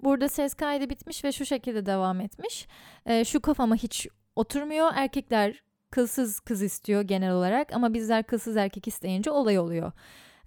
Burada 0.03 0.29
ses 0.29 0.53
kaydı 0.53 0.89
bitmiş 0.89 1.23
ve 1.23 1.31
şu 1.31 1.45
şekilde 1.45 1.85
devam 1.85 2.21
etmiş. 2.21 2.67
Ee, 3.05 3.25
şu 3.25 3.39
kafama 3.41 3.75
hiç 3.75 4.07
oturmuyor. 4.35 4.91
Erkekler 4.95 5.63
kılsız 5.91 6.39
kız 6.39 6.61
istiyor 6.61 7.01
genel 7.01 7.31
olarak 7.31 7.73
ama 7.73 7.93
bizler 7.93 8.23
kılsız 8.23 8.57
erkek 8.57 8.87
isteyince 8.87 9.31
olay 9.31 9.59
oluyor 9.59 9.91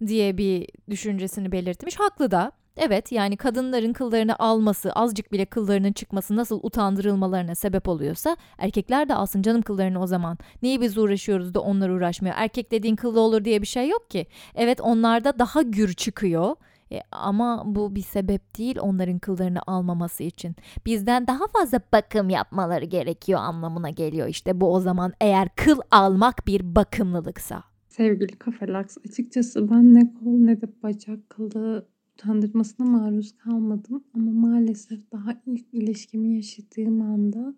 diye 0.06 0.38
bir 0.38 0.68
düşüncesini 0.90 1.52
belirtmiş. 1.52 2.00
Haklı 2.00 2.30
da. 2.30 2.52
Evet 2.76 3.12
yani 3.12 3.36
kadınların 3.36 3.92
kıllarını 3.92 4.38
alması, 4.38 4.92
azıcık 4.92 5.32
bile 5.32 5.44
kıllarının 5.44 5.92
çıkması 5.92 6.36
nasıl 6.36 6.60
utandırılmalarına 6.62 7.54
sebep 7.54 7.88
oluyorsa 7.88 8.36
erkekler 8.58 9.08
de 9.08 9.14
alsın 9.14 9.42
canım 9.42 9.62
kıllarını 9.62 10.02
o 10.02 10.06
zaman. 10.06 10.38
Niye 10.62 10.80
biz 10.80 10.98
uğraşıyoruz 10.98 11.54
da 11.54 11.60
onlar 11.60 11.88
uğraşmıyor? 11.88 12.34
Erkek 12.38 12.72
dediğin 12.72 12.96
kıllı 12.96 13.20
olur 13.20 13.44
diye 13.44 13.62
bir 13.62 13.66
şey 13.66 13.88
yok 13.88 14.10
ki. 14.10 14.26
Evet 14.54 14.80
onlarda 14.80 15.38
daha 15.38 15.62
gür 15.62 15.92
çıkıyor. 15.92 16.56
E, 16.92 17.00
ama 17.12 17.62
bu 17.66 17.94
bir 17.94 18.02
sebep 18.02 18.58
değil 18.58 18.78
onların 18.80 19.18
kıllarını 19.18 19.60
almaması 19.66 20.22
için. 20.22 20.56
Bizden 20.86 21.26
daha 21.26 21.46
fazla 21.46 21.80
bakım 21.92 22.30
yapmaları 22.30 22.84
gerekiyor 22.84 23.40
anlamına 23.40 23.90
geliyor 23.90 24.28
işte 24.28 24.60
bu 24.60 24.74
o 24.74 24.80
zaman 24.80 25.12
eğer 25.20 25.48
kıl 25.56 25.80
almak 25.90 26.46
bir 26.46 26.76
bakımlılıksa. 26.76 27.62
Sevgili 27.88 28.38
Kafelax 28.38 28.96
açıkçası 29.08 29.70
ben 29.70 29.94
ne 29.94 30.14
kol 30.14 30.38
ne 30.38 30.60
de 30.60 30.66
bacak 30.82 31.30
kılı 31.30 31.86
utandırmasına 32.16 32.86
maruz 32.86 33.36
kalmadım 33.36 34.04
ama 34.14 34.30
maalesef 34.30 35.12
daha 35.12 35.42
ilk 35.46 35.74
ilişkimi 35.74 36.36
yaşadığım 36.36 37.00
anda 37.02 37.54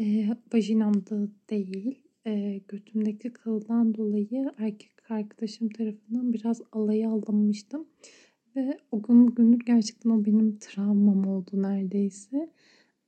e, 0.00 0.28
vajinamda 0.54 1.28
değil 1.50 1.98
e, 2.26 2.60
götümdeki 2.68 3.32
kıldan 3.32 3.94
dolayı 3.94 4.52
erkek 4.58 4.90
arkadaşım 5.08 5.68
tarafından 5.68 6.32
biraz 6.32 6.62
alaya 6.72 7.10
alınmıştım. 7.10 7.86
Ve 8.56 8.78
o 8.92 9.02
gün 9.02 9.28
bugündür 9.28 9.58
gerçekten 9.66 10.10
o 10.10 10.24
benim 10.24 10.58
travmam 10.58 11.28
oldu 11.28 11.50
neredeyse. 11.52 12.50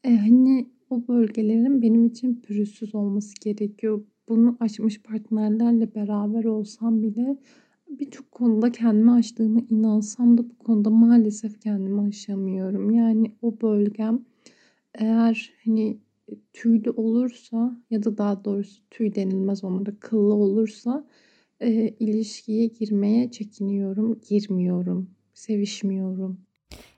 E, 0.04 0.16
hani 0.16 0.70
o 0.90 1.08
bölgelerin 1.08 1.82
benim 1.82 2.04
için 2.04 2.40
pürüzsüz 2.40 2.94
olması 2.94 3.34
gerekiyor. 3.40 4.04
Bunu 4.28 4.56
aşmış 4.60 5.02
partnerlerle 5.02 5.94
beraber 5.94 6.44
olsam 6.44 7.02
bile 7.02 7.36
birçok 7.90 8.32
konuda 8.32 8.72
kendimi 8.72 9.12
aştığıma 9.12 9.60
inansam 9.70 10.38
da 10.38 10.50
bu 10.50 10.58
konuda 10.58 10.90
maalesef 10.90 11.60
kendimi 11.60 12.00
aşamıyorum. 12.00 12.90
Yani 12.90 13.32
o 13.42 13.60
bölgem 13.62 14.24
eğer 14.94 15.52
hani 15.64 15.98
tüylü 16.52 16.90
olursa 16.90 17.76
ya 17.90 18.02
da 18.02 18.18
daha 18.18 18.44
doğrusu 18.44 18.82
tüy 18.90 19.14
denilmez 19.14 19.64
onlara 19.64 19.96
kıllı 20.00 20.34
olursa 20.34 21.06
e, 21.60 21.88
ilişkiye 21.88 22.66
girmeye 22.66 23.30
çekiniyorum, 23.30 24.20
girmiyorum, 24.28 25.10
sevişmiyorum. 25.34 26.40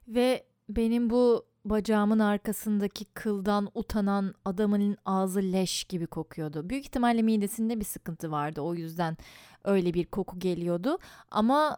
Ve 0.09 0.43
benim 0.68 1.11
bu 1.11 1.45
bacağımın 1.64 2.18
arkasındaki 2.18 3.04
kıldan 3.04 3.68
utanan 3.74 4.34
adamın 4.44 4.96
ağzı 5.04 5.40
leş 5.42 5.84
gibi 5.84 6.06
kokuyordu. 6.06 6.70
Büyük 6.70 6.84
ihtimalle 6.84 7.22
midesinde 7.22 7.80
bir 7.80 7.84
sıkıntı 7.84 8.30
vardı. 8.30 8.60
O 8.60 8.74
yüzden 8.74 9.16
öyle 9.64 9.94
bir 9.94 10.06
koku 10.06 10.38
geliyordu. 10.38 10.98
Ama 11.30 11.76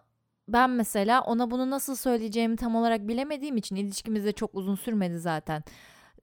ben 0.49 0.71
mesela 0.71 1.21
ona 1.21 1.51
bunu 1.51 1.71
nasıl 1.71 1.97
söyleyeceğimi 1.97 2.57
tam 2.57 2.77
olarak 2.77 3.09
bilemediğim 3.09 3.57
için 3.57 3.77
ilişkimiz 3.77 4.25
de 4.25 4.33
çok 4.33 4.55
uzun 4.55 4.75
sürmedi 4.75 5.19
zaten. 5.19 5.65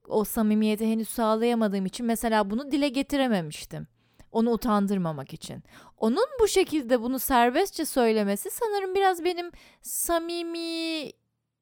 O 0.08 0.24
samimiyeti 0.24 0.86
henüz 0.86 1.08
sağlayamadığım 1.08 1.86
için 1.86 2.06
mesela 2.06 2.50
bunu 2.50 2.70
dile 2.70 2.88
getirememiştim. 2.88 3.86
Onu 4.32 4.50
utandırmamak 4.50 5.32
için. 5.32 5.62
Onun 5.98 6.26
bu 6.40 6.48
şekilde 6.48 7.02
bunu 7.02 7.18
serbestçe 7.18 7.84
söylemesi 7.84 8.50
sanırım 8.50 8.94
biraz 8.94 9.24
benim 9.24 9.50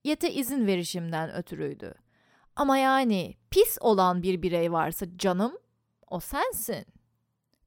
samimiyete 0.04 0.32
izin 0.32 0.66
verişimden 0.66 1.34
ötürüydü. 1.34 1.94
Ama 2.56 2.78
yani 2.78 3.34
pis 3.50 3.78
olan 3.80 4.22
bir 4.22 4.42
birey 4.42 4.72
varsa 4.72 5.06
canım 5.16 5.52
o 6.10 6.20
sensin 6.20 6.86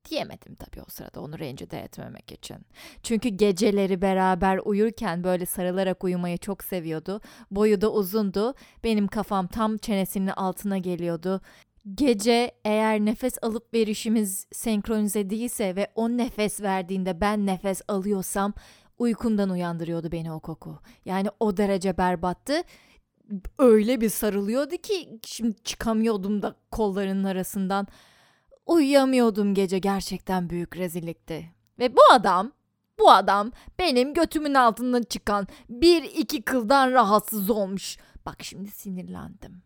diyemedim 0.10 0.56
tabii 0.56 0.82
o 0.82 0.90
sırada 0.90 1.22
onu 1.22 1.40
rencide 1.40 1.80
etmemek 1.80 2.32
için. 2.32 2.58
Çünkü 3.04 3.30
geceleri 3.30 4.02
beraber 4.02 4.60
uyurken 4.66 5.24
böyle 5.24 5.46
sarılarak 5.46 6.04
uyumayı 6.04 6.38
çok 6.38 6.64
seviyordu. 6.64 7.22
Boyu 7.52 7.82
da 7.82 7.92
uzundu. 7.92 8.54
Benim 8.84 9.08
kafam 9.08 9.48
tam 9.48 9.78
çenesinin 9.78 10.28
altına 10.28 10.78
geliyordu. 10.78 11.42
Gece 11.96 12.52
eğer 12.66 13.00
nefes 13.00 13.38
alıp 13.42 13.74
verişimiz 13.74 14.48
senkronize 14.52 15.30
değilse 15.30 15.76
ve 15.76 15.88
o 15.96 16.10
nefes 16.10 16.62
verdiğinde 16.62 17.22
ben 17.22 17.46
nefes 17.46 17.82
alıyorsam 17.88 18.54
uykumdan 18.98 19.50
uyandırıyordu 19.50 20.12
beni 20.12 20.32
o 20.32 20.40
koku. 20.40 20.80
Yani 21.06 21.28
o 21.40 21.58
derece 21.58 21.98
berbattı. 21.98 22.54
Öyle 23.60 24.02
bir 24.02 24.10
sarılıyordu 24.10 24.78
ki 24.78 25.20
şimdi 25.26 25.64
çıkamıyordum 25.64 26.42
da 26.42 26.56
kollarının 26.72 27.24
arasından. 27.24 27.88
Uyuyamıyordum 28.66 29.54
gece 29.54 29.80
gerçekten 29.80 30.50
büyük 30.50 30.78
rezillikti. 30.78 31.52
Ve 31.80 31.96
bu 31.96 32.02
adam, 32.14 32.52
bu 33.00 33.12
adam 33.12 33.52
benim 33.80 34.14
götümün 34.14 34.54
altından 34.54 35.02
çıkan 35.02 35.48
bir 35.70 36.04
iki 36.04 36.42
kıldan 36.42 36.92
rahatsız 36.92 37.50
olmuş. 37.50 37.98
Bak 38.26 38.44
şimdi 38.44 38.72
sinirlendim. 38.72 39.64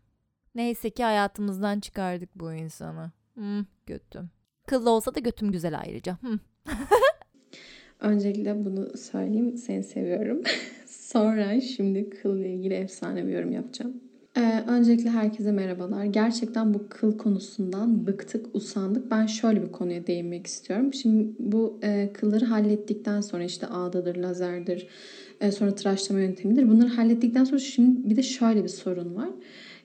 Neyse 0.54 0.90
ki 0.90 1.04
hayatımızdan 1.04 1.80
çıkardık 1.80 2.34
bu 2.34 2.52
insanı. 2.52 3.12
Hmm, 3.34 3.64
götüm. 3.86 4.30
Kıllı 4.66 4.90
olsa 4.90 5.14
da 5.14 5.20
götüm 5.20 5.52
güzel 5.52 5.78
ayrıca. 5.78 6.18
Hmm. 6.20 6.38
Öncelikle 8.00 8.64
bunu 8.64 8.96
söyleyeyim. 8.96 9.56
Seni 9.56 9.82
seviyorum. 9.82 10.42
Sonra 10.86 11.60
şimdi 11.60 12.10
kılla 12.10 12.46
ilgili 12.46 12.74
efsane 12.74 13.26
bir 13.26 13.32
yorum 13.32 13.52
yapacağım. 13.52 14.00
Ee, 14.36 14.64
öncelikle 14.68 15.10
herkese 15.10 15.52
merhabalar. 15.52 16.04
Gerçekten 16.04 16.74
bu 16.74 16.88
kıl 16.88 17.18
konusundan 17.18 18.06
bıktık, 18.06 18.46
usandık. 18.54 19.10
Ben 19.10 19.26
şöyle 19.26 19.62
bir 19.62 19.72
konuya 19.72 20.06
değinmek 20.06 20.46
istiyorum. 20.46 20.94
Şimdi 20.94 21.28
bu 21.38 21.78
e, 21.82 22.10
kılları 22.12 22.44
hallettikten 22.44 23.20
sonra 23.20 23.44
işte 23.44 23.66
ağdadır, 23.66 24.16
lazerdir, 24.16 24.86
e, 25.40 25.52
sonra 25.52 25.74
tıraşlama 25.74 26.20
yöntemidir. 26.20 26.68
Bunları 26.68 26.88
hallettikten 26.88 27.44
sonra 27.44 27.58
şimdi 27.58 28.10
bir 28.10 28.16
de 28.16 28.22
şöyle 28.22 28.64
bir 28.64 28.68
sorun 28.68 29.14
var. 29.14 29.30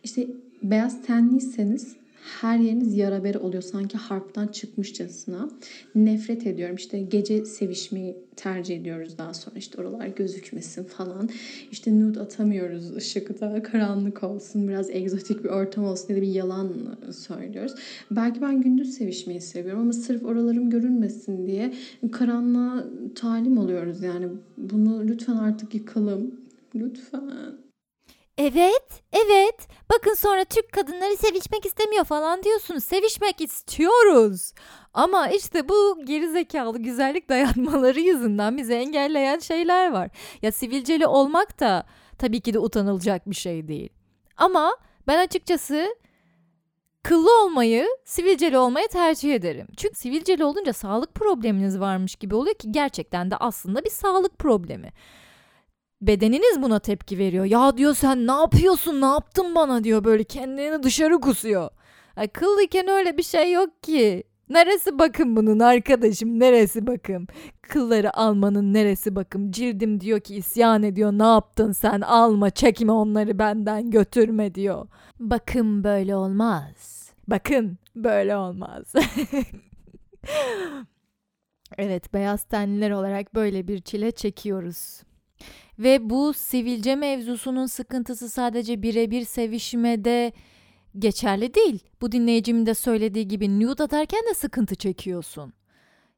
İşte 0.03 0.28
beyaz 0.64 1.01
tenliyseniz 1.01 1.95
her 2.24 2.57
yeriniz 2.57 2.97
yara 2.97 3.24
bere 3.24 3.38
oluyor 3.38 3.63
sanki 3.63 3.97
harptan 3.97 4.47
çıkmışçasına. 4.47 5.49
Nefret 5.95 6.47
ediyorum. 6.47 6.76
İşte 6.76 6.99
gece 6.99 7.45
sevişmeyi 7.45 8.15
tercih 8.36 8.80
ediyoruz 8.80 9.17
daha 9.17 9.34
sonra. 9.34 9.57
işte 9.57 9.82
oralar 9.82 10.07
gözükmesin 10.07 10.84
falan. 10.84 11.30
İşte 11.71 11.99
nude 11.99 12.19
atamıyoruz 12.19 12.95
ışıkta. 12.95 13.63
Karanlık 13.63 14.24
olsun. 14.24 14.67
Biraz 14.67 14.89
egzotik 14.89 15.43
bir 15.43 15.49
ortam 15.49 15.86
olsun 15.86 16.07
diye 16.07 16.21
bir 16.21 16.28
yalan 16.28 16.97
söylüyoruz. 17.11 17.74
Belki 18.11 18.41
ben 18.41 18.61
gündüz 18.61 18.93
sevişmeyi 18.93 19.41
seviyorum 19.41 19.82
ama 19.82 19.93
sırf 19.93 20.26
oralarım 20.26 20.69
görünmesin 20.69 21.47
diye 21.47 21.74
karanlığa 22.11 22.84
talim 23.15 23.57
oluyoruz. 23.57 24.03
Yani 24.03 24.28
bunu 24.57 25.07
lütfen 25.07 25.36
artık 25.36 25.74
yıkalım. 25.76 26.32
Lütfen. 26.76 27.62
Evet, 28.38 29.03
evet. 29.11 29.67
Bakın 29.93 30.13
sonra 30.13 30.45
Türk 30.45 30.71
kadınları 30.71 31.17
sevişmek 31.17 31.65
istemiyor 31.65 32.03
falan 32.05 32.43
diyorsunuz. 32.43 32.84
Sevişmek 32.84 33.41
istiyoruz. 33.41 34.53
Ama 34.93 35.27
işte 35.27 35.69
bu 35.69 36.05
gerizekalı 36.05 36.79
güzellik 36.79 37.29
dayatmaları 37.29 37.99
yüzünden 37.99 38.57
bizi 38.57 38.73
engelleyen 38.73 39.39
şeyler 39.39 39.91
var. 39.91 40.09
Ya 40.41 40.51
sivilceli 40.51 41.07
olmak 41.07 41.59
da 41.59 41.86
tabii 42.17 42.41
ki 42.41 42.53
de 42.53 42.59
utanılacak 42.59 43.29
bir 43.29 43.36
şey 43.36 43.67
değil. 43.67 43.89
Ama 44.38 44.77
ben 45.07 45.19
açıkçası 45.19 45.95
kıllı 47.03 47.43
olmayı 47.43 47.88
sivilceli 48.05 48.57
olmaya 48.57 48.88
tercih 48.88 49.36
ederim. 49.36 49.67
Çünkü 49.77 49.95
sivilceli 49.95 50.43
olunca 50.43 50.73
sağlık 50.73 51.15
probleminiz 51.15 51.79
varmış 51.79 52.15
gibi 52.15 52.36
oluyor 52.36 52.55
ki 52.55 52.71
gerçekten 52.71 53.31
de 53.31 53.38
aslında 53.38 53.84
bir 53.84 53.89
sağlık 53.89 54.39
problemi 54.39 54.91
Bedeniniz 56.08 56.62
buna 56.62 56.80
tepki 56.80 57.18
veriyor. 57.18 57.45
Ya 57.45 57.78
diyor 57.78 57.93
sen 57.95 58.28
ne 58.28 58.32
yapıyorsun 58.32 59.01
ne 59.01 59.06
yaptın 59.06 59.56
bana 59.56 59.84
diyor 59.84 60.04
böyle 60.04 60.24
kendini 60.24 60.84
dışarı 60.84 61.20
kusuyor. 61.20 61.70
Ya, 62.18 62.28
kıllıyken 62.28 62.88
öyle 62.88 63.18
bir 63.18 63.24
şey 63.24 63.51
yok 63.51 63.84
ki. 63.84 64.24
Neresi 64.49 64.99
bakım 64.99 65.36
bunun 65.36 65.60
arkadaşım 65.60 66.39
neresi 66.39 66.88
bakım? 66.88 67.28
Kılları 67.62 68.18
almanın 68.18 68.74
neresi 68.74 69.16
bakım? 69.16 69.51
Cildim 69.51 70.01
diyor 70.01 70.20
ki 70.20 70.36
isyan 70.36 70.84
ediyor 70.84 71.12
ne 71.12 71.24
yaptın 71.24 71.72
sen 71.72 72.01
alma 72.01 72.49
çekme 72.49 72.91
onları 72.91 73.39
benden 73.39 73.91
götürme 73.91 74.56
diyor. 74.56 74.88
Bakım 75.20 75.84
böyle 75.84 76.16
olmaz. 76.16 77.10
Bakın 77.28 77.78
böyle 77.95 78.36
olmaz. 78.36 78.93
evet 81.78 82.14
beyaz 82.14 82.43
tenliler 82.43 82.91
olarak 82.91 83.36
böyle 83.36 83.68
bir 83.68 83.82
çile 83.82 84.12
çekiyoruz. 84.12 85.04
Ve 85.80 86.09
bu 86.09 86.34
sivilce 86.34 86.95
mevzusunun 86.95 87.65
sıkıntısı 87.65 88.30
sadece 88.30 88.82
birebir 88.82 89.26
sevişmede 89.26 90.34
geçerli 90.99 91.53
değil. 91.53 91.80
Bu 92.01 92.11
dinleyicimin 92.11 92.65
de 92.65 92.74
söylediği 92.74 93.28
gibi 93.28 93.59
nude 93.59 93.84
atarken 93.84 94.26
de 94.30 94.34
sıkıntı 94.34 94.76
çekiyorsun. 94.76 95.53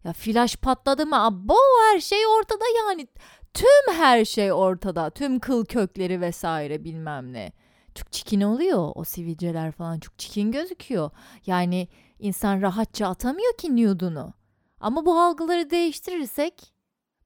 Ya 0.04 0.14
flash 0.14 0.56
patladı 0.56 1.06
mı? 1.06 1.26
Abo 1.26 1.56
her 1.92 2.00
şey 2.00 2.28
ortada 2.28 2.64
yani. 2.78 3.08
Tüm 3.54 3.94
her 3.94 4.26
şey 4.26 4.52
ortada. 4.52 5.10
Tüm 5.10 5.40
kıl 5.40 5.66
kökleri 5.66 6.22
vesaire 6.22 6.84
bilmem 6.84 7.34
ne. 7.34 7.52
Çok 7.96 8.12
çikin 8.12 8.42
oluyor 8.42 8.92
o 8.96 9.04
sivilceler 9.04 9.72
falan 9.72 10.00
çok 10.00 10.20
çikin 10.20 10.52
gözüküyor. 10.52 11.12
Yani 11.46 11.88
insan 12.20 12.62
rahatça 12.62 13.08
atamıyor 13.08 13.58
ki 13.58 13.76
nude'unu. 13.76 14.34
Ama 14.80 15.06
bu 15.06 15.20
algıları 15.20 15.70
değiştirirsek 15.70 16.74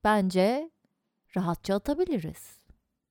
bence 0.03 0.71
rahatça 1.39 1.75
atabiliriz. 1.75 2.59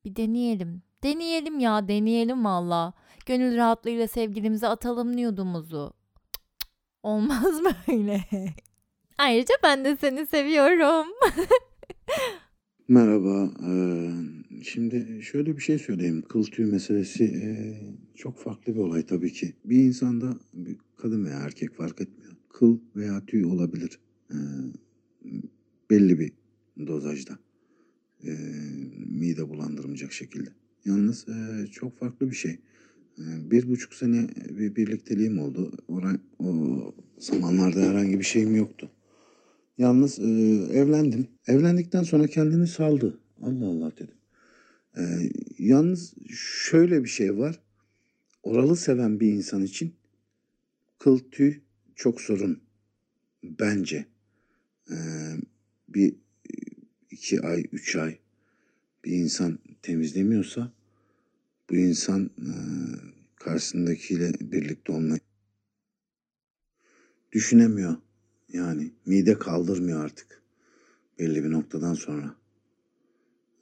Bir 0.05 0.17
deneyelim. 0.17 0.83
Deneyelim 1.03 1.59
ya 1.59 1.89
deneyelim 1.89 2.45
valla. 2.45 2.93
Gönül 3.27 3.57
rahatlığıyla 3.57 4.09
sevgilimize 4.09 4.69
atalım 4.69 5.17
nude'umuzu. 5.17 5.93
Olmaz 7.03 7.61
böyle. 7.89 8.25
Ayrıca 9.19 9.55
ben 9.63 9.85
de 9.85 9.97
seni 9.97 10.27
seviyorum. 10.27 11.07
Merhaba. 12.89 13.51
Ee, 13.69 14.11
şimdi 14.63 15.23
şöyle 15.23 15.57
bir 15.57 15.63
şey 15.63 15.79
söyleyeyim. 15.79 16.23
Kıl 16.29 16.45
tüy 16.45 16.67
meselesi 16.67 17.25
e, 17.25 17.49
çok 18.15 18.39
farklı 18.39 18.75
bir 18.75 18.81
olay 18.81 19.07
tabii 19.07 19.33
ki. 19.33 19.53
Bir 19.65 19.77
insanda 19.77 20.37
bir 20.55 20.77
kadın 20.97 21.25
veya 21.25 21.39
erkek 21.39 21.75
fark 21.75 22.01
etmiyor. 22.01 22.33
Kıl 22.49 22.79
veya 22.97 23.27
tüy 23.27 23.45
olabilir. 23.45 23.99
Ee, 24.31 24.35
belli 25.91 26.19
bir 26.19 26.33
dozajda. 26.87 27.39
Ee, 28.25 28.37
mide 29.11 29.49
bulandırmayacak 29.49 30.13
şekilde. 30.13 30.51
Yalnız 30.85 31.29
e, 31.29 31.67
çok 31.67 31.99
farklı 31.99 32.31
bir 32.31 32.37
şey. 32.37 32.59
Ee, 33.19 33.51
bir 33.51 33.69
buçuk 33.69 33.95
sene 33.95 34.29
bir 34.51 34.77
birlikteliğim 34.77 35.39
oldu. 35.39 35.73
Oray, 35.89 36.17
o 36.39 36.95
zamanlarda 37.19 37.81
herhangi 37.81 38.19
bir 38.19 38.25
şeyim 38.25 38.57
yoktu. 38.57 38.91
Yalnız 39.79 40.19
e, 40.19 40.23
evlendim. 40.73 41.29
Evlendikten 41.47 42.03
sonra 42.03 42.27
kendini 42.27 42.67
saldı. 42.67 43.21
Allah 43.43 43.67
Allah 43.67 43.93
dedim. 43.97 44.15
E, 44.97 45.03
yalnız 45.59 46.15
şöyle 46.69 47.05
bir 47.05 47.09
şey 47.09 47.39
var. 47.39 47.61
Oralı 48.43 48.77
seven 48.77 49.21
bir 49.21 49.33
insan 49.33 49.65
için 49.65 49.95
kıl 50.99 51.19
tüy 51.19 51.61
çok 51.95 52.21
sorun. 52.21 52.61
Bence. 53.45 54.07
E, 54.91 54.97
bir 55.89 56.15
iki 57.19 57.41
ay, 57.41 57.65
üç 57.73 57.97
ay 57.97 58.19
bir 59.05 59.13
insan 59.13 59.59
temizlemiyorsa 59.83 60.73
bu 61.71 61.77
insan 61.77 62.25
e, 62.25 62.51
karşısındakiyle 63.37 64.33
birlikte 64.41 64.93
olmayı 64.93 65.21
düşünemiyor. 67.33 67.97
Yani 68.53 68.93
mide 69.07 69.39
kaldırmıyor 69.39 70.05
artık 70.05 70.43
belli 71.19 71.45
bir 71.45 71.51
noktadan 71.51 71.95
sonra. 71.95 72.35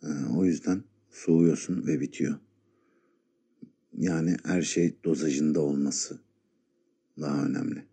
Ee, 0.03 0.07
o 0.37 0.45
yüzden 0.45 0.85
soğuyorsun 1.11 1.87
ve 1.87 2.01
bitiyor. 2.01 2.39
Yani 3.99 4.37
her 4.45 4.63
şey 4.63 4.97
dozajında 5.05 5.61
olması 5.61 6.21
daha 7.21 7.45
önemli. 7.45 7.87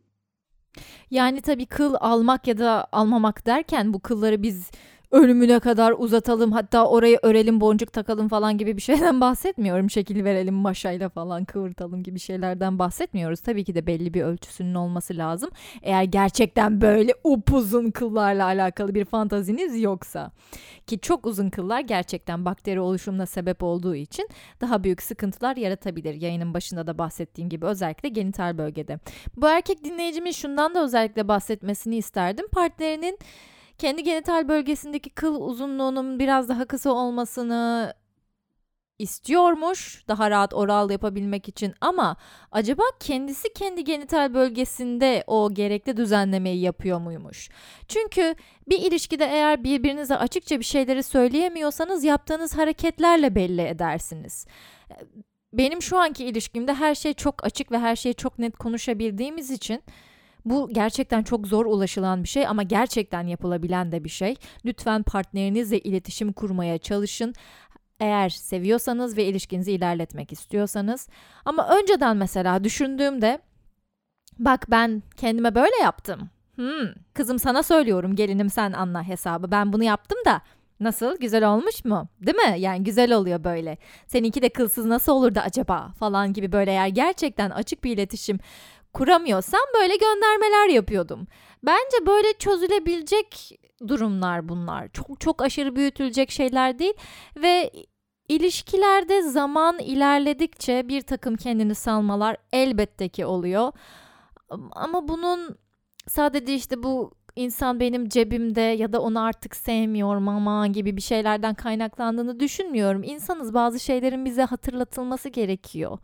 Yani 1.11 1.41
tabii 1.41 1.65
kıl 1.65 1.95
almak 1.99 2.47
ya 2.47 2.57
da 2.57 2.87
almamak 2.91 3.45
derken 3.45 3.93
bu 3.93 3.99
kılları 3.99 4.43
biz 4.43 4.71
ölümüne 5.13 5.59
kadar 5.59 5.93
uzatalım 5.97 6.51
hatta 6.51 6.87
orayı 6.87 7.19
örelim 7.21 7.61
boncuk 7.61 7.93
takalım 7.93 8.27
falan 8.27 8.57
gibi 8.57 8.77
bir 8.77 8.81
şeyden 8.81 9.21
bahsetmiyorum. 9.21 9.89
Şekil 9.89 10.23
verelim 10.23 10.53
maşayla 10.53 11.09
falan 11.09 11.45
kıvırtalım 11.45 12.03
gibi 12.03 12.19
şeylerden 12.19 12.79
bahsetmiyoruz. 12.79 13.39
Tabii 13.39 13.63
ki 13.63 13.75
de 13.75 13.87
belli 13.87 14.13
bir 14.13 14.21
ölçüsünün 14.21 14.75
olması 14.75 15.17
lazım. 15.17 15.49
Eğer 15.81 16.03
gerçekten 16.03 16.81
böyle 16.81 17.13
upuzun 17.23 17.91
kıllarla 17.91 18.45
alakalı 18.45 18.95
bir 18.95 19.05
fantaziniz 19.05 19.81
yoksa. 19.81 20.31
Ki 20.87 20.99
çok 20.99 21.25
uzun 21.25 21.49
kıllar 21.49 21.79
gerçekten 21.79 22.45
bakteri 22.45 22.79
oluşumuna 22.79 23.25
sebep 23.25 23.63
olduğu 23.63 23.95
için 23.95 24.29
daha 24.61 24.83
büyük 24.83 25.01
sıkıntılar 25.01 25.55
yaratabilir. 25.55 26.21
Yayının 26.21 26.53
başında 26.53 26.87
da 26.87 26.97
bahsettiğim 26.97 27.49
gibi 27.49 27.65
özellikle 27.65 28.09
genital 28.09 28.57
bölgede. 28.57 28.99
Bu 29.37 29.47
erkek 29.47 29.83
dinleyicimin 29.83 30.31
şundan 30.31 30.75
da 30.75 30.83
özellikle 30.83 31.27
bahsetmesini 31.27 31.95
isterdim. 31.97 32.45
Partnerinin 32.51 33.19
kendi 33.77 34.03
genital 34.03 34.47
bölgesindeki 34.47 35.09
kıl 35.09 35.41
uzunluğunun 35.41 36.19
biraz 36.19 36.49
daha 36.49 36.65
kısa 36.65 36.91
olmasını 36.91 37.93
istiyormuş 38.99 40.03
daha 40.07 40.29
rahat 40.31 40.53
oral 40.53 40.89
yapabilmek 40.89 41.49
için 41.49 41.73
ama 41.81 42.17
acaba 42.51 42.83
kendisi 42.99 43.53
kendi 43.53 43.83
genital 43.83 44.33
bölgesinde 44.33 45.23
o 45.27 45.53
gerekli 45.53 45.97
düzenlemeyi 45.97 46.61
yapıyor 46.61 46.99
muymuş? 46.99 47.49
Çünkü 47.87 48.35
bir 48.69 48.79
ilişkide 48.79 49.25
eğer 49.25 49.63
birbirinize 49.63 50.15
açıkça 50.15 50.59
bir 50.59 50.65
şeyleri 50.65 51.03
söyleyemiyorsanız 51.03 52.03
yaptığınız 52.03 52.57
hareketlerle 52.57 53.35
belli 53.35 53.61
edersiniz. 53.61 54.47
Benim 55.53 55.81
şu 55.81 55.97
anki 55.97 56.25
ilişkimde 56.25 56.73
her 56.73 56.95
şey 56.95 57.13
çok 57.13 57.45
açık 57.45 57.71
ve 57.71 57.79
her 57.79 57.95
şeyi 57.95 58.15
çok 58.15 58.39
net 58.39 58.57
konuşabildiğimiz 58.57 59.51
için 59.51 59.83
bu 60.45 60.69
gerçekten 60.73 61.23
çok 61.23 61.47
zor 61.47 61.65
ulaşılan 61.65 62.23
bir 62.23 62.27
şey 62.27 62.47
ama 62.47 62.63
gerçekten 62.63 63.27
yapılabilen 63.27 63.91
de 63.91 64.03
bir 64.03 64.09
şey. 64.09 64.35
Lütfen 64.65 65.03
partnerinizle 65.03 65.79
iletişim 65.79 66.33
kurmaya 66.33 66.77
çalışın. 66.77 67.33
Eğer 67.99 68.29
seviyorsanız 68.29 69.17
ve 69.17 69.25
ilişkinizi 69.25 69.71
ilerletmek 69.71 70.31
istiyorsanız. 70.31 71.07
Ama 71.45 71.77
önceden 71.77 72.17
mesela 72.17 72.63
düşündüğümde 72.63 73.39
bak 74.39 74.65
ben 74.71 75.03
kendime 75.17 75.55
böyle 75.55 75.75
yaptım. 75.81 76.29
Hmm, 76.55 76.87
kızım 77.13 77.39
sana 77.39 77.63
söylüyorum 77.63 78.15
gelinim 78.15 78.49
sen 78.49 78.71
anla 78.71 79.03
hesabı. 79.03 79.51
Ben 79.51 79.73
bunu 79.73 79.83
yaptım 79.83 80.17
da 80.25 80.41
Nasıl? 80.83 81.17
Güzel 81.17 81.49
olmuş 81.49 81.85
mu? 81.85 82.07
Değil 82.21 82.37
mi? 82.37 82.59
Yani 82.59 82.83
güzel 82.83 83.13
oluyor 83.13 83.43
böyle. 83.43 83.77
Seninki 84.07 84.41
de 84.41 84.49
kılsız 84.49 84.85
nasıl 84.85 85.11
olurdu 85.11 85.39
acaba? 85.43 85.91
Falan 85.99 86.33
gibi 86.33 86.51
böyle 86.51 86.71
eğer 86.71 86.87
gerçekten 86.87 87.49
açık 87.49 87.83
bir 87.83 87.91
iletişim 87.91 88.39
kuramıyorsam 88.93 89.61
böyle 89.79 89.95
göndermeler 89.95 90.69
yapıyordum. 90.69 91.27
Bence 91.63 92.05
böyle 92.07 92.33
çözülebilecek 92.33 93.59
durumlar 93.87 94.49
bunlar. 94.49 94.89
Çok 94.93 95.19
çok 95.19 95.41
aşırı 95.41 95.75
büyütülecek 95.75 96.31
şeyler 96.31 96.79
değil 96.79 96.93
ve 97.35 97.71
ilişkilerde 98.27 99.21
zaman 99.21 99.79
ilerledikçe 99.79 100.87
bir 100.87 101.01
takım 101.01 101.35
kendini 101.35 101.75
salmalar 101.75 102.37
elbette 102.53 103.09
ki 103.09 103.25
oluyor. 103.25 103.71
Ama 104.71 105.07
bunun 105.07 105.57
sadece 106.07 106.53
işte 106.53 106.83
bu 106.83 107.13
insan 107.35 107.79
benim 107.79 108.09
cebimde 108.09 108.61
ya 108.61 108.93
da 108.93 109.01
onu 109.01 109.23
artık 109.23 109.55
sevmiyorum 109.55 110.27
ama 110.27 110.67
gibi 110.67 110.97
bir 110.97 111.01
şeylerden 111.01 111.53
kaynaklandığını 111.53 112.39
düşünmüyorum. 112.39 113.03
İnsanız 113.03 113.53
bazı 113.53 113.79
şeylerin 113.79 114.25
bize 114.25 114.43
hatırlatılması 114.43 115.29
gerekiyor. 115.29 115.97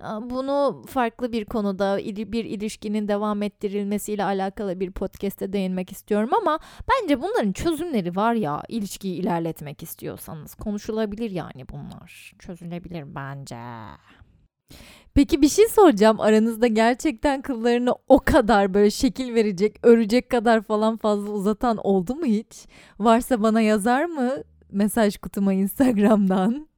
Bunu 0.00 0.82
farklı 0.86 1.32
bir 1.32 1.44
konuda 1.44 1.98
bir 2.32 2.44
ilişkinin 2.44 3.08
devam 3.08 3.42
ettirilmesiyle 3.42 4.24
alakalı 4.24 4.80
bir 4.80 4.90
podcast'te 4.90 5.52
değinmek 5.52 5.92
istiyorum 5.92 6.30
ama 6.34 6.58
bence 6.90 7.22
bunların 7.22 7.52
çözümleri 7.52 8.16
var 8.16 8.34
ya 8.34 8.62
ilişkiyi 8.68 9.14
ilerletmek 9.14 9.82
istiyorsanız 9.82 10.54
konuşulabilir 10.54 11.30
yani 11.30 11.68
bunlar. 11.68 12.32
Çözülebilir 12.38 13.14
bence. 13.14 13.56
Peki 15.14 15.42
bir 15.42 15.48
şey 15.48 15.68
soracağım. 15.68 16.20
Aranızda 16.20 16.66
gerçekten 16.66 17.42
kıllarını 17.42 17.94
o 18.08 18.18
kadar 18.18 18.74
böyle 18.74 18.90
şekil 18.90 19.34
verecek, 19.34 19.76
örecek 19.82 20.30
kadar 20.30 20.62
falan 20.62 20.96
fazla 20.96 21.30
uzatan 21.30 21.76
oldu 21.76 22.14
mu 22.14 22.24
hiç? 22.24 22.66
Varsa 22.98 23.42
bana 23.42 23.60
yazar 23.60 24.04
mı? 24.04 24.32
Mesaj 24.70 25.16
kutuma 25.16 25.52
Instagram'dan. 25.52 26.68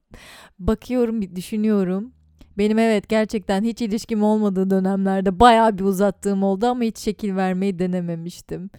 Bakıyorum, 0.59 1.21
bir 1.21 1.37
düşünüyorum. 1.37 2.13
Benim 2.59 2.79
evet 2.79 3.09
gerçekten 3.09 3.65
hiç 3.65 3.83
ilişkim 3.83 4.23
olmadığı 4.23 4.71
dönemlerde 4.71 5.41
bayağı 5.41 5.79
bir 5.79 5.85
uzattığım 5.85 6.43
oldu 6.43 6.67
ama 6.67 6.83
hiç 6.83 6.99
şekil 6.99 7.37
vermeyi 7.37 7.79
denememiştim. 7.79 8.71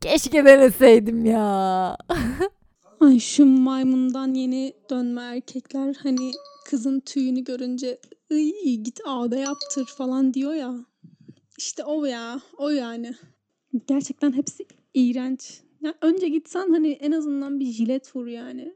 Keşke 0.00 0.44
deneseydim 0.44 1.24
ya. 1.24 1.96
Ay 3.00 3.18
şu 3.18 3.46
maymundan 3.46 4.34
yeni 4.34 4.72
dönme 4.90 5.22
erkekler 5.22 5.96
hani 6.02 6.30
kızın 6.64 7.00
tüyünü 7.00 7.44
görünce 7.44 7.98
Iy, 8.30 8.76
git 8.76 9.00
ağda 9.06 9.36
yaptır 9.36 9.86
falan 9.86 10.34
diyor 10.34 10.54
ya. 10.54 10.74
İşte 11.58 11.84
o 11.84 12.04
ya, 12.04 12.40
o 12.58 12.68
yani. 12.68 13.14
Gerçekten 13.86 14.32
hepsi 14.32 14.66
iğrenç. 14.94 15.60
Ya 15.80 15.94
önce 16.02 16.28
gitsen 16.28 16.70
hani 16.70 16.88
en 16.88 17.12
azından 17.12 17.60
bir 17.60 17.66
jilet 17.66 18.16
vur 18.16 18.26
yani. 18.26 18.74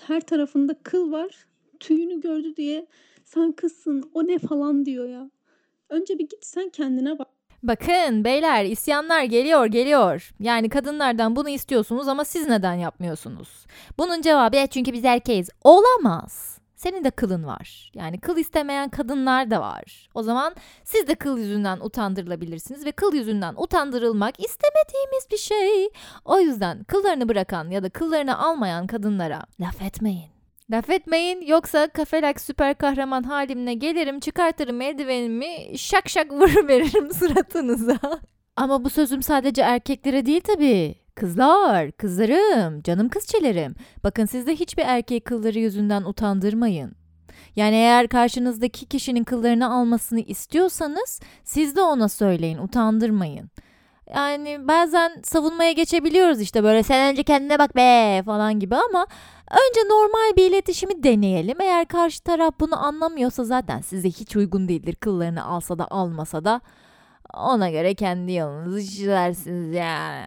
Her 0.00 0.20
tarafında 0.20 0.74
kıl 0.82 1.12
var. 1.12 1.46
Tüyünü 1.80 2.20
gördü 2.20 2.56
diye 2.56 2.86
sen 3.26 3.52
kızsın 3.52 4.10
o 4.14 4.26
ne 4.26 4.38
falan 4.38 4.84
diyor 4.84 5.08
ya. 5.08 5.30
Önce 5.88 6.18
bir 6.18 6.28
git 6.28 6.44
sen 6.46 6.68
kendine 6.68 7.18
bak. 7.18 7.28
Bakın 7.62 8.24
beyler 8.24 8.64
isyanlar 8.64 9.22
geliyor 9.22 9.66
geliyor. 9.66 10.30
Yani 10.40 10.68
kadınlardan 10.68 11.36
bunu 11.36 11.48
istiyorsunuz 11.48 12.08
ama 12.08 12.24
siz 12.24 12.48
neden 12.48 12.74
yapmıyorsunuz? 12.74 13.66
Bunun 13.98 14.22
cevabı 14.22 14.56
"E, 14.56 14.66
çünkü 14.66 14.92
biz 14.92 15.04
erkeğiz. 15.04 15.50
Olamaz. 15.64 16.58
Senin 16.76 17.04
de 17.04 17.10
kılın 17.10 17.46
var. 17.46 17.90
Yani 17.94 18.20
kıl 18.20 18.36
istemeyen 18.36 18.88
kadınlar 18.88 19.50
da 19.50 19.60
var. 19.60 20.08
O 20.14 20.22
zaman 20.22 20.54
siz 20.84 21.06
de 21.08 21.14
kıl 21.14 21.38
yüzünden 21.38 21.78
utandırılabilirsiniz 21.80 22.86
ve 22.86 22.92
kıl 22.92 23.14
yüzünden 23.14 23.54
utandırılmak 23.56 24.40
istemediğimiz 24.40 25.26
bir 25.32 25.36
şey. 25.36 25.88
O 26.24 26.40
yüzden 26.40 26.84
kıllarını 26.84 27.28
bırakan 27.28 27.70
ya 27.70 27.82
da 27.82 27.88
kıllarını 27.90 28.38
almayan 28.38 28.86
kadınlara 28.86 29.42
laf 29.60 29.82
etmeyin. 29.82 30.35
Laf 30.70 30.90
etmeyin 30.90 31.46
yoksa 31.46 31.88
kafelak 31.88 32.40
süper 32.40 32.78
kahraman 32.78 33.22
halimle 33.22 33.74
gelirim 33.74 34.20
çıkartırım 34.20 34.80
eldivenimi 34.80 35.78
şak 35.78 36.08
şak 36.08 36.32
vuruveririm 36.32 37.14
suratınıza. 37.14 37.98
Ama 38.56 38.84
bu 38.84 38.90
sözüm 38.90 39.22
sadece 39.22 39.62
erkeklere 39.62 40.26
değil 40.26 40.40
tabii. 40.40 40.94
Kızlar, 41.14 41.92
kızlarım, 41.92 42.82
canım 42.82 43.08
kızçelerim. 43.08 43.74
Bakın 44.04 44.24
siz 44.24 44.46
de 44.46 44.56
hiçbir 44.56 44.82
erkek 44.86 45.24
kılları 45.24 45.58
yüzünden 45.58 46.02
utandırmayın. 46.02 46.92
Yani 47.56 47.74
eğer 47.74 48.08
karşınızdaki 48.08 48.86
kişinin 48.86 49.24
kıllarını 49.24 49.74
almasını 49.74 50.20
istiyorsanız 50.20 51.20
siz 51.44 51.76
de 51.76 51.82
ona 51.82 52.08
söyleyin, 52.08 52.58
utandırmayın. 52.58 53.50
Yani 54.14 54.68
bazen 54.68 55.22
savunmaya 55.24 55.72
geçebiliyoruz 55.72 56.40
işte 56.40 56.64
böyle 56.64 56.82
sen 56.82 57.12
önce 57.12 57.22
kendine 57.22 57.58
bak 57.58 57.76
be 57.76 58.22
falan 58.24 58.60
gibi 58.60 58.76
ama 58.76 59.06
önce 59.50 59.88
normal 59.88 60.36
bir 60.36 60.50
iletişimi 60.50 61.02
deneyelim. 61.02 61.60
Eğer 61.60 61.88
karşı 61.88 62.22
taraf 62.22 62.54
bunu 62.60 62.84
anlamıyorsa 62.84 63.44
zaten 63.44 63.80
size 63.80 64.08
hiç 64.08 64.36
uygun 64.36 64.68
değildir. 64.68 64.94
Kıllarını 64.94 65.44
alsa 65.44 65.78
da 65.78 65.88
almasa 65.90 66.44
da 66.44 66.60
ona 67.34 67.70
göre 67.70 67.94
kendi 67.94 68.32
yolunuzu 68.32 68.80
çizersiniz 68.80 69.74
yani. 69.74 70.24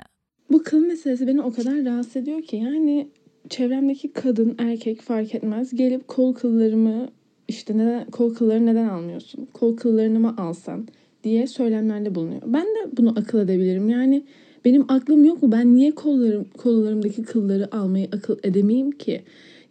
Bu 0.51 0.63
kıl 0.63 0.79
meselesi 0.79 1.27
beni 1.27 1.41
o 1.41 1.53
kadar 1.53 1.85
rahatsız 1.85 2.15
ediyor 2.15 2.41
ki 2.41 2.55
yani 2.55 3.09
çevremdeki 3.49 4.13
kadın 4.13 4.55
erkek 4.59 5.01
fark 5.01 5.35
etmez 5.35 5.75
gelip 5.75 6.07
kol 6.07 6.33
kıllarımı 6.33 7.09
işte 7.47 7.77
neden 7.77 8.05
kol 8.05 8.35
kılları 8.35 8.65
neden 8.65 8.89
almıyorsun? 8.89 9.47
Kol 9.53 9.77
kıllarını 9.77 10.19
mı 10.19 10.35
alsan 10.37 10.87
diye 11.23 11.47
söylemlerde 11.47 12.15
bulunuyor. 12.15 12.41
Ben 12.45 12.65
de 12.65 12.97
bunu 12.97 13.13
akıl 13.19 13.39
edebilirim. 13.39 13.89
Yani 13.89 14.25
benim 14.65 14.85
aklım 14.87 15.25
yok 15.25 15.43
mu? 15.43 15.51
Ben 15.51 15.75
niye 15.75 15.91
kollarım 15.91 16.45
kollarımdaki 16.57 17.23
kılları 17.23 17.75
almayı 17.75 18.07
akıl 18.13 18.37
edemeyim 18.43 18.91
ki? 18.91 19.21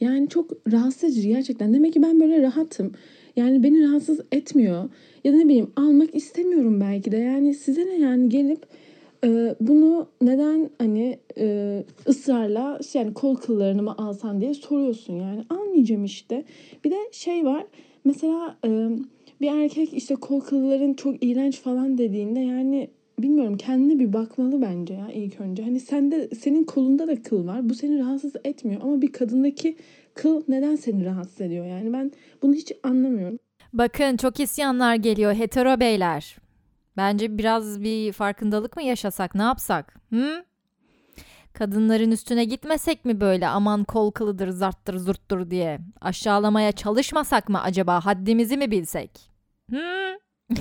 Yani 0.00 0.28
çok 0.28 0.50
rahatsız 0.72 1.26
gerçekten. 1.26 1.74
Demek 1.74 1.92
ki 1.92 2.02
ben 2.02 2.20
böyle 2.20 2.42
rahatım. 2.42 2.92
Yani 3.36 3.62
beni 3.62 3.88
rahatsız 3.88 4.20
etmiyor. 4.32 4.88
Ya 5.24 5.32
da 5.32 5.36
ne 5.36 5.44
bileyim 5.44 5.70
almak 5.76 6.14
istemiyorum 6.14 6.80
belki 6.80 7.12
de. 7.12 7.16
Yani 7.16 7.54
size 7.54 7.86
ne 7.86 7.98
yani 7.98 8.28
gelip 8.28 8.66
e, 9.24 9.54
bunu 9.60 10.06
neden 10.20 10.70
hani 10.78 11.18
e, 11.38 11.84
ısrarla 12.08 12.80
yani 12.94 13.14
kol 13.14 13.36
kıllarını 13.36 13.82
mı 13.82 13.94
alsan 13.98 14.40
diye 14.40 14.54
soruyorsun 14.54 15.14
yani. 15.14 15.44
Almayacağım 15.50 16.04
işte. 16.04 16.44
Bir 16.84 16.90
de 16.90 16.96
şey 17.12 17.44
var. 17.44 17.66
Mesela 18.04 18.56
e, 18.66 18.88
bir 19.40 19.50
erkek 19.50 19.94
işte 19.94 20.14
kol 20.14 20.40
kılların 20.40 20.94
çok 20.94 21.24
iğrenç 21.24 21.60
falan 21.60 21.98
dediğinde 21.98 22.40
yani 22.40 22.90
bilmiyorum 23.22 23.56
kendine 23.56 23.98
bir 23.98 24.12
bakmalı 24.12 24.62
bence 24.62 24.94
ya 24.94 25.08
ilk 25.12 25.40
önce. 25.40 25.62
Hani 25.62 25.80
sende 25.80 26.28
senin 26.28 26.64
kolunda 26.64 27.08
da 27.08 27.22
kıl 27.22 27.46
var. 27.46 27.68
Bu 27.68 27.74
seni 27.74 27.98
rahatsız 27.98 28.32
etmiyor 28.44 28.80
ama 28.82 29.02
bir 29.02 29.12
kadındaki 29.12 29.76
kıl 30.14 30.42
neden 30.48 30.76
seni 30.76 31.04
rahatsız 31.04 31.40
ediyor 31.40 31.66
yani 31.66 31.92
ben 31.92 32.12
bunu 32.42 32.54
hiç 32.54 32.72
anlamıyorum. 32.82 33.38
Bakın 33.72 34.16
çok 34.16 34.40
isyanlar 34.40 34.94
geliyor 34.94 35.34
hetero 35.34 35.80
beyler. 35.80 36.36
Bence 36.96 37.38
biraz 37.38 37.82
bir 37.82 38.12
farkındalık 38.12 38.76
mı 38.76 38.82
yaşasak 38.82 39.34
ne 39.34 39.42
yapsak? 39.42 40.00
Hı? 40.12 40.44
Kadınların 41.52 42.10
üstüne 42.10 42.44
gitmesek 42.44 43.04
mi 43.04 43.20
böyle 43.20 43.48
aman 43.48 43.84
kol 43.84 44.10
kılıdır 44.10 44.48
zarttır 44.48 44.96
zurttur 44.96 45.50
diye 45.50 45.78
aşağılamaya 46.00 46.72
çalışmasak 46.72 47.48
mı 47.48 47.62
acaba 47.62 48.06
haddimizi 48.06 48.56
mi 48.56 48.70
bilsek? 48.70 49.30
Hı? 49.70 50.18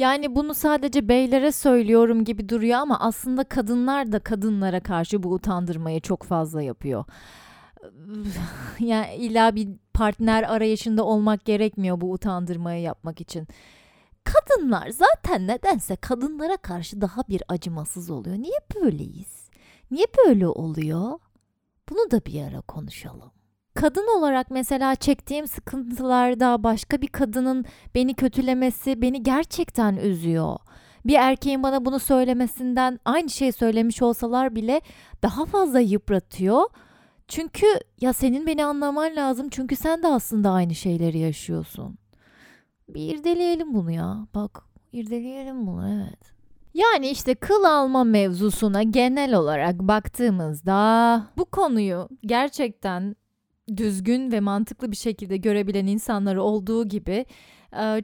yani 0.00 0.34
bunu 0.36 0.54
sadece 0.54 1.08
beylere 1.08 1.52
söylüyorum 1.52 2.24
gibi 2.24 2.48
duruyor 2.48 2.78
ama 2.78 3.00
aslında 3.00 3.44
kadınlar 3.44 4.12
da 4.12 4.18
kadınlara 4.18 4.80
karşı 4.80 5.22
bu 5.22 5.32
utandırmayı 5.32 6.00
çok 6.00 6.22
fazla 6.22 6.62
yapıyor. 6.62 7.04
yani 8.78 9.14
illa 9.16 9.54
bir 9.54 9.68
partner 9.94 10.42
arayışında 10.42 11.04
olmak 11.04 11.44
gerekmiyor 11.44 12.00
bu 12.00 12.12
utandırmayı 12.12 12.82
yapmak 12.82 13.20
için. 13.20 13.48
Kadınlar 14.24 14.88
zaten 14.88 15.46
nedense 15.46 15.96
kadınlara 15.96 16.56
karşı 16.56 17.00
daha 17.00 17.22
bir 17.28 17.42
acımasız 17.48 18.10
oluyor. 18.10 18.36
Niye 18.36 18.58
böyleyiz? 18.74 19.50
Niye 19.90 20.06
böyle 20.26 20.48
oluyor? 20.48 21.18
Bunu 21.90 22.10
da 22.10 22.24
bir 22.24 22.42
ara 22.42 22.60
konuşalım. 22.60 23.30
Kadın 23.74 24.18
olarak 24.18 24.50
mesela 24.50 24.94
çektiğim 24.94 25.46
sıkıntılarda 25.46 26.62
başka 26.62 27.00
bir 27.00 27.06
kadının 27.08 27.64
beni 27.94 28.14
kötülemesi 28.14 29.02
beni 29.02 29.22
gerçekten 29.22 29.96
üzüyor. 29.96 30.56
Bir 31.06 31.14
erkeğin 31.14 31.62
bana 31.62 31.84
bunu 31.84 31.98
söylemesinden 31.98 33.00
aynı 33.04 33.30
şeyi 33.30 33.52
söylemiş 33.52 34.02
olsalar 34.02 34.54
bile 34.54 34.80
daha 35.22 35.44
fazla 35.44 35.80
yıpratıyor. 35.80 36.62
Çünkü 37.28 37.66
ya 38.00 38.12
senin 38.12 38.46
beni 38.46 38.64
anlaman 38.64 39.16
lazım 39.16 39.48
çünkü 39.50 39.76
sen 39.76 40.02
de 40.02 40.08
aslında 40.08 40.50
aynı 40.50 40.74
şeyleri 40.74 41.18
yaşıyorsun. 41.18 41.98
Bir 42.88 43.14
irdeleyelim 43.14 43.74
bunu 43.74 43.90
ya. 43.90 44.26
Bak 44.34 44.62
irdeleyelim 44.92 45.66
bunu 45.66 45.88
evet. 45.88 46.32
Yani 46.74 47.08
işte 47.08 47.34
kıl 47.34 47.64
alma 47.64 48.04
mevzusuna 48.04 48.82
genel 48.82 49.34
olarak 49.34 49.78
baktığımızda 49.78 51.22
bu 51.36 51.44
konuyu 51.44 52.08
gerçekten 52.26 53.16
düzgün 53.76 54.32
ve 54.32 54.40
mantıklı 54.40 54.90
bir 54.90 54.96
şekilde 54.96 55.36
görebilen 55.36 55.86
insanları 55.86 56.42
olduğu 56.42 56.88
gibi 56.88 57.26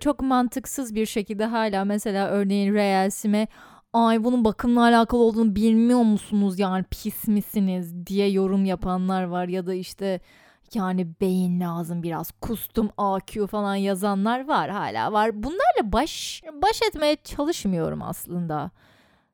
çok 0.00 0.20
mantıksız 0.20 0.94
bir 0.94 1.06
şekilde 1.06 1.44
hala 1.44 1.84
mesela 1.84 2.28
örneğin 2.28 2.74
Reels'ime 2.74 3.48
ay 3.92 4.24
bunun 4.24 4.44
bakımla 4.44 4.82
alakalı 4.82 5.20
olduğunu 5.20 5.56
bilmiyor 5.56 6.02
musunuz 6.02 6.58
yani 6.58 6.84
pis 6.90 7.28
misiniz 7.28 8.06
diye 8.06 8.30
yorum 8.30 8.64
yapanlar 8.64 9.24
var 9.24 9.48
ya 9.48 9.66
da 9.66 9.74
işte 9.74 10.20
yani 10.74 11.08
beyin 11.20 11.60
lazım 11.60 12.02
biraz 12.02 12.30
kustum 12.30 12.90
AQ 12.96 13.46
falan 13.46 13.74
yazanlar 13.74 14.48
var 14.48 14.70
hala 14.70 15.12
var. 15.12 15.42
Bunlarla 15.42 15.92
baş 15.92 16.42
baş 16.62 16.82
etmeye 16.82 17.16
çalışmıyorum 17.24 18.02
aslında. 18.02 18.70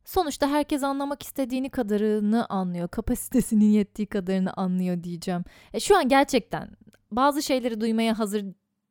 Sonuçta 0.05 0.49
herkes 0.49 0.83
anlamak 0.83 1.23
istediğini 1.23 1.71
kadarını 1.71 2.47
anlıyor. 2.47 2.89
Kapasitesinin 2.89 3.71
yettiği 3.71 4.07
kadarını 4.07 4.53
anlıyor 4.53 5.03
diyeceğim. 5.03 5.45
E, 5.73 5.81
şu 5.81 5.97
an 5.97 6.09
gerçekten 6.09 6.71
bazı 7.11 7.43
şeyleri 7.43 7.81
duymaya 7.81 8.19
hazır 8.19 8.45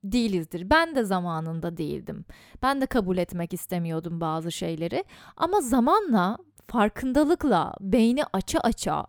değilizdir. 0.03 0.69
Ben 0.69 0.95
de 0.95 1.03
zamanında 1.03 1.77
değildim. 1.77 2.25
Ben 2.61 2.81
de 2.81 2.85
kabul 2.85 3.17
etmek 3.17 3.53
istemiyordum 3.53 4.21
bazı 4.21 4.51
şeyleri. 4.51 5.03
Ama 5.37 5.61
zamanla, 5.61 6.37
farkındalıkla, 6.67 7.73
beyni 7.81 8.23
aça 8.33 8.59
aça, 8.59 9.05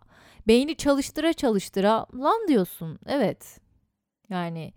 beyni 0.49 0.77
çalıştıra 0.77 1.33
çalıştıra 1.33 2.07
lan 2.15 2.49
diyorsun. 2.49 2.99
Evet. 3.07 3.61
Yani 4.29 4.73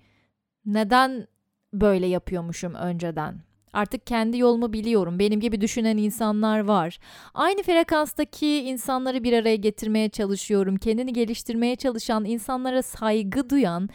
neden 0.65 1.27
böyle 1.73 2.07
yapıyormuşum 2.07 2.73
önceden? 2.73 3.41
Artık 3.75 4.07
kendi 4.07 4.37
yolumu 4.37 4.73
biliyorum. 4.73 5.19
Benim 5.19 5.39
gibi 5.39 5.61
düşünen 5.61 5.97
insanlar 5.97 6.59
var. 6.59 6.99
Aynı 7.33 7.63
frekanstaki 7.63 8.47
insanları 8.47 9.23
bir 9.23 9.33
araya 9.33 9.55
getirmeye 9.55 10.09
çalışıyorum. 10.09 10.77
Kendini 10.77 11.13
geliştirmeye 11.13 11.75
çalışan, 11.75 12.25
insanlara 12.25 12.81
saygı 12.83 13.49
duyan, 13.49 13.89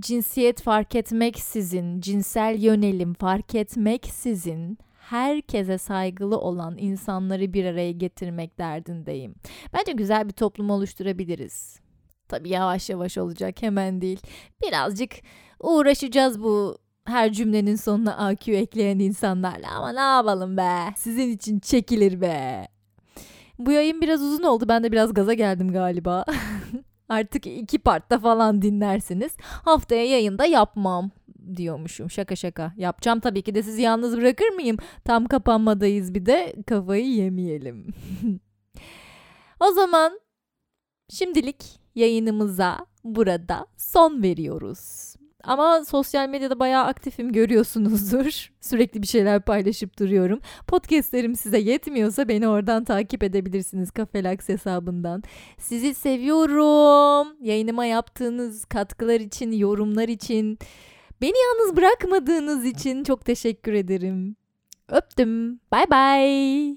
cinsiyet 0.00 0.62
fark 0.62 0.94
etmeksizin, 0.94 2.00
cinsel 2.00 2.62
yönelim 2.62 3.14
fark 3.14 3.54
etmeksizin 3.54 4.78
herkese 4.98 5.78
saygılı 5.78 6.38
olan 6.38 6.78
insanları 6.78 7.52
bir 7.52 7.64
araya 7.64 7.92
getirmek 7.92 8.58
derdindeyim. 8.58 9.34
Bence 9.72 9.92
güzel 9.92 10.28
bir 10.28 10.32
toplum 10.32 10.70
oluşturabiliriz. 10.70 11.80
Tabii 12.28 12.48
yavaş 12.48 12.90
yavaş 12.90 13.18
olacak 13.18 13.62
hemen 13.62 14.00
değil. 14.00 14.20
Birazcık 14.62 15.12
uğraşacağız 15.60 16.42
bu 16.42 16.78
her 17.04 17.32
cümlenin 17.32 17.76
sonuna 17.76 18.16
AQ 18.16 18.52
ekleyen 18.52 18.98
insanlarla 18.98 19.70
ama 19.70 19.92
ne 19.92 20.00
yapalım 20.00 20.56
be. 20.56 20.94
Sizin 20.96 21.28
için 21.28 21.58
çekilir 21.58 22.20
be. 22.20 22.68
Bu 23.58 23.72
yayın 23.72 24.00
biraz 24.00 24.22
uzun 24.22 24.42
oldu. 24.42 24.64
Ben 24.68 24.84
de 24.84 24.92
biraz 24.92 25.14
gaza 25.14 25.34
geldim 25.34 25.72
galiba. 25.72 26.24
Artık 27.08 27.46
iki 27.46 27.78
partta 27.78 28.18
falan 28.18 28.62
dinlersiniz. 28.62 29.36
Haftaya 29.40 30.04
yayında 30.04 30.46
yapmam 30.46 31.10
diyormuşum. 31.56 32.10
Şaka 32.10 32.36
şaka. 32.36 32.72
Yapacağım 32.76 33.20
tabii 33.20 33.42
ki 33.42 33.54
de 33.54 33.62
sizi 33.62 33.82
yalnız 33.82 34.16
bırakır 34.16 34.48
mıyım? 34.48 34.76
Tam 35.04 35.26
kapanmadayız 35.26 36.14
bir 36.14 36.26
de 36.26 36.54
kafayı 36.66 37.06
yemeyelim. 37.06 37.86
o 39.60 39.72
zaman 39.72 40.20
şimdilik 41.10 41.64
yayınımıza 41.94 42.86
burada 43.04 43.66
son 43.76 44.22
veriyoruz. 44.22 45.11
Ama 45.44 45.84
sosyal 45.84 46.28
medyada 46.28 46.60
bayağı 46.60 46.84
aktifim 46.84 47.32
görüyorsunuzdur. 47.32 48.50
Sürekli 48.60 49.02
bir 49.02 49.06
şeyler 49.06 49.42
paylaşıp 49.42 49.98
duruyorum. 49.98 50.40
Podcastlerim 50.66 51.34
size 51.36 51.58
yetmiyorsa 51.58 52.28
beni 52.28 52.48
oradan 52.48 52.84
takip 52.84 53.22
edebilirsiniz 53.22 53.90
Kafelax 53.90 54.48
hesabından. 54.48 55.22
Sizi 55.58 55.94
seviyorum. 55.94 57.36
Yayınıma 57.40 57.84
yaptığınız 57.84 58.64
katkılar 58.64 59.20
için, 59.20 59.52
yorumlar 59.52 60.08
için, 60.08 60.58
beni 61.20 61.34
yalnız 61.38 61.76
bırakmadığınız 61.76 62.64
için 62.64 63.04
çok 63.04 63.24
teşekkür 63.24 63.72
ederim. 63.72 64.36
Öptüm. 64.88 65.60
Bay 65.72 65.90
bay. 65.90 66.76